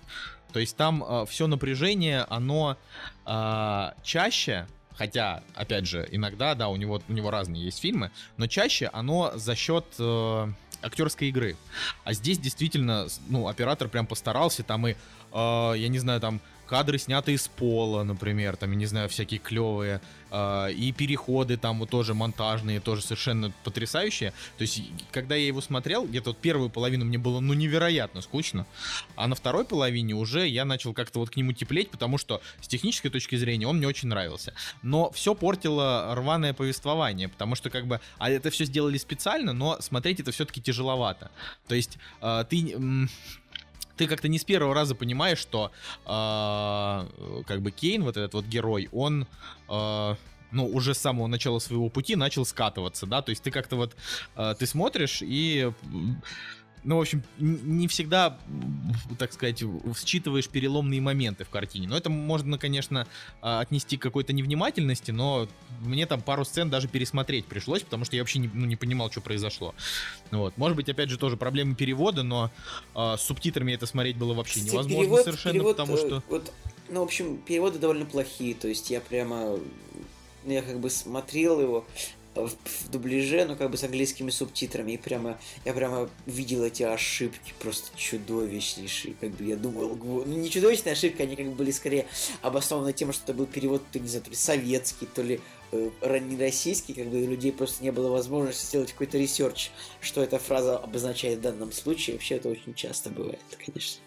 [0.53, 2.79] То есть там а, все напряжение, оно
[3.27, 4.66] а, чаще
[4.97, 9.33] Хотя, опять же, иногда, да, у него, у него разные есть фильмы, но чаще оно
[9.35, 10.49] за счет э,
[10.85, 11.56] актерской игры.
[12.05, 16.99] А здесь действительно, ну, оператор прям постарался, там и, э, я не знаю, там кадры
[16.99, 20.01] сняты из пола, например, там, я не знаю, всякие клевые,
[20.31, 24.32] э, и переходы там вот тоже монтажные, тоже совершенно потрясающие.
[24.59, 24.82] То есть,
[25.12, 28.66] когда я его смотрел, где-то вот первую половину мне было, ну, невероятно скучно,
[29.16, 32.69] а на второй половине уже я начал как-то вот к нему теплеть, потому что с
[32.69, 34.55] технической точки зрения он мне очень нравился.
[34.82, 39.81] Но все портило рваное повествование, потому что как бы, а это все сделали специально, но
[39.81, 41.31] смотреть это все-таки тяжеловато.
[41.69, 42.77] То есть, э, ты
[43.97, 45.71] ты как-то не с первого раза понимаешь, что
[46.07, 49.27] э, как бы Кейн, вот этот вот герой, он
[49.69, 50.15] э,
[50.53, 53.97] ну, уже с самого начала своего пути начал скатываться, да, то есть ты как-то вот,
[54.37, 55.73] э, ты смотришь и
[56.85, 58.39] ну, в общем, не всегда,
[59.19, 59.62] так сказать,
[60.05, 61.89] считываешь переломные моменты в картине.
[61.89, 63.06] Но это можно, конечно,
[63.40, 65.48] а, отнести к какой-то невнимательности, но
[65.81, 69.11] мне там пару сцен даже пересмотреть пришлось, потому что я вообще не, ну, не понимал,
[69.11, 69.74] что произошло.
[70.31, 70.56] Вот.
[70.59, 72.51] Может быть, опять же, тоже проблемы перевода, но
[72.94, 76.23] э, с субтитрами это смотреть было вообще Кстати, невозможно перевод, совершенно, перевод, потому что...
[76.28, 76.52] Вот,
[76.90, 79.59] ну, в общем, переводы довольно плохие, то есть я прямо...
[80.44, 81.86] Я как бы смотрел его,
[82.35, 87.55] в, дубляже, ну как бы с английскими субтитрами, и прямо я прямо видел эти ошибки
[87.61, 92.06] просто чудовищнейшие, как бы я думал, ну не чудовищные ошибки, они как бы были скорее
[92.43, 95.40] обоснованы тем, что это был перевод, то не знаю, то ли советский, то ли
[95.73, 99.70] э, раннероссийский, как бы у людей просто не было возможности сделать какой-то research,
[100.01, 104.01] что эта фраза обозначает в данном случае, вообще это очень часто бывает, конечно.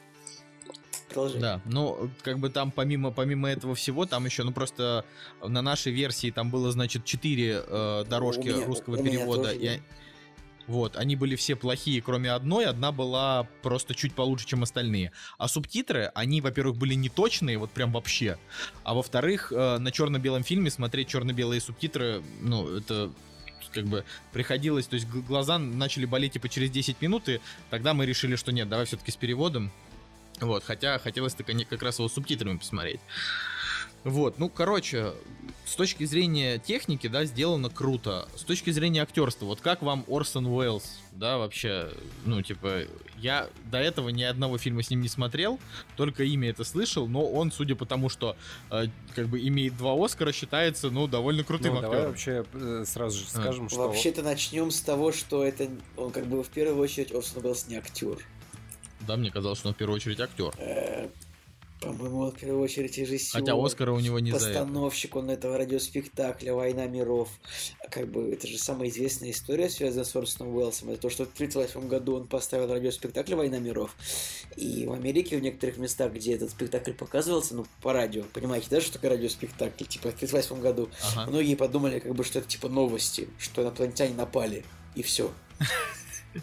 [1.08, 1.40] Продолжай.
[1.42, 5.06] Да, ну, как бы там помимо, помимо этого всего, там еще, ну, просто
[5.46, 9.44] на нашей версии там было, значит, четыре э, дорожки У меня- русского у меня перевода.
[9.54, 9.82] тоже, и,
[10.68, 12.66] вот, они были все плохие, кроме одной.
[12.66, 15.14] Одна была просто чуть получше, чем остальные.
[15.38, 18.38] А субтитры, они, во-первых, были неточные, вот прям вообще.
[18.84, 23.12] А во-вторых, э, на черно-белом фильме смотреть черно-белые субтитры, ну, это
[23.74, 27.40] как бы приходилось, то есть глаза начали болеть типа через 10 минут, и
[27.70, 29.72] тогда мы решили, что нет, давай все-таки с переводом.
[30.40, 33.00] Вот, хотя хотелось так они как раз его субтитрами посмотреть.
[34.04, 35.14] Вот, ну, короче,
[35.66, 38.30] с точки зрения техники, да, сделано круто.
[38.36, 41.92] С точки зрения актерства, вот как вам Орсон Уэллс, да, вообще,
[42.24, 42.84] ну, типа,
[43.18, 45.60] я до этого ни одного фильма с ним не смотрел,
[45.98, 48.38] только имя это слышал, но он, судя по тому, что,
[48.72, 52.12] э, как бы, имеет два Оскара, считается, ну, довольно крутым Ну, давай актером.
[52.12, 53.88] вообще э, сразу же скажем, что...
[53.88, 57.76] Вообще-то начнем с того, что это он как бы в первую очередь Орсон Уэллс не
[57.76, 58.20] актер.
[59.02, 60.54] Да, мне казалось, что он в первую очередь актер.
[60.58, 61.08] Э,
[61.80, 63.40] По-моему, он в первую очередь режиссер.
[63.40, 67.30] Хотя Оскара у него не постановщик он этого радиоспектакля «Война миров».
[67.92, 70.90] Как бы это же самая известная история, связанная с Орсоном Уэллсом.
[70.90, 73.96] Это то, что в 1938 году он поставил радиоспектакль «Война миров».
[74.56, 78.82] И в Америке в некоторых местах, где этот спектакль показывался, ну, по радио, понимаете, да,
[78.82, 79.86] что такое радиоспектакль?
[79.86, 81.30] Типа в 1938 году Ага.
[81.30, 84.66] многие подумали, как бы, что это типа новости, что инопланетяне напали,
[84.96, 85.32] и все.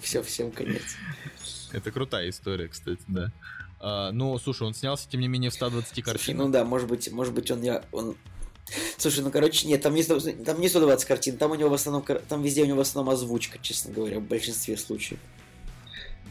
[0.02, 0.82] Все, всем конец.
[1.74, 3.32] Это крутая история, кстати, да.
[3.80, 6.46] А, ну, слушай, он снялся, тем не менее, в 120 Слушай, картинах.
[6.46, 7.84] ну да, может быть, может быть, он я.
[7.92, 8.16] Он...
[8.96, 11.74] Слушай, ну короче, нет, там не, 100 там не 120 картин, там у него в
[11.74, 15.18] основном там везде у него в основном озвучка, честно говоря, в большинстве случаев.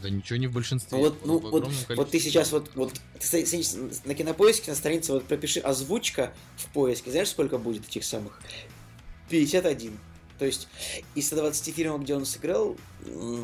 [0.02, 0.98] Да ничего не в большинстве.
[0.98, 3.46] Ну вот, ну вот, вот ты сейчас вот, вот ты
[4.04, 8.40] на кинопоиске на странице вот пропиши озвучка в поиске, знаешь, сколько будет этих самых?
[9.30, 9.96] 51.
[10.38, 10.68] То есть
[11.14, 12.76] из 120 фильмов, где он сыграл,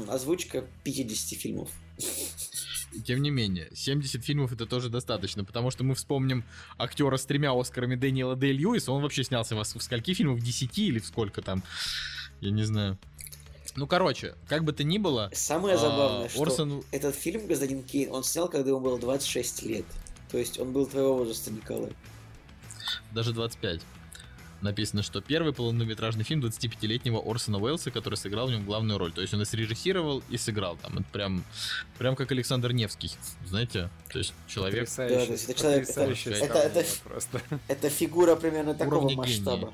[0.08, 1.70] озвучка 50 фильмов.
[3.06, 6.44] Тем не менее, 70 фильмов это тоже достаточно, потому что мы вспомним
[6.76, 10.38] актера с тремя Оскарами Дэниела Дэй Льюиса, он вообще снялся в, в скольки фильмах?
[10.40, 11.62] В 10 или в сколько там?
[12.40, 12.98] Я не знаю.
[13.76, 16.82] Ну, короче, как бы то ни было, Самое а, забавное, что Орсон...
[16.90, 19.84] этот фильм «Гражданин Кейн» он снял, когда ему было 26 лет.
[20.30, 21.92] То есть он был твоего возраста, Николай.
[23.12, 23.80] даже 25.
[24.62, 29.12] Написано, что первый полнометражный фильм 25-летнего Орсона Уэллса, который сыграл в нем главную роль.
[29.12, 30.98] То есть он и срежиссировал, и сыграл там.
[30.98, 31.44] Это прям,
[31.98, 33.10] прям как Александр Невский,
[33.46, 33.88] знаете?
[34.12, 34.88] То есть человек...
[34.96, 37.40] Да, то есть это человек- это- это- просто.
[37.68, 39.72] Это фигура примерно такого Уровня масштаба.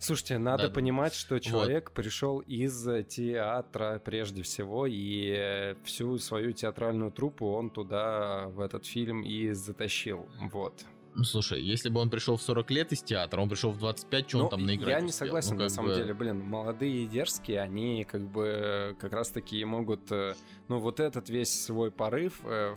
[0.00, 0.74] Слушайте, надо Да.
[0.74, 7.68] понимать, что человек пришел из театра прежде всего, и э, всю свою театральную труппу он
[7.68, 10.26] туда, в этот фильм, и затащил.
[10.52, 10.72] Вот.
[11.14, 14.28] Ну, слушай, если бы он пришел в 40 лет из театра, он пришел в 25,
[14.28, 15.26] что Ну, он там наиграть Я не успел?
[15.26, 16.14] согласен, Ну, на самом бы- деле.
[16.14, 20.34] Блин, молодые и дерзкие, они как бы как раз-таки могут, э,
[20.68, 22.76] ну, вот этот весь свой порыв э,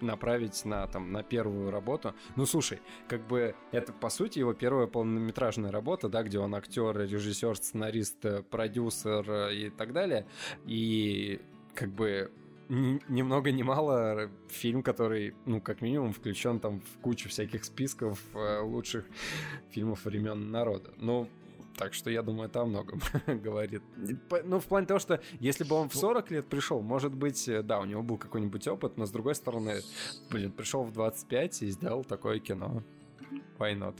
[0.00, 2.14] направить на, там, на первую работу.
[2.36, 6.96] Ну, слушай, как бы это, по сути, его первая полнометражная работа, да, где он актер,
[6.98, 10.26] режиссер, сценарист, э, продюсер э, и так далее.
[10.66, 11.40] И
[11.74, 12.30] как бы
[12.68, 17.64] ни, ни много ни мало фильм, который, ну, как минимум, включен там в кучу всяких
[17.64, 19.04] списков э, лучших
[19.70, 20.92] фильмов времен народа.
[20.96, 21.28] Ну,
[21.76, 23.82] так что я думаю, это о многом говорит.
[24.44, 27.62] Ну, в плане того, что если бы он в 40 лет пришел, может быть, э,
[27.62, 29.80] да, у него был какой-нибудь опыт, но с другой стороны,
[30.30, 32.82] блин, пришел в 25 и сделал такое кино.
[33.58, 33.94] Why not?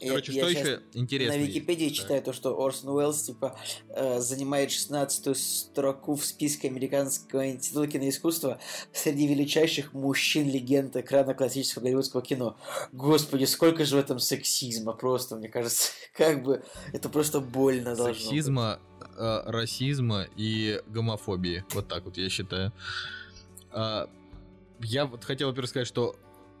[0.00, 1.36] Я- Короче, я что щас еще интересно?
[1.36, 1.54] На есть?
[1.54, 1.96] Википедии Так.
[1.96, 3.58] читаю то, что Орсон Уэллс типа
[3.88, 8.58] э, занимает 16 строку в списке Американского института киноискусства
[8.92, 12.56] среди величайших мужчин-легенд экрана классического голливудского кино.
[12.92, 18.08] Господи, сколько же в этом сексизма просто, мне кажется, как бы это просто больно должно
[18.14, 18.22] быть.
[18.22, 18.80] Сексизма,
[19.16, 21.64] э, расизма и гомофобии.
[21.72, 22.72] Вот так вот, я считаю.
[23.70, 24.08] А,
[24.80, 26.16] я вот хотел, во-первых, сказать, что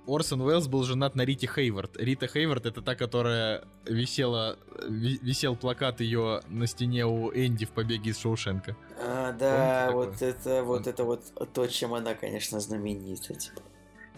[0.06, 1.96] Орсон Уэллс был женат на Рите Хейвард.
[1.96, 4.58] Рита Хейвард это та, которая висела,
[4.88, 8.76] ви- висел плакат ее на стене у Энди в побеге из Шоушенка.
[8.98, 10.30] А, да, Помните вот такое?
[10.30, 13.34] это, вот это вот то, чем она, конечно, знаменита.
[13.34, 13.60] Типа.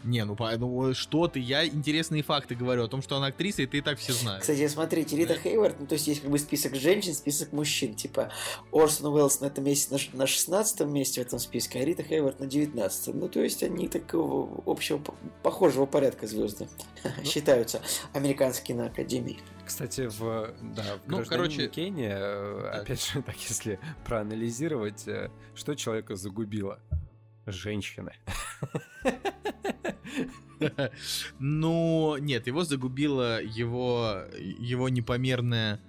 [0.05, 3.63] Не, ну, по- ну что ты, я интересные факты говорю о том, что она актриса,
[3.63, 4.43] и ты и так все знаешь.
[4.43, 5.41] Кстати, смотрите, Рита Да.
[5.41, 8.31] Хейвард, ну, то есть есть как бы список женщин, список мужчин, типа
[8.71, 12.39] Орсон Уэллс на этом месте, на, на 16 месте в этом списке, а Рита Хейвард
[12.41, 15.03] на 19 Ну, то есть они такого общего,
[15.43, 16.69] похожего порядка звезды
[17.25, 17.81] считаются
[18.13, 19.39] американской киноакадемией.
[19.65, 25.31] Кстати, в, да, в Ну, «Гражданине короче, Кейне», э, опять же, так если проанализировать, э,
[25.55, 26.79] что человека загубило?
[27.47, 28.13] Женщины.
[31.39, 35.81] Ну, нет, его загубило его, его непомерное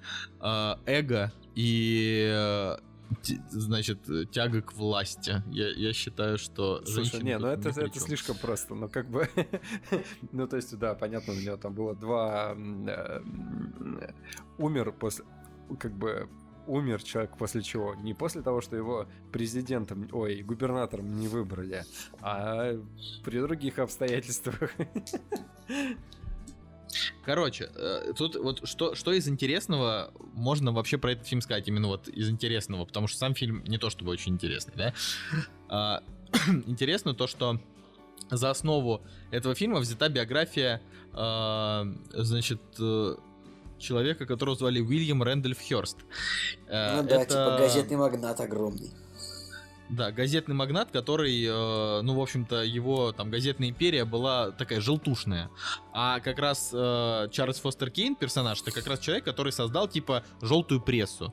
[0.41, 2.75] э, эго и,
[3.23, 3.99] т- значит,
[4.31, 5.43] тяга к власти.
[5.51, 9.29] Я, я считаю, что Слушай, не, ну это, это слишком просто, ну как бы,
[10.31, 13.21] ну то есть, да, понятно, у него там было два, э,
[14.01, 14.11] э,
[14.57, 15.25] умер после,
[15.79, 16.29] как бы,
[16.67, 17.95] умер человек после чего?
[17.95, 21.85] Не после того, что его президентом, ой, губернатором не выбрали,
[22.21, 22.73] а
[23.23, 24.71] при других обстоятельствах.
[27.25, 31.87] Короче, э, тут вот что, что из интересного можно вообще про этот фильм сказать, именно
[31.87, 34.93] вот из интересного, потому что сам фильм не то чтобы очень интересный, да?
[35.67, 36.03] А,
[36.67, 37.59] Интересно то, что
[38.29, 39.01] за основу
[39.31, 40.81] этого фильма взята биография,
[41.13, 43.15] а, значит, э,
[43.79, 45.97] человека, которого звали Уильям Рэндольф Хёрст.
[46.67, 48.91] Э, Ну да, это- типа газетный магнат огромный.
[49.87, 55.51] Да, газетный магнат, который, э, ну, в общем-то, его там газетная империя была такая желтушная.
[55.93, 60.23] А как раз э, Чарльз Фостер Кейн, персонаж, это как раз человек, который создал, типа,
[60.41, 61.31] желтую прессу.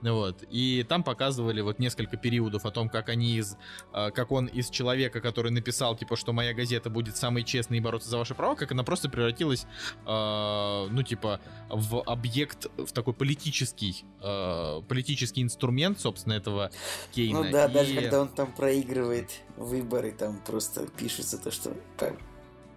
[0.00, 0.44] Вот.
[0.50, 3.56] И там показывали вот несколько периодов о том, как они из,
[3.92, 7.80] э, как он из человека, который написал, типа, что моя газета будет самой честной и
[7.80, 9.66] бороться за ваши права, как она просто превратилась,
[10.06, 16.70] э, ну, типа, в объект, в такой политический, э, политический инструмент, собственно, этого
[17.12, 17.42] Кейна.
[17.42, 22.14] Ну да, И- даже когда он там проигрывает выборы, там просто пишется то, что как,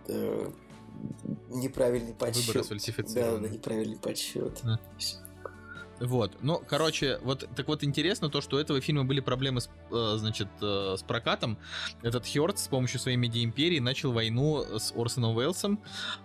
[0.08, 0.52] э,
[1.50, 2.48] неправильный подсчет.
[2.48, 3.48] Выборы Да, сфальсифицированы.
[3.48, 4.60] да, неправильный подсчет.
[4.64, 4.80] Да.
[6.02, 9.70] Вот, ну, короче, вот так вот интересно то, что у этого фильма были проблемы с,
[9.92, 11.60] э, значит, э, с прокатом.
[12.02, 15.80] Этот Хёрд с помощью своей медиа-империи начал войну с Орсоном Уэллсом.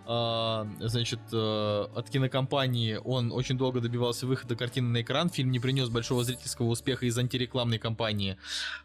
[0.07, 5.28] А, значит, э, от кинокомпании он очень долго добивался выхода картины на экран.
[5.28, 8.39] Фильм не принес большого зрительского успеха из антирекламной кампании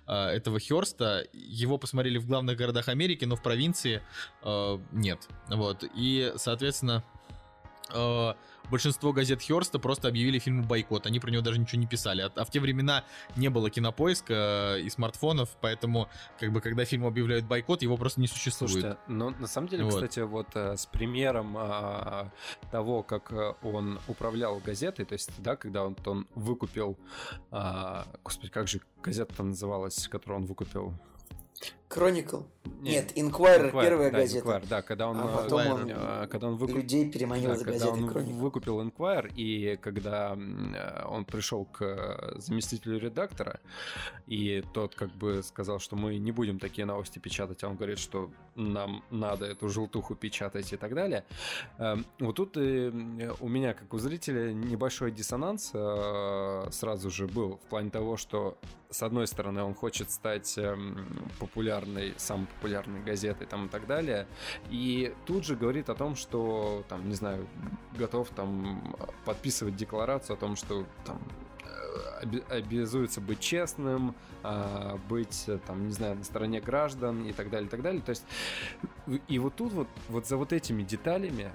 [0.07, 1.25] э, этого Хёрста.
[1.31, 4.01] Его посмотрели в главных городах Америки, но в провинции
[4.43, 5.25] э, нет.
[5.47, 7.01] Вот, и, соответственно,
[7.93, 8.33] э,
[8.71, 11.05] большинство газет Хёрста просто объявили фильму бойкот.
[11.05, 12.21] Они про него даже ничего не писали.
[12.21, 13.03] А, а в те времена
[13.35, 18.21] не было кинопоиска э, и смартфонов, поэтому, как бы, когда фильм объявляют бойкот, его просто
[18.21, 18.71] не существует.
[18.71, 19.93] Слушайте, но на самом деле, Вот.
[19.93, 22.31] кстати, вот э, с примером а,
[22.71, 26.97] того, как э, он управлял газетой, то есть, да, когда он, он выкупил,
[27.51, 30.93] а, господи, как же газета называлась, которую он выкупил?
[31.91, 32.45] Chronicle.
[32.81, 34.47] Не, Нет, Inquirer, Inquirer, первая да, газета.
[34.47, 37.55] Inquirer, да, когда он, А э, потом он э, когда он выкупил Людей переманил Да,
[37.57, 38.33] за когда газетой он Chronicle.
[38.39, 43.59] выкупил Inquirer, и когда э, он пришел к заместителю редактора,
[44.27, 47.99] и тот как бы сказал, что мы не будем такие новости печатать, а он говорит,
[47.99, 51.23] что нам надо эту желтуху печатать и так далее.
[51.77, 52.61] Э, Вот тут у
[53.49, 55.71] меня, как у зрителя, небольшой диссонанс
[56.75, 58.57] сразу же был в плане того, что
[58.91, 61.07] с одной стороны он хочет стать эм,
[61.81, 64.27] популярной, самой популярной газетой там и так далее,
[64.69, 67.47] и тут же говорит о том, что, там, не знаю,
[67.97, 68.95] готов там
[69.25, 71.19] подписывать декларацию о том, что там
[72.23, 77.67] э, обязуется быть честным, а, быть, там, не знаю, на стороне граждан и так далее,
[77.67, 78.01] и так далее.
[78.01, 78.25] То есть,
[79.27, 81.51] и- вот тут вот, вот за вот этими деталями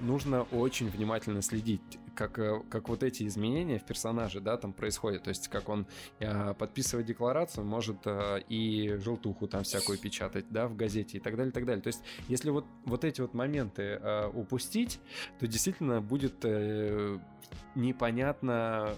[0.00, 5.22] нужно очень внимательно следить, как, э, как вот эти изменения в персонаже, да, там происходят.
[5.22, 5.86] То есть, как он
[6.20, 11.36] а, подписывая декларацию, может а, и желтуху там всякую печатать, да, в газете и так
[11.36, 11.80] далее, и так далее.
[11.80, 14.98] То есть, если вот, вот эти вот моменты а, упустить,
[15.38, 17.18] то действительно будет э,
[17.76, 18.94] непонятно,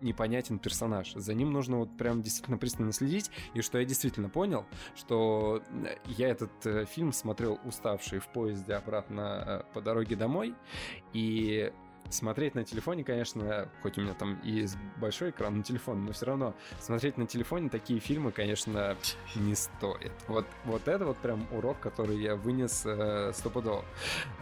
[0.00, 1.12] непонятен персонаж.
[1.14, 3.32] За ним нужно вот прям действительно пристально следить.
[3.54, 4.64] И что я действительно понял,
[4.94, 10.54] что э, я этот фильм смотрел уставший в поезде обратно э, по дороге домой,
[11.12, 11.72] и
[12.10, 14.66] Смотреть на телефоне, конечно, хоть у меня там и
[14.96, 18.96] большой экран на телефоне, но все равно смотреть на телефоне такие фильмы, конечно,
[19.36, 20.10] не стоит.
[20.26, 23.84] Вот, вот это вот прям урок, который я вынес э, стопудово.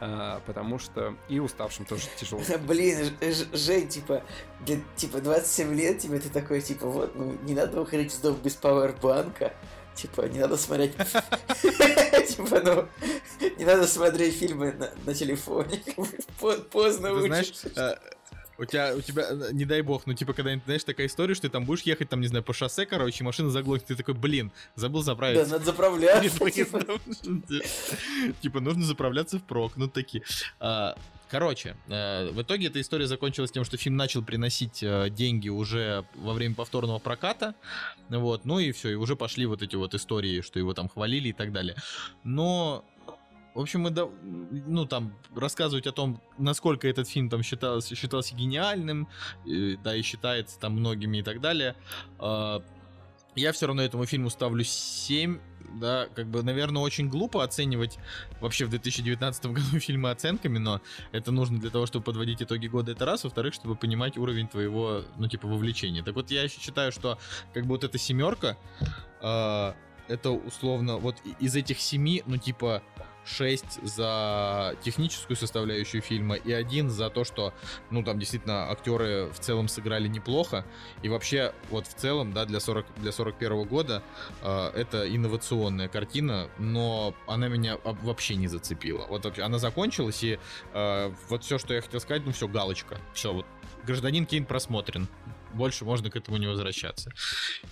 [0.00, 2.40] А, потому что и уставшим тоже тяжело.
[2.66, 3.14] Блин,
[3.52, 4.22] Жень, типа,
[4.64, 8.38] для, типа, 27 лет тебе ты такой, типа, вот, ну, не надо выходить из дома
[8.42, 9.52] без пауэрбанка.
[10.00, 10.92] Типа, не надо смотреть...
[12.28, 12.88] Типа, ну,
[13.58, 15.82] не надо смотреть фильмы на, телефоне.
[16.40, 17.70] По- Поздно учишься.
[17.74, 17.96] э,
[18.58, 21.48] у тебя, у тебя, э, не дай бог, ну типа, когда, знаешь, такая история, что
[21.48, 24.52] ты там будешь ехать, там, не знаю, по шоссе, короче, машина заглохнет, ты такой, блин,
[24.76, 25.50] забыл Да, заправиться.
[25.52, 26.50] надо заправляться.
[26.50, 26.80] Типа.
[28.40, 30.22] Типа, нужно заправляться впрок, ну такие.
[31.28, 35.48] А, Короче, э, в итоге эта история закончилась тем, что фильм начал приносить э, деньги
[35.48, 37.54] уже во время повторного проката,
[38.08, 41.28] вот, ну и все, и уже пошли вот эти вот истории, что его там хвалили
[41.28, 41.76] и так далее.
[42.24, 42.84] Но
[43.54, 49.08] в общем, мы, ну, там, рассказывать о том, насколько этот фильм там считался, считался гениальным,
[49.44, 51.74] да, и считается там многими и так далее,
[52.20, 52.60] э,
[53.38, 55.38] я все равно этому фильму ставлю 7,
[55.74, 57.98] да, как бы, наверное, очень глупо оценивать
[58.40, 60.80] вообще в 2019 году фильмы оценками, но
[61.12, 65.04] это нужно для того, чтобы подводить итоги года, это раз, во-вторых, чтобы понимать уровень твоего,
[65.16, 66.02] ну, типа, вовлечения.
[66.02, 67.18] Так вот, я еще считаю, что,
[67.54, 68.56] как бы, вот эта семерка,
[69.20, 69.72] э,
[70.08, 72.82] это условно, вот из этих семи, ну, типа,
[73.28, 77.52] 6 за техническую составляющую фильма и один за то, что,
[77.90, 80.64] ну, там действительно актеры в целом сыграли неплохо.
[81.02, 84.02] И вообще, вот в целом, да, для, 40, для 41 года
[84.42, 89.06] э, это инновационная картина, но она меня вообще не зацепила.
[89.08, 90.38] Вот вообще, она закончилась, и
[90.72, 92.98] э, вот все, что я хотел сказать, ну, все, галочка.
[93.12, 93.46] Все, вот
[93.84, 95.08] гражданин Кейн просмотрен
[95.54, 97.12] больше можно к этому не возвращаться.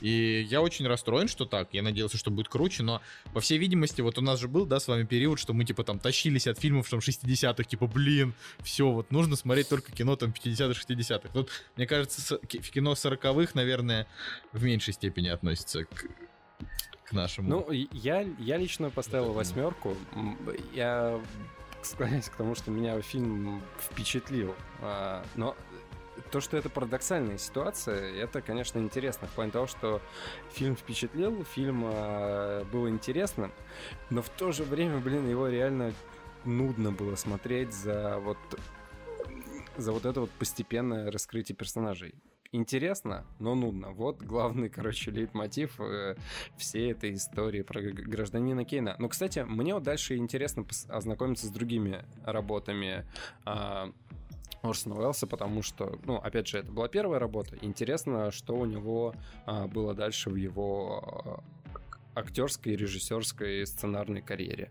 [0.01, 1.69] И я очень расстроен, что так.
[1.73, 3.01] Я надеялся, что будет круче, но,
[3.33, 5.85] по всей видимости, вот у нас же был, да, с вами период, что мы, типа,
[5.85, 10.31] там, тащились от фильмов, там, 60-х, типа, блин, все, вот, нужно смотреть только кино, там,
[10.31, 11.29] 50-х, 60-х.
[11.33, 14.07] Тут, мне кажется, кино 40-х, наверное,
[14.53, 16.07] в меньшей степени относится к,
[17.05, 17.49] к нашему.
[17.49, 19.97] Ну, я, я лично поставил восьмерку.
[20.75, 21.21] Я
[21.87, 24.55] склоняюсь к тому, что меня фильм впечатлил.
[24.81, 25.57] А, но
[26.31, 29.29] то, что это парадоксальная ситуация, это, конечно, интересно.
[29.29, 30.01] В плане того, что
[30.51, 33.53] фильм впечатлил, фильм э, был интересным,
[34.11, 35.93] но в то же время, блин, его реально
[36.45, 38.39] нудно было смотреть за вот
[39.77, 42.15] за вот это вот постепенное раскрытие персонажей.
[42.53, 43.91] Интересно, но нудно.
[43.91, 46.17] Вот главный, короче, лейтмотив э,
[46.57, 48.97] всей этой истории про гражданина Кейна.
[48.99, 53.05] Но, кстати, мне вот дальше интересно ознакомиться с другими работами
[53.45, 53.93] э,
[54.63, 57.57] Орсона Уэллса, потому что, ну, опять же, это была первая работа.
[57.61, 59.15] Интересно, что у него
[59.45, 61.43] а, было дальше в его
[62.15, 64.71] а, актерской, режиссерской, сценарной карьере.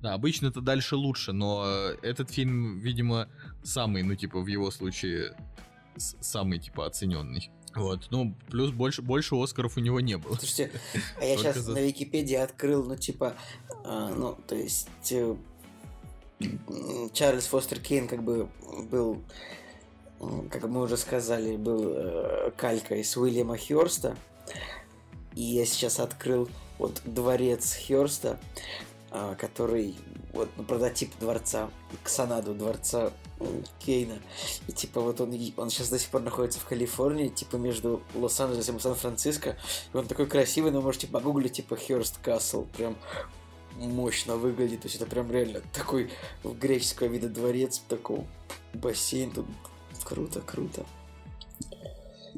[0.00, 1.64] Да, обычно это дальше лучше, но
[2.02, 3.28] этот фильм, видимо,
[3.62, 5.36] самый, ну, типа, в его случае,
[5.96, 7.50] самый, типа, оцененный.
[7.74, 10.34] Вот, ну, плюс больше, больше Оскаров у него не было.
[10.34, 10.72] Слушайте,
[11.20, 11.72] а я сейчас за...
[11.72, 13.34] на Википедии открыл, ну, типа,
[13.84, 15.36] э, ну, то есть, э,
[17.12, 18.48] Чарльз Фостер Кейн как бы
[18.90, 19.22] был,
[20.50, 24.16] как мы уже сказали, был э, калькой с Уильяма Хёрста.
[25.34, 26.48] И я сейчас открыл
[26.78, 28.38] вот дворец Хёрста,
[29.10, 29.96] э, который
[30.32, 31.70] вот прототип дворца,
[32.02, 33.12] Ксанаду дворца
[33.78, 34.18] Кейна.
[34.68, 38.76] И типа вот он, он сейчас до сих пор находится в Калифорнии, типа между Лос-Анджелесом
[38.76, 39.56] и Сан-Франциско.
[39.92, 42.64] И он такой красивый, но можете погуглить, типа Хёрст Касл.
[42.76, 42.96] Прям
[43.76, 44.80] мощно выглядит.
[44.80, 46.10] То есть это прям реально такой
[46.44, 48.26] греческого вида дворец, такой
[48.74, 49.30] бассейн.
[49.30, 49.46] Тут
[50.04, 50.84] круто, круто.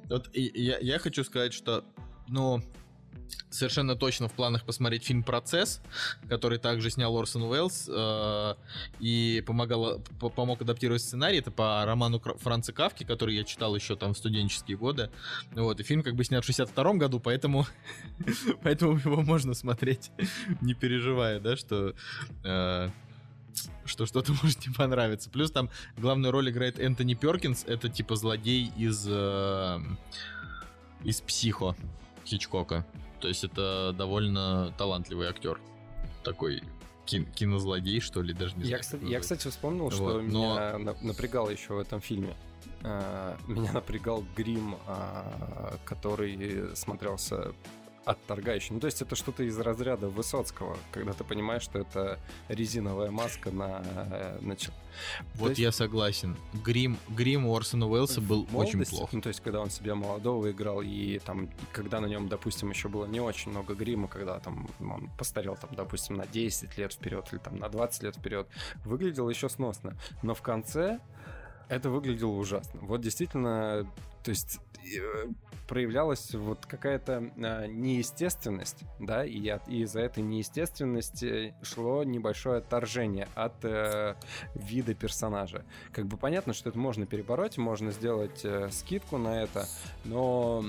[0.09, 1.85] Вот я, я хочу сказать, что,
[2.29, 2.61] ну,
[3.51, 5.81] совершенно точно в планах посмотреть фильм «Процесс»,
[6.29, 8.55] который также снял Орсон Уэллс э,
[9.01, 10.01] и помогал,
[10.35, 11.39] помог адаптировать сценарий.
[11.39, 15.11] Это по роману Франца Кавки, который я читал еще там в студенческие годы.
[15.53, 17.67] Вот, и фильм как бы снят в 62 году, поэтому,
[18.63, 20.11] поэтому его можно смотреть,
[20.61, 21.95] не переживая, да, что...
[22.45, 22.91] Э,
[23.85, 25.31] что что-то может не понравиться.
[25.31, 29.79] Плюс там главную роль играет Энтони Перкинс, это типа злодей из э,
[31.05, 31.77] из Психо
[32.25, 32.85] Хичкока.
[33.25, 35.59] То есть это довольно талантливый актер.
[36.25, 36.63] Такой
[37.07, 38.83] кин кинозлодей, что ли, даже не я, знаю.
[38.83, 40.77] Кстати, я, кстати, вспомнил, вот, что но...
[40.77, 42.37] меня напрягало еще в этом фильме.
[42.83, 47.55] А, меня напрягал грим, а, который смотрелся
[48.05, 48.75] отторгающий.
[48.75, 52.19] Ну, то есть это что-то из разряда Высоцкого, когда ты понимаешь, что это
[52.49, 53.83] резиновая маска на...
[53.85, 54.57] Э, на...
[55.35, 55.61] Вот есть...
[55.61, 56.37] я согласен.
[56.65, 59.13] Грим, грим у Орсона Уэллса был очень плох.
[59.13, 62.89] Ну, то есть когда он себя молодого играл, и там, когда на нем, допустим, еще
[62.89, 67.27] было не очень много грима, когда там он постарел, там, допустим, на 10 лет вперед
[67.33, 68.49] или там на 20 лет вперед,
[68.85, 69.97] выглядел еще сносно.
[70.23, 71.01] Но в конце
[71.69, 72.81] это выглядело ужасно.
[72.83, 73.87] Вот действительно,
[74.23, 74.61] то есть
[75.67, 83.29] проявлялась вот какая-то а, неестественность, да, и, от, и из-за этой неестественности шло небольшое отторжение
[83.35, 84.15] от э,
[84.55, 85.65] вида персонажа.
[85.93, 89.67] Как бы понятно, что это можно перебороть, можно сделать э, скидку на это,
[90.05, 90.65] но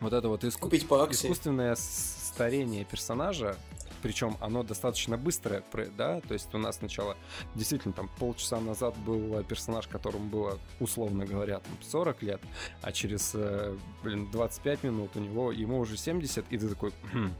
[0.00, 0.68] вот это вот иску...
[0.68, 3.56] искусственное старение персонажа,
[4.02, 5.62] причем оно достаточно быстрое,
[5.96, 7.16] да, то есть у нас сначала
[7.54, 12.40] действительно там полчаса назад был персонаж, которому было, условно говоря, там 40 лет,
[12.82, 17.32] а через, э, блин, 25 минут у него, ему уже 70, и ты такой, хм,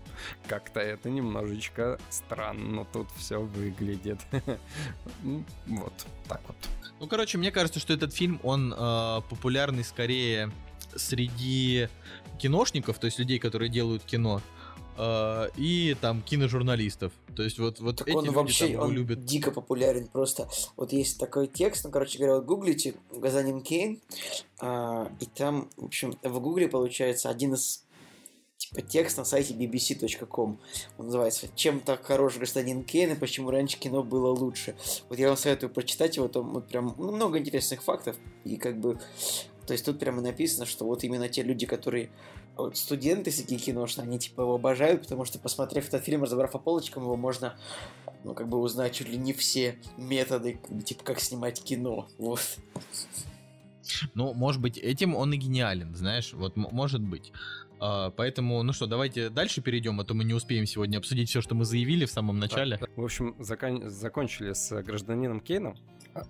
[0.48, 4.18] как-то это немножечко странно тут все выглядит.
[5.66, 5.92] Вот,
[6.28, 6.56] так вот.
[6.98, 10.50] Ну, короче, мне кажется, что этот фильм, он э, популярный скорее
[10.96, 11.88] среди
[12.38, 14.42] киношников, то есть людей, которые делают кино,
[14.96, 17.12] э, и там киножурналистов.
[17.36, 19.24] То есть вот, вот так эти он люди вообще, там его он любят.
[19.24, 20.48] дико популярен просто.
[20.76, 24.00] Вот есть такой текст, ну, короче говоря, вот гуглите «Газанин Кейн»,
[24.60, 27.84] э, и там, в общем, в гугле получается один из
[28.60, 30.58] типа текст на сайте bbc.com.
[30.98, 34.76] Он называется «Чем так хорош гражданин Кейн и почему раньше кино было лучше».
[35.08, 38.16] Вот я вам советую прочитать его, там вот прям ну, много интересных фактов.
[38.44, 39.00] И как бы,
[39.66, 42.10] то есть тут прямо написано, что вот именно те люди, которые
[42.62, 46.58] вот студенты всякие киношные, они типа его обожают, потому что, посмотрев этот фильм, разобрав по
[46.58, 47.56] полочкам, его можно,
[48.24, 52.08] ну, как бы узнать чуть ли не все методы, типа, как снимать кино.
[52.18, 52.40] Вот.
[54.14, 57.32] Ну, может быть, этим он и гениален, знаешь, вот может быть.
[57.80, 61.40] А, поэтому, ну что, давайте дальше перейдем, а то мы не успеем сегодня обсудить все,
[61.40, 62.76] что мы заявили в самом начале.
[62.76, 63.88] Так, в общем, закон...
[63.88, 65.76] закончили с гражданином Кейном.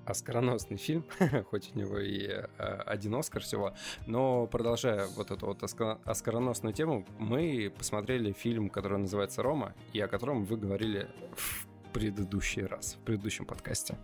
[0.05, 1.05] Оскароносный фильм,
[1.51, 3.75] хоть у него и а, один Оскар всего,
[4.07, 10.09] но продолжая вот эту вот оскароносную тему, мы посмотрели фильм, который называется «Рома», и о
[10.09, 13.97] котором вы говорили в предыдущий раз, в предыдущем подкасте.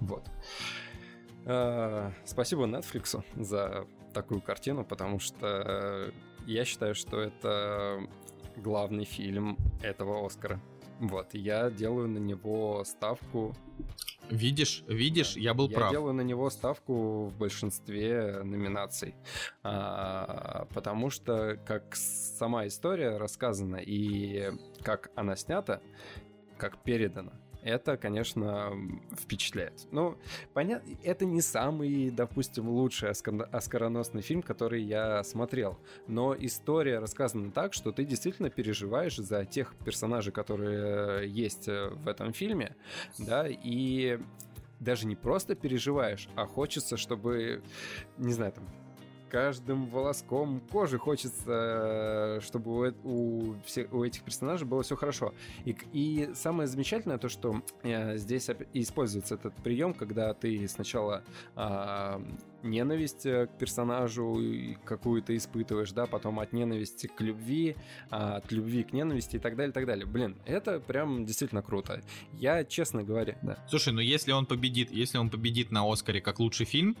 [0.00, 0.24] Вот.
[1.46, 6.12] А, спасибо Netflix за такую картину, потому что
[6.46, 8.00] я считаю, что это
[8.56, 10.60] главный фильм этого Оскара.
[11.00, 13.54] Вот, я делаю на него ставку.
[14.30, 15.92] Видишь, видишь, я был я прав.
[15.92, 19.14] Я делаю на него ставку в большинстве номинаций,
[19.62, 24.52] а, потому что как сама история рассказана и
[24.82, 25.80] как она снята,
[26.56, 27.32] как передана,
[27.64, 28.72] это, конечно,
[29.18, 29.86] впечатляет.
[29.90, 30.16] Ну,
[30.52, 37.72] понятно, это не самый, допустим, лучший оскароносный фильм, который я смотрел, но история рассказана так,
[37.72, 42.76] что ты действительно переживаешь за тех персонажей, которые есть э, в этом фильме,
[43.18, 44.18] да, и
[44.78, 47.62] даже не просто переживаешь, а хочется, чтобы,
[48.18, 48.68] не знаю, там,
[49.34, 55.34] каждым волоском кожи хочется, чтобы у, у, все, у этих персонажей было все хорошо.
[55.64, 61.24] И, и самое замечательное то, что э, здесь используется этот прием, когда ты сначала
[61.56, 62.20] э,
[62.62, 64.40] ненависть к персонажу
[64.84, 67.74] какую-то испытываешь, да, потом от ненависти к любви,
[68.10, 70.06] а от любви к ненависти и так далее, и так далее.
[70.06, 72.02] Блин, это прям действительно круто.
[72.34, 73.58] Я, честно говоря, да.
[73.68, 76.96] Слушай, ну если он победит, если он победит на Оскаре как лучший фильм,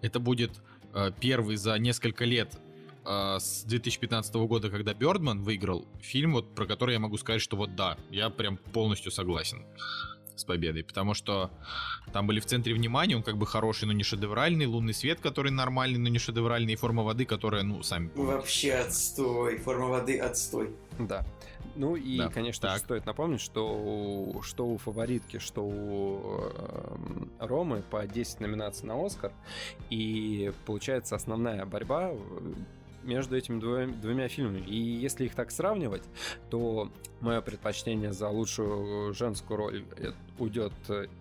[0.00, 0.73] это будет Э,
[1.20, 2.58] первый за несколько лет
[3.04, 7.56] э, с 2015 года, когда Бёрдман выиграл, фильм, вот, про который я могу сказать, что
[7.56, 9.64] вот да, я прям полностью согласен
[10.36, 11.50] с победой, потому что
[12.12, 15.50] там были в центре внимания, он как бы хороший, но не шедевральный, лунный свет, который
[15.50, 18.36] нормальный, но не шедевральный, и форма воды, которая, ну, сами помните.
[18.36, 20.70] Вообще отстой, форма воды отстой.
[20.98, 21.24] Да.
[21.76, 22.28] Ну и, да.
[22.28, 22.78] конечно так.
[22.78, 26.96] же, стоит напомнить, что, что у фаворитки, что у э,
[27.40, 29.32] Ромы по 10 номинаций на Оскар.
[29.90, 32.12] И получается основная борьба
[33.04, 34.60] между этими двумя, двумя фильмами.
[34.60, 36.02] И если их так сравнивать,
[36.50, 36.90] то
[37.20, 40.72] мое предпочтение за лучшую женскую роль э, уйдет,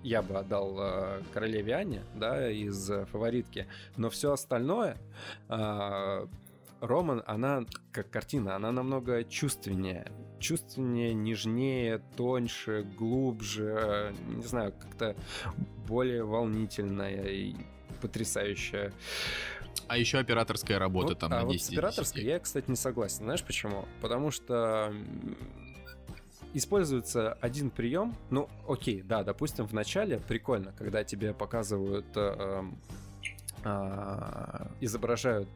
[0.04, 3.68] я бы отдал э, королеве Анне, да, из фаворитки.
[3.98, 4.98] Но все остальное
[5.50, 6.28] э,
[6.84, 10.12] Роман, она как картина, она намного чувственнее.
[10.40, 15.16] Чувственнее, нежнее, тоньше, глубже, не знаю, как-то
[15.88, 17.56] более волнительная и
[18.02, 18.92] потрясающая.
[19.94, 22.76] А еще операторская работа вот, там а на 10 вот с операторской я, кстати, не
[22.76, 23.26] согласен.
[23.26, 23.86] Знаешь почему?
[24.02, 24.92] Потому что
[26.56, 28.16] используется один прием.
[28.32, 32.64] Ну, окей, да, допустим, в начале прикольно, когда тебе показывают, э,
[33.64, 35.50] э, изображают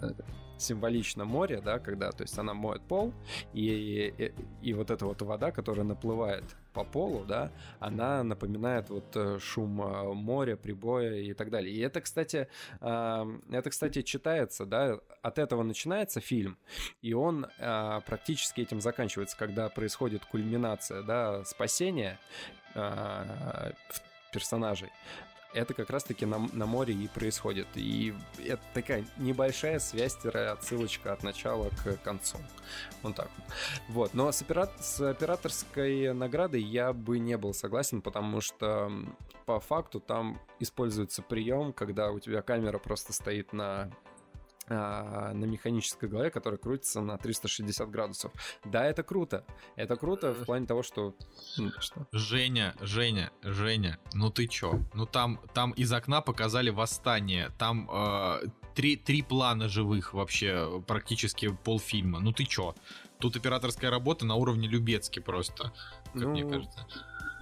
[0.00, 0.10] э,
[0.56, 3.12] символично море, да, когда, то есть она моет пол,
[3.52, 9.16] и, и, и вот эта вот вода, которая наплывает по полу, да, она напоминает вот
[9.16, 11.74] э, шум э, моря, прибоя и так далее.
[11.74, 12.48] И это, кстати,
[12.80, 16.58] это, кстати, читается, да, от этого начинается фильм,
[17.02, 22.18] и он практически этим заканчивается, когда происходит кульминация, да, спасения
[24.32, 24.90] персонажей
[25.52, 27.66] это как раз-таки на, на море и происходит.
[27.74, 32.38] И это такая небольшая связь, отсылочка от начала к концу.
[33.02, 33.30] Вот так
[33.88, 34.14] вот.
[34.14, 38.90] Но с, операт с операторской наградой я бы не был согласен, потому что
[39.46, 43.90] по факту там используется прием, когда у тебя камера просто стоит на
[44.74, 48.32] на механической голове, которая крутится на 360 градусов.
[48.64, 49.44] Да, это круто.
[49.76, 51.14] Это круто в плане того, что...
[51.80, 52.06] что?
[52.12, 54.80] Женя, Женя, Женя, ну ты чё?
[54.94, 57.50] Ну там, там из окна показали восстание.
[57.58, 58.42] Там э,
[58.74, 62.20] три, три плана живых вообще, практически полфильма.
[62.20, 62.74] Ну ты чё?
[63.18, 65.72] Тут операторская работа на уровне Любецки просто,
[66.12, 66.86] как ну, мне кажется.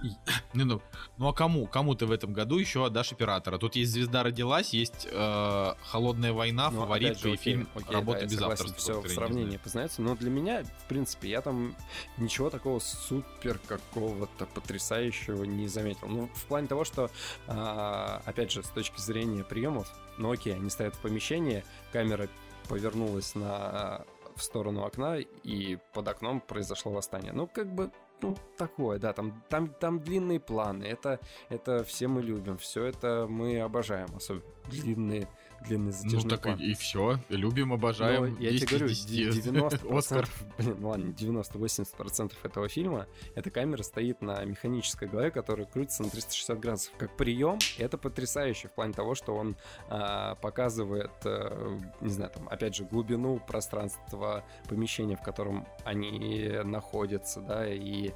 [0.53, 0.81] Ну, ну,
[1.17, 1.67] ну а кому?
[1.67, 3.57] Кому ты в этом году еще отдашь оператора?
[3.57, 8.19] Тут есть «Звезда родилась», есть э, «Холодная война», ну, «Фаворитка» же, и фильм окей, «Работа
[8.21, 9.01] да, без согласен, авторства».
[9.01, 11.75] Все в сравнении познается, но для меня, в принципе, я там
[12.17, 16.07] ничего такого супер какого-то потрясающего не заметил.
[16.07, 17.11] Ну, в плане того, что,
[17.47, 22.27] э, опять же, с точки зрения приемов, ну окей, они стоят в помещении, камера
[22.67, 24.05] повернулась на
[24.35, 27.33] в сторону окна, и под окном произошло восстание.
[27.33, 31.19] Ну, как бы, ну, такое, да, там, там, там длинные планы, это,
[31.49, 35.27] это все мы любим, все это мы обожаем, особенно длинные
[35.65, 36.59] длинный затяжной Ну так план.
[36.59, 37.19] и, все.
[37.29, 38.35] Любим, обожаем.
[38.35, 39.45] Но я 10 тебе говорю, из 10.
[39.47, 40.27] 90%, Оскар.
[40.57, 46.09] блин, ну ладно, 90-80% этого фильма, эта камера стоит на механической голове, которая крутится на
[46.09, 46.93] 360 градусов.
[46.97, 49.55] Как прием, это потрясающе в плане того, что он
[49.87, 57.41] а, показывает, а, не знаю, там, опять же, глубину пространства помещения, в котором они находятся,
[57.41, 58.11] да, и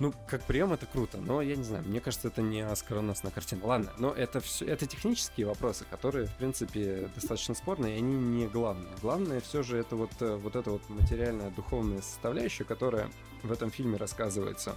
[0.00, 3.66] ну, как прием это круто, но я не знаю, мне кажется, это не оскароносная картина.
[3.66, 8.48] Ладно, но это все, это технические вопросы, которые, в принципе, достаточно спорные, и они не
[8.48, 8.92] главные.
[9.02, 13.10] Главное все же это вот, э, вот эта вот материальная, духовная составляющая, которая
[13.42, 14.74] в этом фильме рассказывается.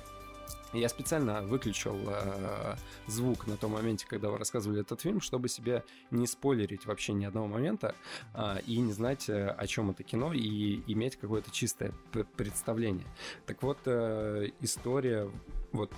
[0.74, 2.76] Я специально выключил э,
[3.08, 7.26] звук на том моменте, когда вы рассказывали этот фильм, чтобы себе не спойлерить вообще ни
[7.26, 7.96] одного момента
[8.34, 11.94] э, и не знать, э, о чем это кино, и иметь какое-то чистое
[12.38, 13.06] представление.
[13.46, 15.30] Так вот, э, история
[15.74, 15.92] вот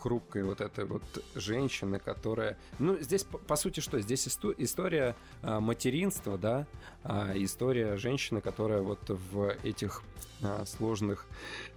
[0.00, 1.02] хрупкой вот этой вот
[1.34, 2.58] женщины, которая...
[2.78, 4.00] Ну, здесь, по, по сути, что?
[4.00, 6.66] Здесь исто- история э, материнства, да,
[7.04, 10.02] а, история женщины, которая вот в этих
[10.42, 11.26] а, сложных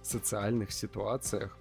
[0.02, 1.56] социальных ситуациях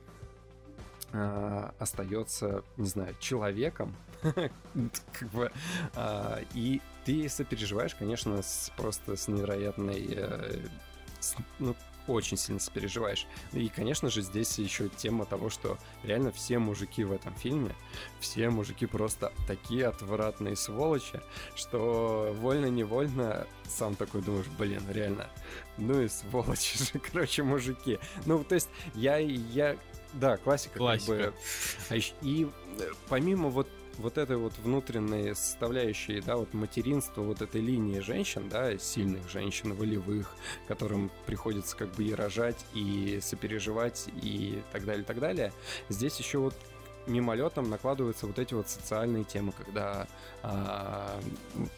[1.18, 5.52] а, остается, не знаю, человеком, как бы,
[5.96, 8.42] а, и ты сопереживаешь, конечно,
[8.76, 10.68] просто с невероятной, э,
[11.60, 11.76] ну,
[12.08, 13.26] очень сильно сопереживаешь.
[13.54, 17.72] И, конечно же, здесь еще тема того, что реально все мужики в этом фильме,
[18.20, 21.22] все мужики просто такие отвратные сволочи,
[21.56, 25.30] что вольно-невольно сам такой думаешь, блин, реально,
[25.78, 28.00] ну и сволочи же, короче, мужики.
[28.26, 29.78] Ну, то есть я, я
[30.16, 30.78] да, классика.
[30.78, 31.34] Классика.
[31.90, 32.04] Как бы.
[32.22, 32.48] и
[33.10, 33.68] помимо вот
[33.98, 39.74] вот этой вот внутренней составляющей, да, вот материнства вот этой линии женщин, да, сильных женщин,
[39.74, 40.36] волевых,
[40.68, 45.54] которым приходится как бы и рожать, и сопереживать, и так далее, так далее.
[45.90, 46.56] Здесь еще вот
[47.08, 50.08] мимолетом накладываются вот эти вот социальные темы, когда
[50.42, 51.20] а,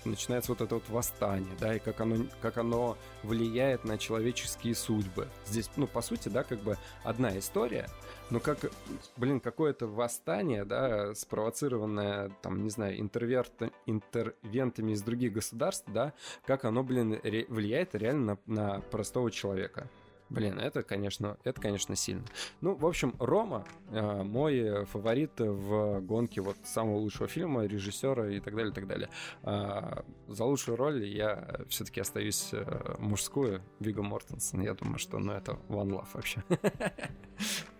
[0.05, 5.27] начинается вот это вот восстание, да, и как оно, как оно влияет на человеческие судьбы.
[5.45, 7.89] Здесь, ну, по сути, да, как бы одна история,
[8.29, 8.71] но как,
[9.15, 13.53] блин, какое-то восстание, да, спровоцированное, там, не знаю, интерверт,
[13.85, 16.13] интервентами из других государств, да,
[16.45, 19.89] как оно, блин, ре, влияет реально на, на простого человека.
[20.29, 22.25] Блин, это, конечно, это, конечно, сильно.
[22.59, 28.41] Ну, в общем, Рома э, мой фаворит в гонке вот самого лучшего фильма, режиссера и
[28.41, 29.09] так далее, и так далее.
[29.43, 34.61] Э, за лучшую роль я все-таки остаюсь э, мужскую, Вига Мортенсон.
[34.61, 36.43] Я думаю, что, ну, это One Love вообще.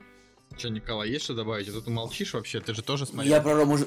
[0.58, 1.70] Че, Николай, есть что добавить?
[1.70, 3.32] А то ты молчишь вообще, ты же тоже смотрел.
[3.32, 3.78] Я про Рому...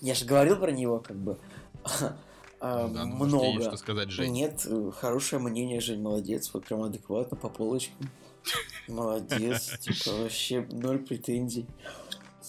[0.00, 1.38] Я же говорил про него, как бы.
[2.64, 3.62] А, Ну да, ну, может, Много.
[3.62, 4.34] что сказать, Жень.
[4.34, 4.64] Нет,
[5.00, 6.48] хорошее мнение, Жень, молодец.
[6.54, 8.08] Вот прям адекватно, по полочкам.
[8.86, 9.78] Молодец.
[9.80, 11.66] Типа вообще ноль претензий.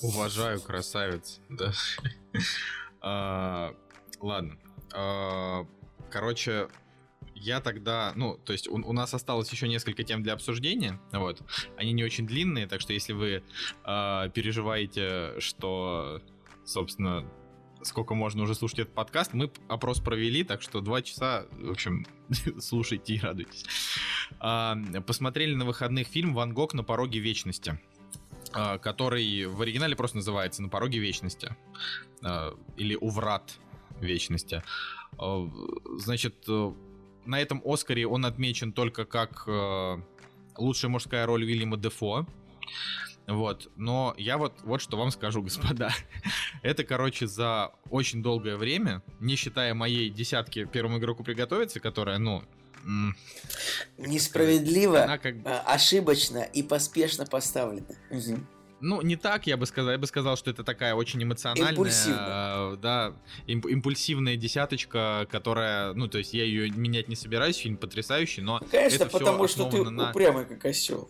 [0.03, 1.39] Уважаю, красавец.
[1.49, 1.71] Да.
[3.01, 3.73] А,
[4.21, 4.57] Ладно.
[4.93, 5.65] А,
[6.11, 6.67] Короче,
[7.43, 11.41] я тогда, ну, то есть у, у нас осталось еще несколько тем для обсуждения, вот.
[11.77, 13.43] Они не очень длинные, так что если вы
[13.83, 16.21] а, переживаете, что,
[16.65, 17.25] собственно,
[17.81, 22.05] сколько можно уже слушать этот подкаст, мы опрос провели, так что два часа, в общем,
[22.59, 23.65] слушайте и радуйтесь.
[24.39, 27.77] А, посмотрели на выходных фильм «Ван Гог на пороге вечности»
[28.53, 31.55] а, который в оригинале просто называется «На пороге вечности»
[32.77, 33.57] или «У врат
[33.99, 34.63] вечности».
[35.97, 36.73] Значит, э,
[37.25, 39.97] на этом Оскаре он отмечен только как э,
[40.57, 42.25] лучшая мужская роль Уильяма Дефо.
[43.25, 45.91] Вот, но я вот, вот что вам скажу, господа.
[46.61, 52.43] Это, короче, за очень долгое время, не считая моей десятки первому игроку приготовиться, которая, ну,
[53.97, 57.87] Несправедливо, она как а, ошибочно и поспешно поставлено.
[58.09, 58.45] Мгм.
[58.83, 59.91] Ну, не так, я бы сказал.
[59.93, 62.77] Я бы сказал, что это такая очень эмоциональная, Импульсивно.
[62.81, 63.13] да,
[63.47, 68.59] имп- импульсивная десяточка, которая, ну, то есть я ее менять не собираюсь, фильм потрясающий, но
[68.69, 71.09] Конечно, это потому что ты на- упрямый как осел.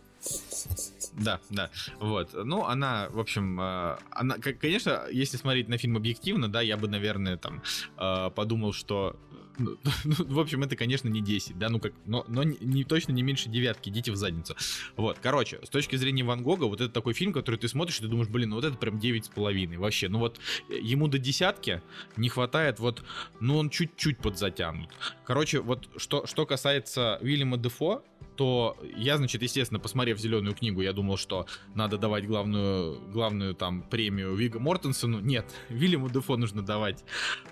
[1.13, 1.69] да, да,
[1.99, 2.29] вот.
[2.33, 6.87] Ну, она, в общем, э, она, конечно, если смотреть на фильм объективно, да, я бы,
[6.87, 7.63] наверное, там
[7.97, 9.19] э, подумал, что
[9.57, 12.83] ну, ну, в общем, это, конечно, не 10, да, ну как, но, но не, не-
[12.83, 14.55] точно не меньше девятки, идите в задницу.
[14.95, 18.01] Вот, короче, с точки зрения Ван Гога, вот это такой фильм, который ты смотришь, и
[18.01, 20.39] ты думаешь, блин, ну вот это прям 9 с половиной, вообще, ну вот
[20.69, 21.81] э, ему до десятки
[22.17, 23.03] не хватает, вот,
[23.39, 24.89] ну он чуть-чуть подзатянут.
[25.25, 28.03] Короче, вот что, что касается Уильяма Дефо,
[28.35, 31.45] то я, значит, естественно, посмотрев зеленую книгу, я думал, что
[31.75, 35.19] надо давать главную, главную там премию Вига Мортенсону.
[35.19, 37.03] Нет, Вильяму Дефо нужно давать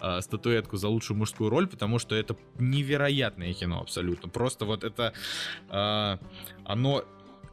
[0.01, 4.29] э, статуэтку за лучшую мужскую роль, потому что это невероятное кино абсолютно.
[4.29, 5.13] Просто вот это
[5.69, 6.17] э,
[6.65, 7.05] оно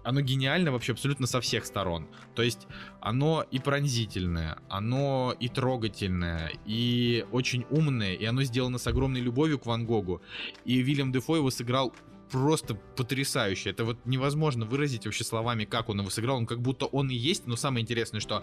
[0.05, 2.07] оно гениально вообще абсолютно со всех сторон.
[2.35, 2.67] То есть
[3.01, 9.59] оно и пронзительное, оно и трогательное, и очень умное, и оно сделано с огромной любовью
[9.59, 10.23] к Ван Гогу.
[10.65, 11.93] И Вильям Дефо его сыграл
[12.31, 13.71] просто потрясающе.
[13.71, 16.37] Это вот невозможно выразить вообще словами, как он его сыграл.
[16.37, 18.43] Он как будто он и есть, но самое интересное, что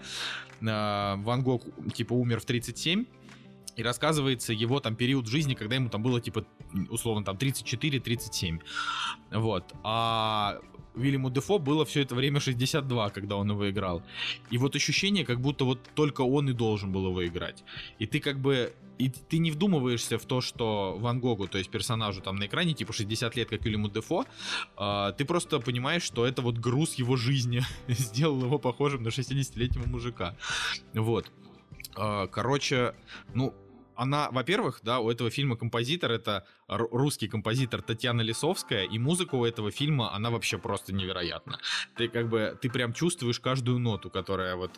[0.60, 1.64] э, Ван Гог
[1.94, 3.06] типа умер в 37,
[3.76, 6.46] и рассказывается его там период жизни, когда ему там было типа
[6.90, 8.60] условно там 34-37.
[9.32, 9.74] Вот.
[9.82, 10.58] А
[10.94, 14.02] Вильяму Дефо было все это время 62, когда он его играл.
[14.50, 17.64] И вот ощущение, как будто вот только он и должен был его играть.
[17.98, 21.70] И ты как бы и ты не вдумываешься в то, что Ван Гогу, то есть
[21.70, 24.24] персонажу там на экране, типа 60 лет, как Вильяму Дефо,
[24.78, 29.86] э, ты просто понимаешь, что это вот груз его жизни сделал его похожим на 60-летнего
[29.86, 30.36] мужика.
[30.94, 31.30] Вот.
[31.96, 32.94] Э, короче,
[33.34, 33.54] ну,
[33.96, 39.44] она, во-первых, да, у этого фильма композитор это русский композитор Татьяна Лисовская, и музыка у
[39.44, 41.58] этого фильма, она вообще просто невероятна.
[41.96, 44.72] Ты как бы, ты прям чувствуешь каждую ноту, которая вот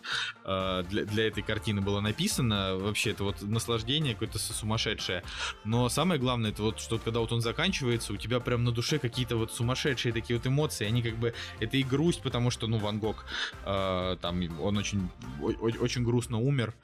[0.45, 2.77] э, для, для этой картины была написана.
[2.77, 5.23] Вообще, это вот наслаждение какое-то сумасшедшее.
[5.65, 8.99] Но самое главное, это вот, что когда вот он заканчивается, у тебя прям на душе
[8.99, 10.87] какие-то вот сумасшедшие такие вот эмоции.
[10.87, 13.25] Они как бы, это и грусть, потому что, ну, Ван Гог,
[13.65, 15.09] э, там, он очень,
[15.41, 16.75] очень грустно умер.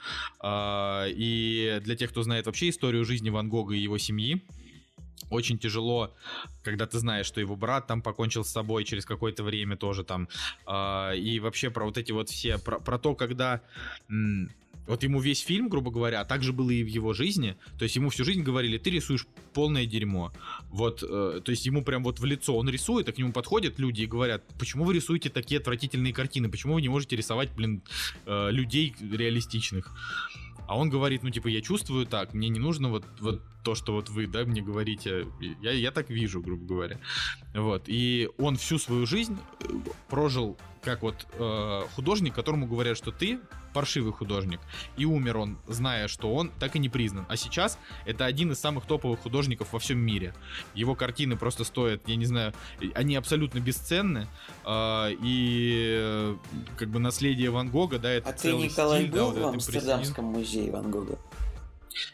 [0.43, 4.43] Э, и для тех, кто знает вообще историю жизни Ван Гога и его семьи,
[5.31, 6.15] очень тяжело,
[6.63, 10.29] когда ты знаешь, что его брат там покончил с собой через какое-то время тоже там.
[10.67, 13.61] Э, и вообще про вот эти вот все, про, про то, когда...
[14.09, 14.51] М-
[14.87, 17.57] вот ему весь фильм, грубо говоря, а также было и в его жизни.
[17.79, 20.33] То есть ему всю жизнь говорили, ты рисуешь полное дерьмо.
[20.69, 23.79] Вот, э, то есть ему прям вот в лицо он рисует, а к нему подходят
[23.79, 27.83] люди и говорят, почему вы рисуете такие отвратительные картины, почему вы не можете рисовать, блин,
[28.27, 29.91] э, людей реалистичных.
[30.67, 33.93] А он говорит, ну, типа, я чувствую так, мне не нужно вот, вот то, что
[33.93, 35.27] вот вы, да, мне говорите,
[35.63, 36.99] я, я так вижу, грубо говоря.
[37.55, 39.67] Вот, и он всю свою жизнь э,
[40.09, 43.41] прожил как вот э, художник, которому говорят, что ты
[43.73, 44.61] паршивый художник.
[44.97, 47.27] И умер он, зная, что он так и не признан.
[47.29, 50.33] А сейчас это один из самых топовых художников во всем мире.
[50.75, 52.53] Его картины просто стоят, я не знаю,
[52.95, 54.29] они абсолютно бесценны.
[54.65, 56.37] Э, и э,
[56.77, 60.27] как бы наследие Ван Гога, да, это А ты, Николай, стиль, да, вот в Амстердамском
[60.27, 61.19] музее Ван Гога?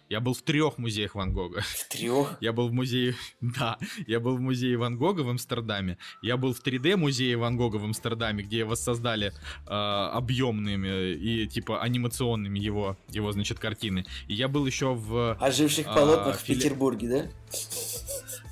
[0.08, 1.60] Я был в трех музеях Ван Гога.
[1.66, 2.36] В трех?
[2.40, 5.98] Я был в музее, да, я был в музее Ван Гога в Амстердаме.
[6.22, 9.32] Я был в 3D музее Ван Гога в Амстердаме, где воссоздали
[9.66, 14.04] э, объемными и типа анимационными его, его значит картины.
[14.28, 16.58] И я был еще в оживших а, полотнах в фили...
[16.58, 17.26] Петербурге, да?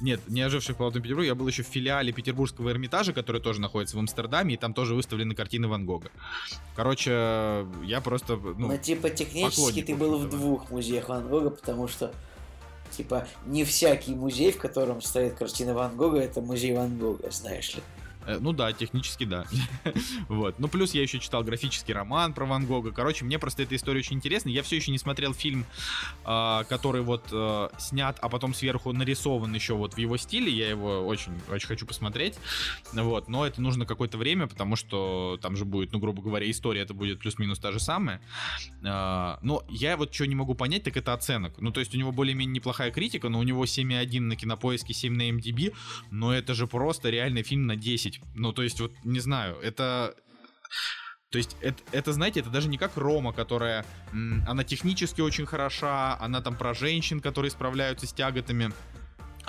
[0.01, 1.27] Нет, не оживших полотнах Петербурга.
[1.27, 4.95] Я был еще в филиале Петербургского Эрмитажа, который тоже находится в Амстердаме, и там тоже
[4.95, 6.11] выставлены картины Ван Гога.
[6.77, 8.69] Короче, я просто, ну...
[8.69, 12.15] Ну, типа, технически ты был в двух музеях Ван Гога, потому что,
[12.93, 17.75] типа, не всякий музей, в котором стоит картина Ван Гога, это музей Ван Гога, знаешь
[17.75, 17.83] ли.
[18.29, 19.47] Э, ну да, технически да.
[20.29, 20.59] вот.
[20.59, 22.93] Ну плюс я еще читал графический роман про Ван Гога.
[22.93, 24.51] Короче, мне просто эта история очень интересна.
[24.51, 25.65] Я все еще не смотрел фильм,
[26.27, 30.53] э, который вот э, снят, а потом сверху нарисован еще вот в его стиле.
[30.53, 32.35] Я его очень, очень хочу посмотреть.
[32.93, 33.29] Вот.
[33.29, 36.93] Но это нужно какое-то время, потому что там же будет, ну грубо говоря, история это
[36.93, 38.21] будет плюс-минус та же самая.
[38.83, 41.55] Но я вот что не могу понять, так это оценок.
[41.59, 45.15] Ну то есть у него более-менее неплохая критика, но у него 7,1 на кинопоиске, 7
[45.15, 45.75] на MDB.
[46.11, 50.15] Но это же просто реальный фильм на 10 ну, то есть, вот, не знаю, это...
[51.31, 53.85] То есть, это, это, знаете, это даже не как Рома, которая...
[54.47, 58.73] Она технически очень хороша, она там про женщин, которые справляются с тяготами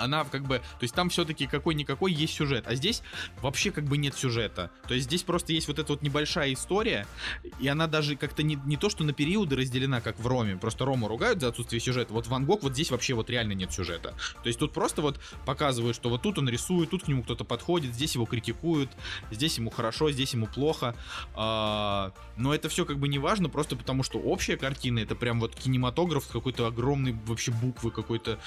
[0.00, 3.02] она как бы, то есть там все-таки какой-никакой есть сюжет, а здесь
[3.40, 4.70] вообще как бы нет сюжета.
[4.88, 7.06] То есть здесь просто есть вот эта вот небольшая история,
[7.60, 10.84] и она даже как-то не, не то, что на периоды разделена, как в Роме, просто
[10.84, 12.12] Рому ругают за отсутствие сюжета.
[12.12, 14.14] Вот Ван Гог вот здесь вообще вот реально нет сюжета.
[14.42, 17.44] То есть тут просто вот показывают, что вот тут он рисует, тут к нему кто-то
[17.44, 18.90] подходит, здесь его критикуют,
[19.30, 20.96] здесь ему хорошо, здесь ему плохо.
[21.34, 25.40] А, но это все как бы не важно, просто потому что общая картина это прям
[25.40, 28.38] вот кинематограф с какой-то огромной вообще буквы, какой-то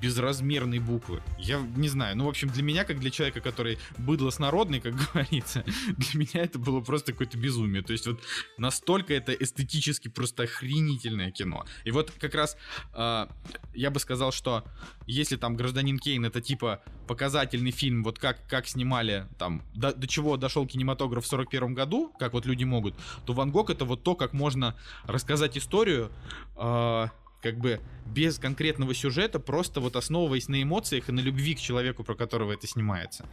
[0.00, 1.22] безразмерной буквы.
[1.38, 2.16] Я не знаю.
[2.16, 5.64] Ну, в общем, для меня, как для человека, который быдло снародный, как говорится,
[5.96, 7.82] для меня это было просто какое-то безумие.
[7.82, 8.20] То есть вот
[8.58, 11.64] настолько это эстетически просто охренительное кино.
[11.84, 12.56] И вот как раз
[12.94, 13.26] э,
[13.74, 14.64] я бы сказал, что
[15.06, 20.06] если там «Гражданин Кейн» это типа показательный фильм, вот как, как снимали там, до, до
[20.06, 22.94] чего дошел кинематограф в 41 году, как вот люди могут,
[23.24, 26.10] то «Ван Гог» это вот то, как можно рассказать историю
[26.56, 27.06] э,
[27.46, 32.02] как бы без конкретного сюжета, просто вот основываясь на эмоциях и на любви к человеку,
[32.04, 33.28] про которого это снимается.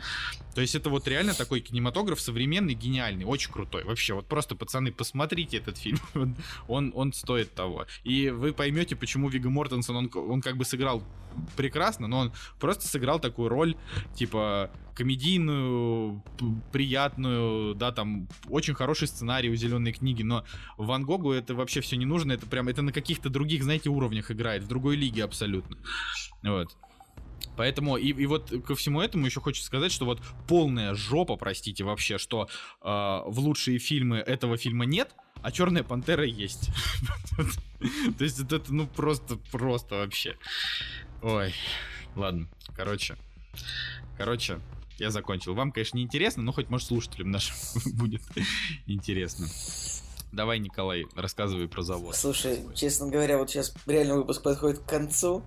[0.55, 3.83] То есть это вот реально такой кинематограф современный, гениальный, очень крутой.
[3.83, 5.99] Вообще, вот просто, пацаны, посмотрите этот фильм.
[6.67, 7.85] он, он стоит того.
[8.03, 11.03] И вы поймете, почему Вига Мортенсон, он, он как бы сыграл
[11.55, 13.75] прекрасно, но он просто сыграл такую роль,
[14.15, 16.23] типа, комедийную,
[16.71, 20.45] приятную, да, там, очень хороший сценарий у зеленой книги, но
[20.77, 24.31] Ван Гогу это вообще все не нужно, это прям, это на каких-то других, знаете, уровнях
[24.31, 25.77] играет, в другой лиге абсолютно.
[26.43, 26.75] Вот.
[27.55, 31.83] Поэтому, и, и вот ко всему этому еще хочется сказать, что вот полная жопа, простите,
[31.83, 32.47] вообще, что
[32.81, 36.69] э, в лучшие фильмы этого фильма нет, а Черная Пантера есть.
[38.17, 40.37] То есть это, ну, просто, просто вообще.
[41.21, 41.53] Ой,
[42.15, 43.17] ладно, короче.
[44.17, 44.59] Короче,
[44.99, 45.53] я закончил.
[45.53, 47.55] Вам, конечно, не интересно, но хоть, может, слушателям нашим
[47.93, 48.21] будет
[48.85, 49.47] интересно.
[50.31, 52.15] Давай, Николай, рассказывай про завод.
[52.15, 55.43] Слушай, честно говоря, вот сейчас реально выпуск подходит к концу,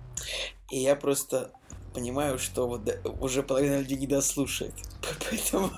[0.71, 1.51] и я просто
[1.93, 4.73] понимаю, что вот уже половина людей не дослушает.
[5.29, 5.71] Поэтому,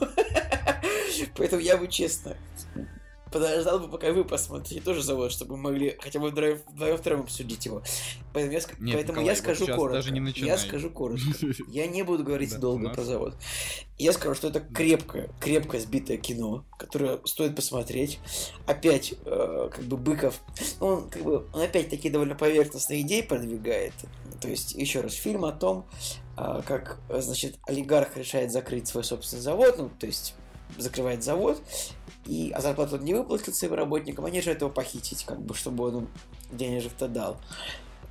[1.35, 2.37] поэтому я бы честно
[3.31, 7.81] подождал бы, пока вы посмотрите тоже завод, чтобы мы могли хотя бы вдвоем-втроем обсудить его.
[8.33, 9.93] Поэтому я, Нет, поэтому Николай, я скажу вот коротко.
[9.97, 11.25] Даже не я скажу коротко.
[11.67, 13.35] Я не буду говорить долго про завод.
[13.97, 18.19] Я скажу, что это крепкое, крепко сбитое кино, которое стоит посмотреть.
[18.65, 20.39] Опять, э, как бы Быков,
[20.79, 23.93] он как бы, он опять такие довольно поверхностные идеи продвигает.
[24.41, 25.85] То есть, еще раз, фильм о том,
[26.37, 30.35] э, как, значит, олигарх решает закрыть свой собственный завод, ну, то есть
[30.77, 31.61] закрывает завод,
[32.25, 35.97] и, а зарплату не выплатил своим работникам, они же этого похитить, как бы, чтобы он
[35.97, 36.09] им
[36.51, 37.37] денежек-то дал.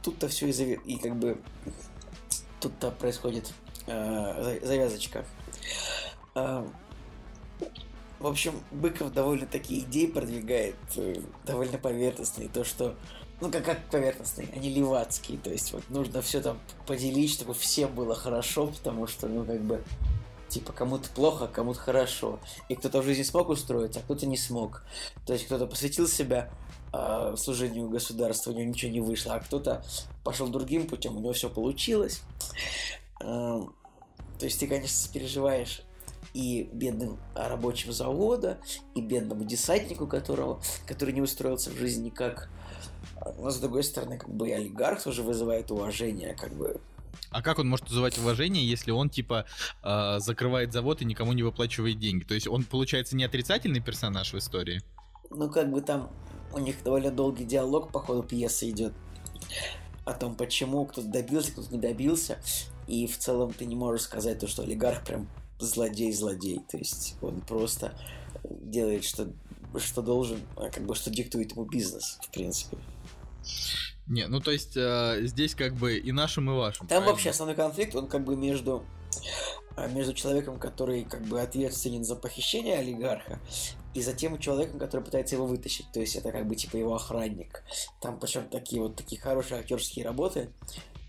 [0.03, 0.81] Тут-то все и, зави...
[0.85, 1.41] и как бы
[2.61, 3.53] тут-то происходит
[3.87, 5.25] э, завязочка.
[6.35, 6.67] Э,
[8.19, 12.49] в общем, Быков довольно такие идеи продвигает, э, довольно поверхностные.
[12.49, 12.97] То, что
[13.41, 15.39] ну как, как поверхностные, они левацкие.
[15.39, 19.61] То есть вот нужно все там поделить, чтобы всем было хорошо, потому что, ну как
[19.61, 19.83] бы,
[20.49, 22.41] типа кому-то плохо, а кому-то хорошо.
[22.69, 24.83] И кто-то в жизни смог устроиться, а кто-то не смог.
[25.27, 26.51] То есть кто-то посвятил себя
[26.93, 29.85] э, служению государству, у него ничего не вышло, а кто-то
[30.25, 32.23] пошел другим путем, у него все получилось.
[33.23, 33.61] Э,
[34.39, 35.83] то есть ты, конечно, переживаешь
[36.35, 38.59] и бедным рабочим завода,
[38.95, 42.49] и бедному десантнику, которого, который не устроился в жизни никак.
[43.39, 46.81] Но, с другой стороны, как бы и олигарх тоже вызывает уважение, как бы
[47.31, 49.45] а как он может вызывать уважение, если он, типа,
[49.83, 52.25] э, закрывает завод и никому не выплачивает деньги?
[52.25, 54.83] То есть он, получается, не отрицательный персонаж в истории?
[55.31, 56.11] Ну, как бы там
[56.53, 58.93] у них довольно долгий диалог по ходу пьесы идет
[60.05, 62.39] о том, почему кто-то добился, кто-то не добился.
[62.87, 65.29] И в целом ты не можешь сказать то, что олигарх прям
[65.59, 66.61] злодей-злодей.
[66.71, 67.93] То есть он просто
[68.45, 69.29] делает, что,
[69.77, 72.79] что должен, а как бы что диктует ему бизнес, в принципе.
[74.09, 76.81] Не, ну то есть э, здесь как бы и нашим, и вашим.
[76.81, 77.11] Там правильно?
[77.11, 78.85] вообще основной конфликт, он как бы между
[79.77, 83.39] а, между человеком, который как бы ответственен за похищение олигарха,
[83.95, 85.87] и за тем человеком, который пытается его вытащить.
[85.93, 87.63] То есть это как бы типа его охранник.
[88.01, 90.51] Там причем такие вот такие хорошие актерские работы.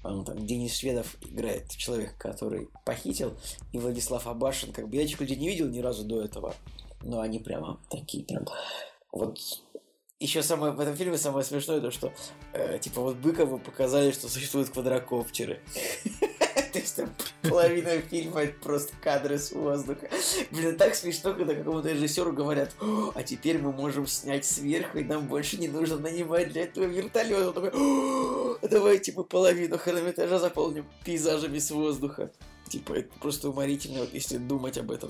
[0.04, 3.38] Он, там Денис Шведов играет человека, который похитил,
[3.74, 6.56] и Владислав Абашин, как бы я этих людей не видел ни разу до этого,
[7.02, 8.46] но они прямо такие прям
[9.12, 9.40] вот
[10.20, 12.14] еще самое в этом фильме самое смешное то, что
[12.54, 15.62] э, типа вот Быкову показали, что существуют квадрокоптеры.
[16.74, 17.10] То есть там
[17.42, 20.10] половина фильма это просто кадры с воздуха.
[20.52, 22.76] Блин, так смешно, когда какому-то режиссеру говорят,
[23.16, 27.48] а теперь мы можем снять сверху, и нам больше не нужно нанимать для этого вертолет.
[27.48, 32.32] Он такой, давайте мы половину хронометража заполним пейзажами с воздуха.
[32.68, 35.10] Типа, это просто уморительно, если думать об этом.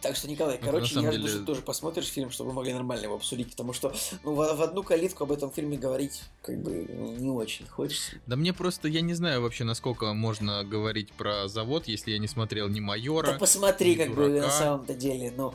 [0.00, 1.18] Так что, Николай, ну, короче, я деле...
[1.18, 3.94] жду, что тоже посмотришь фильм, чтобы мы могли нормально его обсудить, потому что
[4.24, 6.72] ну, в, в одну калитку об этом фильме говорить как бы
[7.18, 8.12] не очень хочется.
[8.26, 12.28] Да мне просто, я не знаю вообще, насколько можно говорить про завод, если я не
[12.28, 14.32] смотрел ни Майора, Да посмотри, как дурака.
[14.32, 15.54] бы на самом-то деле, ну,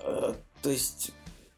[0.00, 1.12] э, то есть...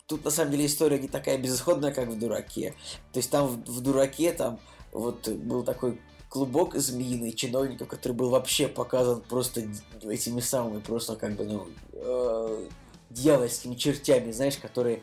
[0.07, 2.75] Тут на самом деле история не такая безысходная, как в «Дураке».
[3.13, 4.59] То есть там в, в «Дураке» там
[4.91, 6.01] вот был такой
[6.31, 9.69] клубок змеиный чиновников, который был вообще показан просто
[10.03, 12.69] этими самыми, просто как бы, ну, э,
[13.11, 15.03] дьявольскими чертями, знаешь, которые,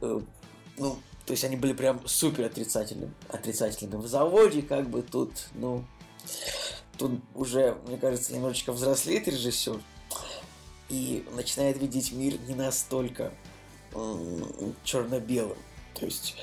[0.00, 0.20] э,
[0.78, 4.00] ну, то есть они были прям супер отрицательными, отрицательными.
[4.00, 5.84] В заводе как бы тут, ну,
[6.96, 9.80] тут уже, мне кажется, немножечко взрослеет режиссер
[10.88, 13.32] и начинает видеть мир не настолько
[14.84, 15.58] черно-белым.
[15.94, 16.36] То есть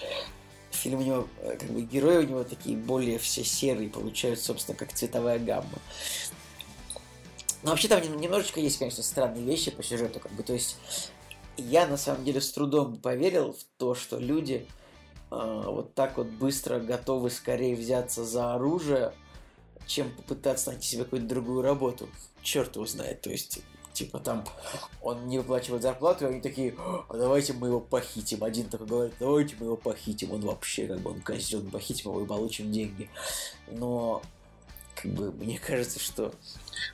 [0.78, 4.78] фильм у него, э, как бы герои у него такие более все серые, получаются, собственно,
[4.78, 5.80] как цветовая гамма.
[7.64, 10.78] Но вообще там немножечко есть, конечно, странные вещи по сюжету, как бы, то есть
[11.58, 14.68] я на самом деле с трудом поверил в то, что люди
[15.30, 19.14] а, вот так вот быстро готовы скорее взяться за оружие,
[19.86, 22.10] чем попытаться найти себе какую-то другую работу.
[22.42, 23.60] Черт его знает, то есть
[23.98, 24.46] типа там
[25.02, 28.44] он не выплачивает зарплату, и они такие, а давайте мы его похитим.
[28.44, 30.32] Один такой говорит, давайте мы его похитим.
[30.32, 33.10] Он вообще как бы он козел, похитим его и получим деньги.
[33.72, 34.22] Но
[34.96, 36.34] как бы мне кажется, что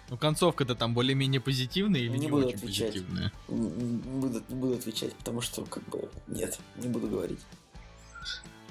[0.09, 2.93] Ну, концовка-то там более-менее позитивная или Не не, буду очень отвечать.
[2.93, 3.31] позитивная?
[3.49, 7.39] не, буду, не буду отвечать, потому что как бы нет, не буду говорить.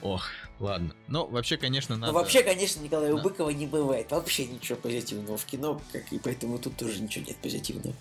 [0.03, 0.27] Ох,
[0.59, 0.93] ладно.
[1.07, 2.13] Ну, вообще, конечно, надо...
[2.13, 3.23] Но вообще, конечно, Николая Да.
[3.23, 7.37] Быкова не бывает вообще ничего позитивного в кино, как и поэтому тут тоже ничего нет
[7.37, 7.95] позитивного.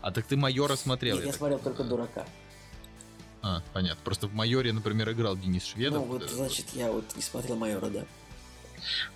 [0.00, 1.16] А так ты майора смотрел?
[1.16, 2.26] Нет, я я смотрел только дурака.
[3.42, 4.00] А, понятно.
[4.04, 6.04] Просто в майоре, например, играл Денис Шведов.
[6.06, 8.04] ну вот, значит, я вот не смотрел майора, да.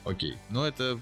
[0.05, 0.37] Окей.
[0.51, 0.99] Ну, это...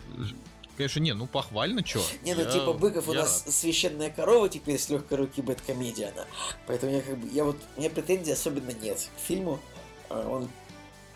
[0.77, 2.03] Конечно, не, ну похвально, чё.
[2.23, 6.11] Не, ну Я- типа Быков у я нас священная корова теперь с легкой руки бэткомедия
[6.13, 6.25] она.
[6.67, 9.61] Поэтому я как бы, я вот, у меня претензий особенно нет к фильму.
[10.09, 10.49] А, Он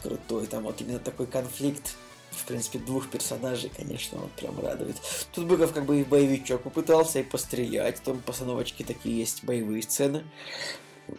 [0.02, 1.97] крутой, там вот именно такой конфликт,
[2.35, 4.97] в принципе, двух персонажей, конечно, он прям радует.
[5.32, 10.24] Тут Быков как бы и боевичок попытался, и пострелять, там постановочки такие есть, боевые сцены.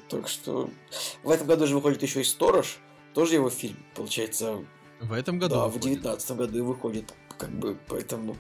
[0.09, 0.69] Так что
[1.23, 2.79] в этом году же выходит еще и Сторож,
[3.13, 4.63] тоже его фильм, получается.
[4.99, 8.37] В этом году да, в девятнадцатом году и выходит, как бы, поэтому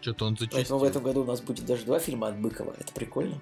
[0.00, 0.78] Что-то он Поэтому зачастил.
[0.78, 2.74] в этом году у нас будет даже два фильма от Быкова.
[2.78, 3.40] Это прикольно.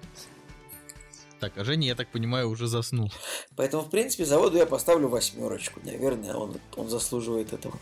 [1.39, 3.11] Так, а Женя, я так понимаю, уже заснул.
[3.55, 5.79] Поэтому, в принципе, заводу я поставлю восьмерочку.
[5.83, 7.77] Наверное, он, он заслуживает этого.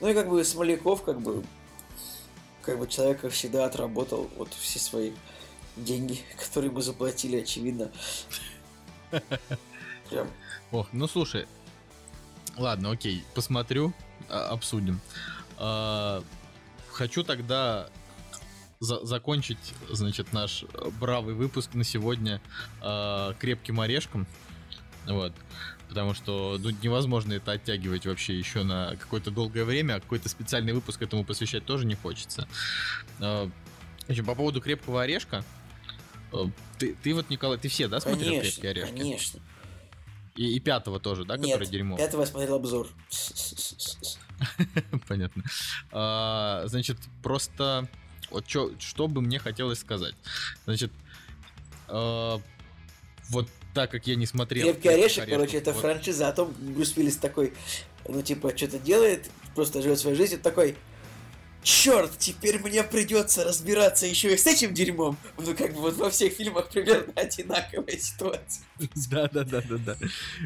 [0.00, 1.44] Ну и как бы Смоляков, как бы,
[2.62, 5.12] как бы человек, как всегда, отработал вот все свои
[5.76, 7.90] деньги, которые ему заплатили, очевидно.
[10.10, 10.28] Прям.
[10.72, 11.46] Ох, ну слушай.
[12.56, 13.92] Ладно, окей, посмотрю,
[14.28, 15.00] а, обсудим.
[15.56, 16.22] А,
[16.90, 17.88] хочу тогда
[18.80, 20.64] за- закончить, значит, наш
[20.98, 22.40] бравый выпуск на сегодня
[22.80, 24.26] а, крепким орешком.
[25.06, 25.32] Вот.
[25.88, 30.72] Потому что ну, невозможно это оттягивать вообще еще на какое-то долгое время, а какой-то специальный
[30.72, 32.46] выпуск этому посвящать тоже не хочется.
[33.18, 33.50] А,
[34.06, 35.44] в общем, по поводу крепкого орешка.
[36.32, 36.44] э,
[36.78, 38.96] Ты, ты вот, Николай, ты все, да, смотрел Конечно, крепкие орешки?
[38.98, 39.40] конечно.
[40.36, 41.96] И, и пятого тоже, да, который Нет, дерьмо?
[41.96, 42.88] пятого я смотрел обзор.
[45.08, 45.42] Понятно.
[45.92, 47.88] А, значит, просто
[48.30, 50.14] вот чё, что бы мне хотелось сказать.
[50.64, 50.92] Значит,
[51.88, 52.40] а,
[53.28, 54.66] вот так как я не смотрел...
[54.66, 57.52] Крепкий орешек, «Орешков», короче, это вот- франшиза, а том Брюс Уиллис такой,
[58.08, 60.76] ну, типа, что-то делает, просто живет своей жизнью, такой,
[61.62, 65.16] черт, теперь мне придется разбираться еще и с этим дерьмом.
[65.38, 68.64] Ну, как бы вот во всех фильмах примерно одинаковая ситуация.
[69.10, 69.96] Да, да, да, да, да.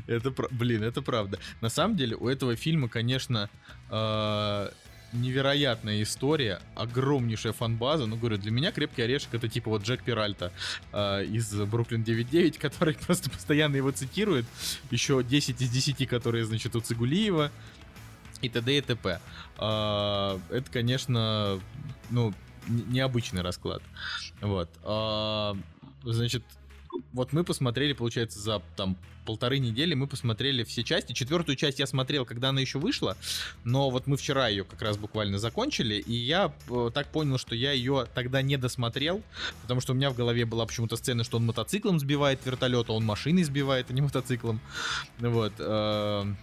[0.07, 1.39] Это, блин, это правда.
[1.61, 3.49] На самом деле, у этого фильма, конечно,
[3.91, 4.73] а,
[5.15, 8.07] невероятная история, огромнейшая фанбаза.
[8.07, 10.53] Ну, говорю, для меня «Крепкий орешек»— это типа вот Джек Пиральта
[10.93, 14.47] а, из «Бруклин 9.9», который просто постоянно его цитирует.
[14.91, 17.51] Еще 10 из 10, которые, значит, у Цигулиева
[18.43, 18.77] и т.д.
[18.77, 19.21] и т.п.
[19.59, 21.61] А, Это, конечно,
[22.11, 22.35] ну,
[22.67, 23.83] необычный расклад.
[24.41, 24.69] Вот.
[24.83, 25.57] А,
[26.05, 26.43] Значит,
[27.13, 31.13] вот мы посмотрели, получается, за там полторы недели мы посмотрели все части.
[31.13, 33.17] Четвертую часть я смотрел, когда она еще вышла,
[33.65, 37.55] но вот мы вчера ее как раз буквально закончили, и я э, так понял, что
[37.55, 39.23] я ее тогда не досмотрел,
[39.63, 42.93] потому что у меня в голове была почему-то сцена, что он мотоциклом сбивает вертолет, а
[42.93, 44.61] он машиной сбивает, а не мотоциклом.
[45.19, 45.53] Вот.
[45.59, 46.35] э,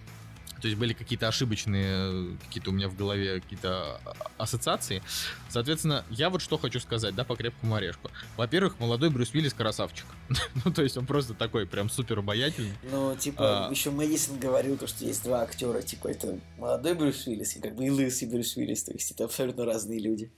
[0.62, 5.02] То есть были какие-то ошибочные, э, какие-то у меня в голове какие-то а- ассоциации.
[5.50, 8.10] Соответственно, я вот что хочу сказать, да, по крепкому орешку.
[8.38, 10.06] Во-первых, молодой Брюс Уиллис красавчик.
[10.66, 12.74] ну, то есть он просто такой прям супер обаятельный.
[12.84, 13.72] Ну, типа, А.
[13.72, 17.76] еще Мэдисон говорил, то, что есть два актера, типа, это молодой Брюс Уиллис и как
[17.76, 20.32] бы и лысый Брюс Уиллис, то есть это абсолютно разные люди.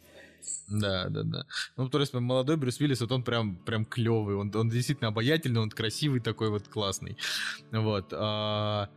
[0.67, 1.45] Да, да, да.
[1.77, 5.61] Ну, то есть молодой Брюс Уиллис, вот он прям, прям клевый, он, он действительно обаятельный,
[5.61, 7.17] он красивый такой вот классный.
[7.71, 8.13] Вот.
[8.13, 8.89] а,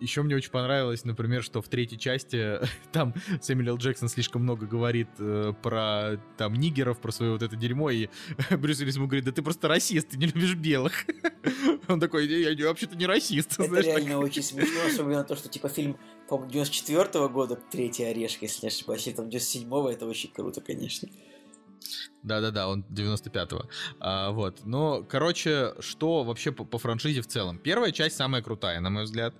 [0.00, 2.58] еще мне очень понравилось, например, что в третьей части
[2.92, 3.76] там Сэмюэл.
[3.76, 8.08] Джексон слишком много говорит э, про там нигеров, про свое вот это дерьмо, и
[8.50, 11.06] Брюс Уиллис ему говорит, да ты просто расист, ты не любишь белых.
[11.88, 13.52] Он такой, «Не, я, я вообще-то не расист.
[13.54, 13.98] Это знаешь, так.
[13.98, 15.96] реально очень смешно, особенно то, что, типа, фильм,
[16.28, 21.08] по-моему, 94 года, «Третий орешек», если не ошибаюсь, или там 97-го, это очень круто, конечно.
[22.22, 23.64] Да-да-да, он 95-го.
[23.98, 24.60] А, вот.
[24.64, 27.58] Но, короче, что вообще по, по франшизе в целом?
[27.58, 29.34] Первая часть самая крутая, на мой взгляд.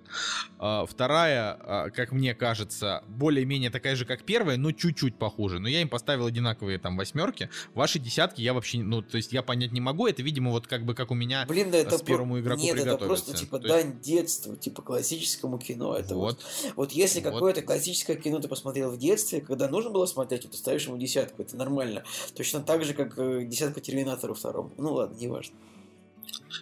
[0.59, 5.59] А, вторая, а, как мне кажется, более-менее такая же, как первая, но чуть-чуть похуже.
[5.59, 7.51] Но я им поставил одинаковые там восьмерки.
[7.75, 10.07] Ваши десятки я вообще, ну, то есть я понять не могу.
[10.07, 11.45] Это, видимо, вот как бы как у меня...
[11.47, 11.99] Блин, да это...
[11.99, 15.97] с первому про- игроку Нет, это просто, типа, То есть- дань детству, типа, классическому кино.
[15.97, 16.43] Это вот.
[16.65, 16.73] вот.
[16.77, 17.35] Вот если Вот.
[17.35, 21.43] какое-то классическое кино ты посмотрел в детстве, когда нужно было смотреть, ты ставишь ему десятку,
[21.43, 22.05] это нормально.
[22.35, 24.71] Точно так же, как э, десятку Терминатору второму.
[24.79, 25.57] Ну ладно, неважно.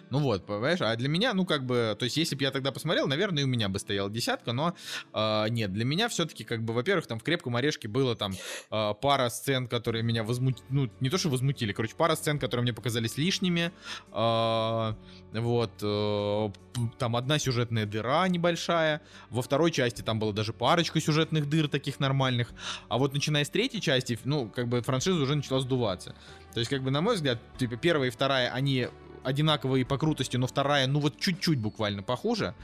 [0.09, 2.71] Ну вот, понимаешь, а для меня, ну как бы, то есть если бы я тогда
[2.71, 4.73] посмотрел, наверное, и у меня бы стояла десятка, но
[5.13, 8.33] э, нет, для меня все-таки как бы, во-первых, там в «Крепком орешке» было там
[8.71, 12.63] э, пара сцен, которые меня возмутили, ну не то, что возмутили, короче, пара сцен, которые
[12.63, 13.71] мне показались лишними,
[14.11, 14.93] э,
[15.33, 16.49] вот, э,
[16.97, 21.99] там одна сюжетная дыра небольшая, во второй части там было даже парочка сюжетных дыр таких
[21.99, 22.51] нормальных,
[22.87, 26.15] а вот начиная с третьей части, ну, как бы франшиза уже начала сдуваться.
[26.53, 28.87] То есть, как бы, на мой взгляд, типа, первая и вторая, они
[29.23, 32.55] одинаковые по крутости, но вторая, ну вот чуть-чуть буквально похуже.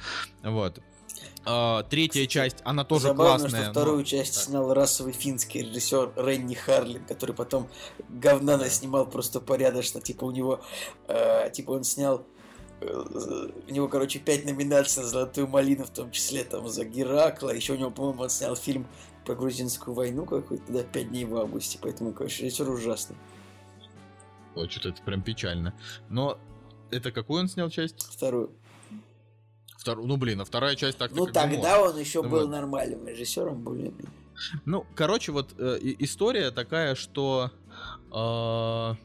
[0.43, 0.81] Вот.
[1.45, 3.63] А, третья часть, она тоже Забавно, классная.
[3.63, 4.03] что вторую но...
[4.03, 7.67] часть снял расовый финский режиссер Ренни Харлин, который потом
[8.09, 10.01] говна наснимал просто порядочно.
[10.01, 10.61] Типа у него,
[11.07, 12.25] э, типа он снял
[12.81, 17.51] э, у него, короче, пять номинаций на Золотую Малину, в том числе там за Геракла.
[17.51, 18.87] Еще у него, по-моему, он снял фильм
[19.23, 21.77] про грузинскую войну какой-то, да, пять дней в августе.
[21.81, 23.17] Поэтому, короче, режиссер ужасный.
[24.55, 25.73] О, что-то это прям печально.
[26.09, 26.39] Но
[26.91, 28.01] это какую он снял часть?
[28.11, 28.51] Вторую.
[29.77, 32.49] Вторую, ну блин, а вторая часть так Ну тогда он еще Ну был вот.
[32.49, 34.09] нормальным режиссером, более-менее.
[34.65, 37.51] Ну, короче, вот э, история такая, что
[38.11, 38.95] э,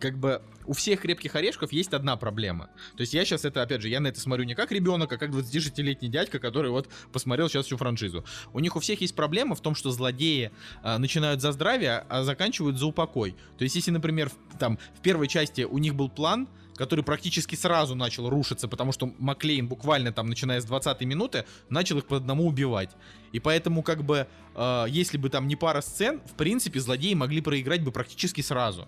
[0.00, 2.66] как бы у всех крепких орешков есть одна проблема.
[2.96, 5.16] То есть я сейчас это, опять же, я на это смотрю не как ребенок, а
[5.18, 8.24] как 26-летний дядька, который вот посмотрел сейчас всю франшизу.
[8.52, 10.50] У них у всех есть проблема в том, что злодеи
[10.84, 13.34] э, начинают за здравие, а заканчивают за упокой.
[13.56, 16.48] То есть если, например, в- там в первой части у них был план,
[16.78, 21.98] который практически сразу начал рушиться, потому что Маклейн буквально там, начиная с 20 минуты, начал
[21.98, 22.90] их по одному убивать.
[23.32, 27.40] И поэтому, как бы, э, если бы там не пара сцен, в принципе, злодеи могли
[27.40, 28.86] проиграть бы практически сразу.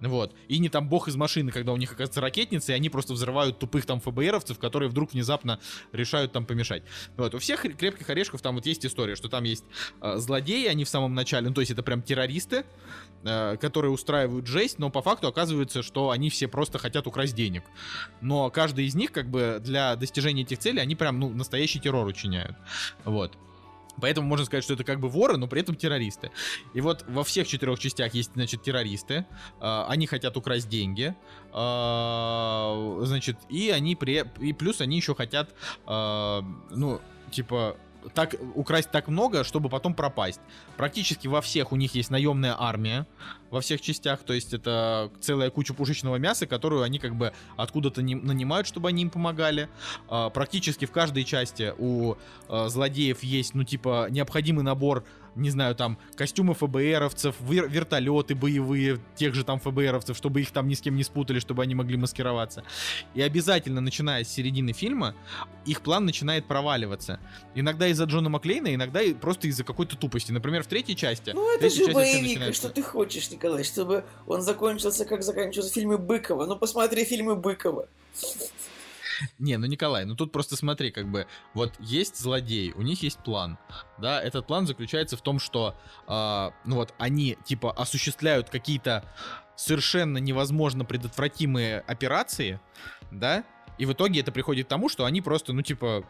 [0.00, 0.34] Вот.
[0.48, 3.58] И не там бог из машины, когда у них оказывается ракетница, и они просто взрывают
[3.58, 5.58] тупых там ФБРовцев, которые вдруг внезапно
[5.92, 6.82] решают там помешать.
[7.16, 7.34] Вот.
[7.34, 9.64] У всех крепких орешков там вот есть история, что там есть
[10.00, 12.64] э, злодеи, они в самом начале, ну то есть это прям террористы,
[13.22, 17.64] которые устраивают жесть, но по факту оказывается, что они все просто хотят украсть денег.
[18.20, 22.06] Но каждый из них, как бы, для достижения этих целей, они прям, ну, настоящий террор
[22.06, 22.56] учиняют.
[23.04, 23.36] Вот.
[24.00, 26.30] Поэтому можно сказать, что это как бы воры, но при этом террористы.
[26.74, 29.26] И вот во всех четырех частях есть, значит, террористы.
[29.60, 31.14] э, они хотят украсть деньги.
[31.52, 34.24] э, значит, и они при...
[34.40, 35.54] И плюс они еще хотят,
[35.86, 37.00] э, ну,
[37.30, 37.76] типа,
[38.14, 40.40] так украсть так много, чтобы потом пропасть.
[40.76, 43.06] Практически во всех у них есть наемная армия
[43.50, 48.02] во всех частях, то есть это целая куча пушечного мяса, которую они как бы откуда-то
[48.02, 49.68] не- нанимают, чтобы они им помогали.
[50.08, 52.16] А, Практически в каждой части у
[52.48, 55.04] а, злодеев есть, ну типа необходимый набор,
[55.38, 60.68] не знаю, там костюмы ФБРовцев, вер- вертолеты боевые тех же там ФБРовцев, чтобы их там
[60.68, 62.64] ни с кем не спутали, чтобы они могли маскироваться.
[63.14, 65.14] И обязательно, начиная с середины фильма,
[65.64, 67.20] их план начинает проваливаться.
[67.54, 70.32] Иногда из-за Джона Маклейна, иногда и просто из-за какой-то тупости.
[70.32, 71.30] Например, в третьей части.
[71.34, 76.46] Ну это же боевик, что ты хочешь, Николай, чтобы он закончился, как заканчиваются фильмы Быкова.
[76.46, 77.88] Ну посмотри фильмы Быкова.
[79.38, 83.18] Не, ну Николай, ну тут просто смотри, как бы, вот есть злодеи, у них есть
[83.18, 83.58] план,
[83.98, 85.76] да, этот план заключается в том, что,
[86.06, 89.04] а, ну вот, они, типа, осуществляют какие-то
[89.56, 92.60] совершенно невозможно предотвратимые операции,
[93.10, 93.44] да,
[93.78, 96.04] и в итоге это приходит к тому, что они просто, ну, типа,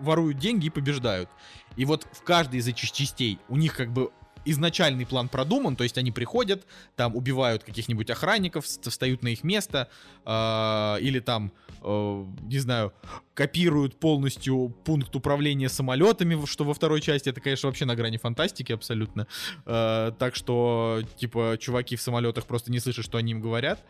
[0.00, 1.30] воруют деньги и побеждают.
[1.76, 4.10] И вот в каждой из этих частей у них как бы
[4.44, 6.66] изначальный план продуман, то есть они приходят,
[6.96, 9.88] там убивают каких-нибудь охранников, вст- встают на их место,
[10.24, 11.52] а, или там,
[11.82, 12.92] э, не знаю,
[13.34, 18.72] копируют полностью пункт управления самолетами, что во второй части, это, конечно, вообще на грани фантастики
[18.72, 19.26] абсолютно.
[19.66, 23.82] Э, так что, типа, чуваки в самолетах просто не слышат, что они им говорят.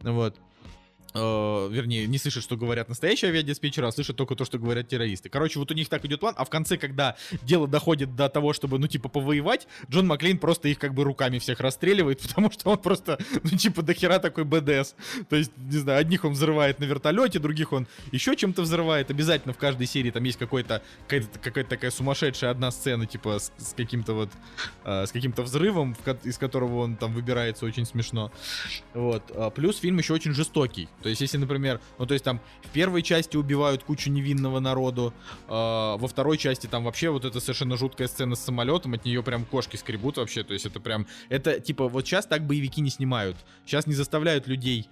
[0.00, 0.36] Вот.
[1.16, 5.30] Э, вернее, не слышат, что говорят настоящие авиадиспетчеры, а слышат только то, что говорят террористы.
[5.30, 8.52] Короче, вот у них так идет план, а в конце, когда дело доходит до того,
[8.52, 12.70] чтобы, ну, типа, повоевать, Джон Маклейн просто их как бы руками всех расстреливает, потому что
[12.70, 14.94] он просто, ну, типа, дохера такой БДС.
[15.30, 19.10] То есть, не знаю, одних он взрывает на вертолете, других он еще чем-то взрывает.
[19.10, 23.52] Обязательно в каждой серии там есть какой-то, какая-то, какая-то такая сумасшедшая одна сцена, типа, с,
[23.56, 24.30] с каким-то вот,
[24.84, 28.30] э, с каким-то взрывом, в из которого он там выбирается очень смешно.
[28.92, 29.22] Вот.
[29.34, 30.88] А, Плюс фильм еще очень жестокий.
[31.06, 35.14] То есть, если, например, ну, то есть там в первой части убивают кучу невинного народу,
[35.46, 39.22] а, во второй части там вообще вот эта совершенно жуткая сцена с самолетом, от нее
[39.22, 40.42] прям кошки скребут вообще.
[40.42, 43.36] То есть это прям, это типа вот сейчас так боевики не снимают.
[43.66, 44.88] Сейчас не заставляют людей.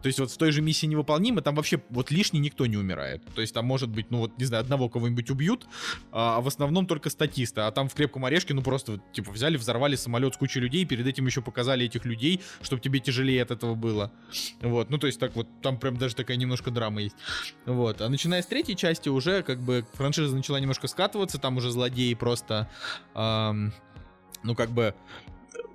[0.00, 3.22] То есть вот в той же миссии невыполнима там вообще вот лишний никто не умирает.
[3.34, 5.66] То есть там может быть, ну вот, не знаю, одного кого-нибудь убьют,
[6.12, 7.66] а в основном только статиста.
[7.66, 10.86] А там в крепком орешке, ну просто вот, типа взяли, взорвали самолет с кучей людей,
[10.86, 14.12] перед этим еще показали этих людей, чтобы тебе тяжелее от этого было.
[14.62, 17.16] Вот, ну то есть так вот, там прям даже такая немножко драма есть.
[17.66, 21.70] Вот, а начиная с третьей части уже как бы франшиза начала немножко скатываться, там уже
[21.70, 22.68] злодеи просто,
[23.14, 23.72] ам,
[24.42, 24.94] ну как бы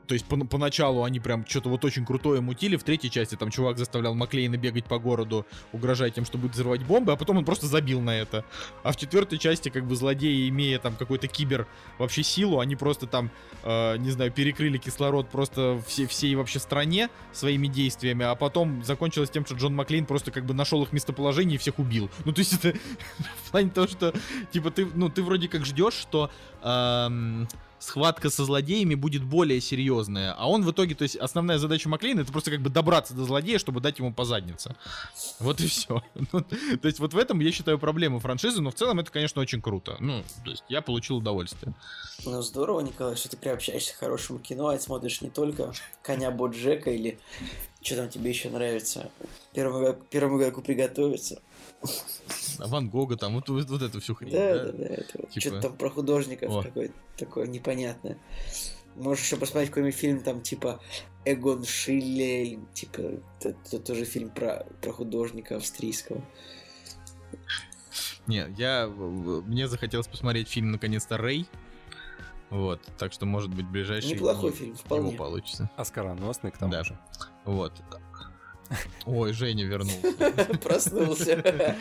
[0.08, 2.76] то есть по- поначалу они прям что-то вот очень крутое мутили.
[2.76, 6.84] В третьей части там чувак заставлял Маклейна бегать по городу, угрожая тем, что будет взрывать
[6.84, 8.46] бомбы, а потом он просто забил на это.
[8.84, 11.68] А в четвертой части как бы злодеи, имея там какой-то кибер
[11.98, 13.32] вообще силу, они просто там,
[13.64, 19.30] э, не знаю, перекрыли кислород просто все, всей вообще стране своими действиями, а потом закончилось
[19.30, 22.10] тем, что Джон Маклейн просто как бы нашел их местоположение и всех убил.
[22.26, 22.78] Ну, то есть это
[23.44, 24.14] в плане того, что,
[24.52, 26.30] типа, ты, ну, ты вроде как ждешь, что
[26.62, 27.48] эм,
[27.84, 30.34] схватка со злодеями будет более серьезная.
[30.34, 33.26] А он в итоге, то есть основная задача Маклейна это просто как бы добраться до
[33.26, 34.76] злодея, чтобы дать ему по заднице.
[35.40, 36.02] Вот и все.
[36.32, 39.42] Ну, то есть вот в этом я считаю проблему франшизы, но в целом это, конечно,
[39.42, 39.98] очень круто.
[40.00, 41.74] Ну, то есть я получил удовольствие.
[42.26, 46.90] Ну, здорово, Николай, что ты приобщаешься к хорошему кино, а смотришь не только «Коня Боджека»
[46.90, 47.20] или
[47.82, 49.12] что там тебе еще нравится,
[49.54, 51.42] «Первому, первому игроку приготовиться».
[52.60, 54.32] А Ван Гога там, вот, вот, вот эту всю хрень.
[54.32, 54.66] Да, да?
[54.66, 54.86] да, да.
[54.86, 56.62] Это вот Типа- Что-то там про художников О.
[56.64, 58.18] какое-то такое непонятное.
[58.96, 60.80] Можешь еще посмотреть какой-нибудь фильм там типа
[61.26, 63.00] Эгон Шилле, или, типа
[63.40, 66.24] это, это тоже фильм про, про художника австрийского.
[68.28, 68.88] Не, я...
[68.88, 71.48] Мне захотелось посмотреть фильм, наконец-то, Рэй.
[72.50, 75.08] Вот, так что, может быть, в ближайшие Неплохой фильм, вполне.
[75.10, 75.72] его получится.
[75.76, 76.84] Оскароносный к тому Да.
[76.84, 76.98] же.
[77.46, 77.74] Вот.
[79.06, 80.58] Ой, Женя вернулся.
[80.64, 81.76] Проснулся.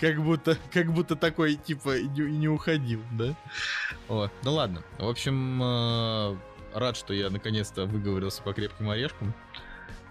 [0.00, 3.34] Как будто, как будто такой, типа, и не, уходил, да?
[4.08, 4.30] Вот.
[4.42, 4.82] Ну ладно.
[4.98, 6.36] В общем, э,
[6.74, 9.34] рад, что я наконец-то выговорился по крепким орешкам.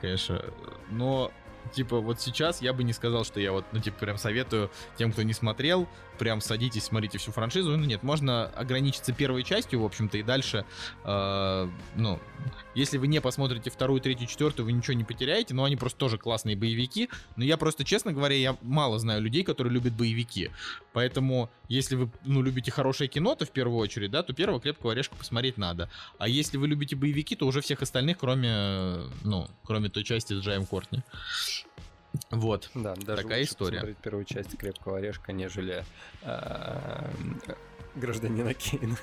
[0.01, 0.43] Конечно.
[0.89, 1.31] Но,
[1.71, 5.11] типа, вот сейчас я бы не сказал, что я вот, ну, типа, прям советую тем,
[5.11, 5.87] кто не смотрел,
[6.17, 7.77] прям садитесь, смотрите всю франшизу.
[7.77, 10.65] Ну, нет, можно ограничиться первой частью, в общем-то, и дальше,
[11.03, 12.19] э, ну,
[12.75, 16.17] если вы не посмотрите вторую, третью, четвертую, вы ничего не потеряете, но они просто тоже
[16.17, 17.09] классные боевики.
[17.35, 20.49] Но я просто, честно говоря, я мало знаю людей, которые любят боевики.
[20.93, 24.93] Поэтому, если вы, ну, любите хорошее кино, то в первую очередь, да, то первого крепкого
[24.93, 25.89] орешка посмотреть надо.
[26.17, 30.43] А если вы любите боевики, то уже всех остальных, кроме, ну, кроме той части с
[30.43, 31.03] Джаем Кортни.
[32.29, 32.69] Вот.
[32.75, 33.77] Да, даже Такая история.
[33.79, 35.83] посмотреть первую часть «Крепкого орешка», нежели
[36.21, 37.09] а,
[37.95, 38.97] гражданина Кейна.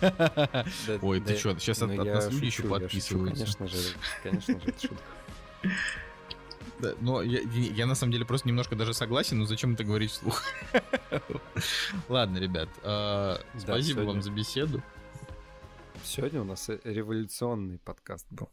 [0.00, 0.64] Да-
[1.02, 3.44] Ой, ты да- чё, сейчас от, ну, нас люди еще подписываются.
[3.44, 3.78] Конечно же,
[4.22, 5.04] конечно же, это шутка.
[6.78, 9.84] Да, но я, я- я на самом деле просто немножко даже согласен, но зачем это
[9.84, 10.42] говорить вслух?
[12.08, 14.82] Ладно, ребят, э, спасибо сегодня- вам за беседу.
[16.04, 18.50] Сегодня у нас э, революционный подкаст был.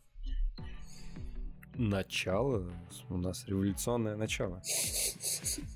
[1.76, 2.70] Начало.
[3.10, 4.62] У нас революционное начало.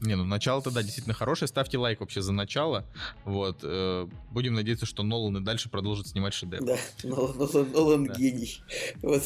[0.01, 1.47] Не, ну начало-то, да, действительно хорошее.
[1.47, 2.85] Ставьте лайк вообще за начало.
[3.25, 3.59] Вот.
[3.63, 6.63] э, будем надеяться, что Нолан и дальше продолжит снимать шедевр.
[6.65, 8.13] Да, Нолан, Нолан- Нолан Да.
[8.15, 8.61] гений.
[9.01, 9.23] Вот.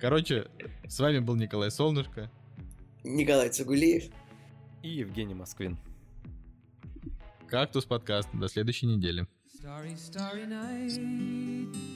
[0.00, 0.46] Короче,
[0.88, 2.30] с вами был Николай Солнышко.
[3.04, 4.04] Николай Цугулиев.
[4.82, 5.76] И Евгений Москвин.
[7.48, 8.28] Кактус подкаст.
[8.32, 9.26] До следующей недели.
[9.62, 11.95] Starry, starry night.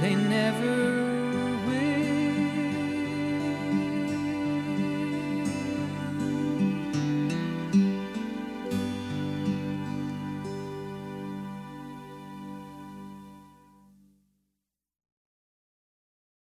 [0.00, 1.03] they never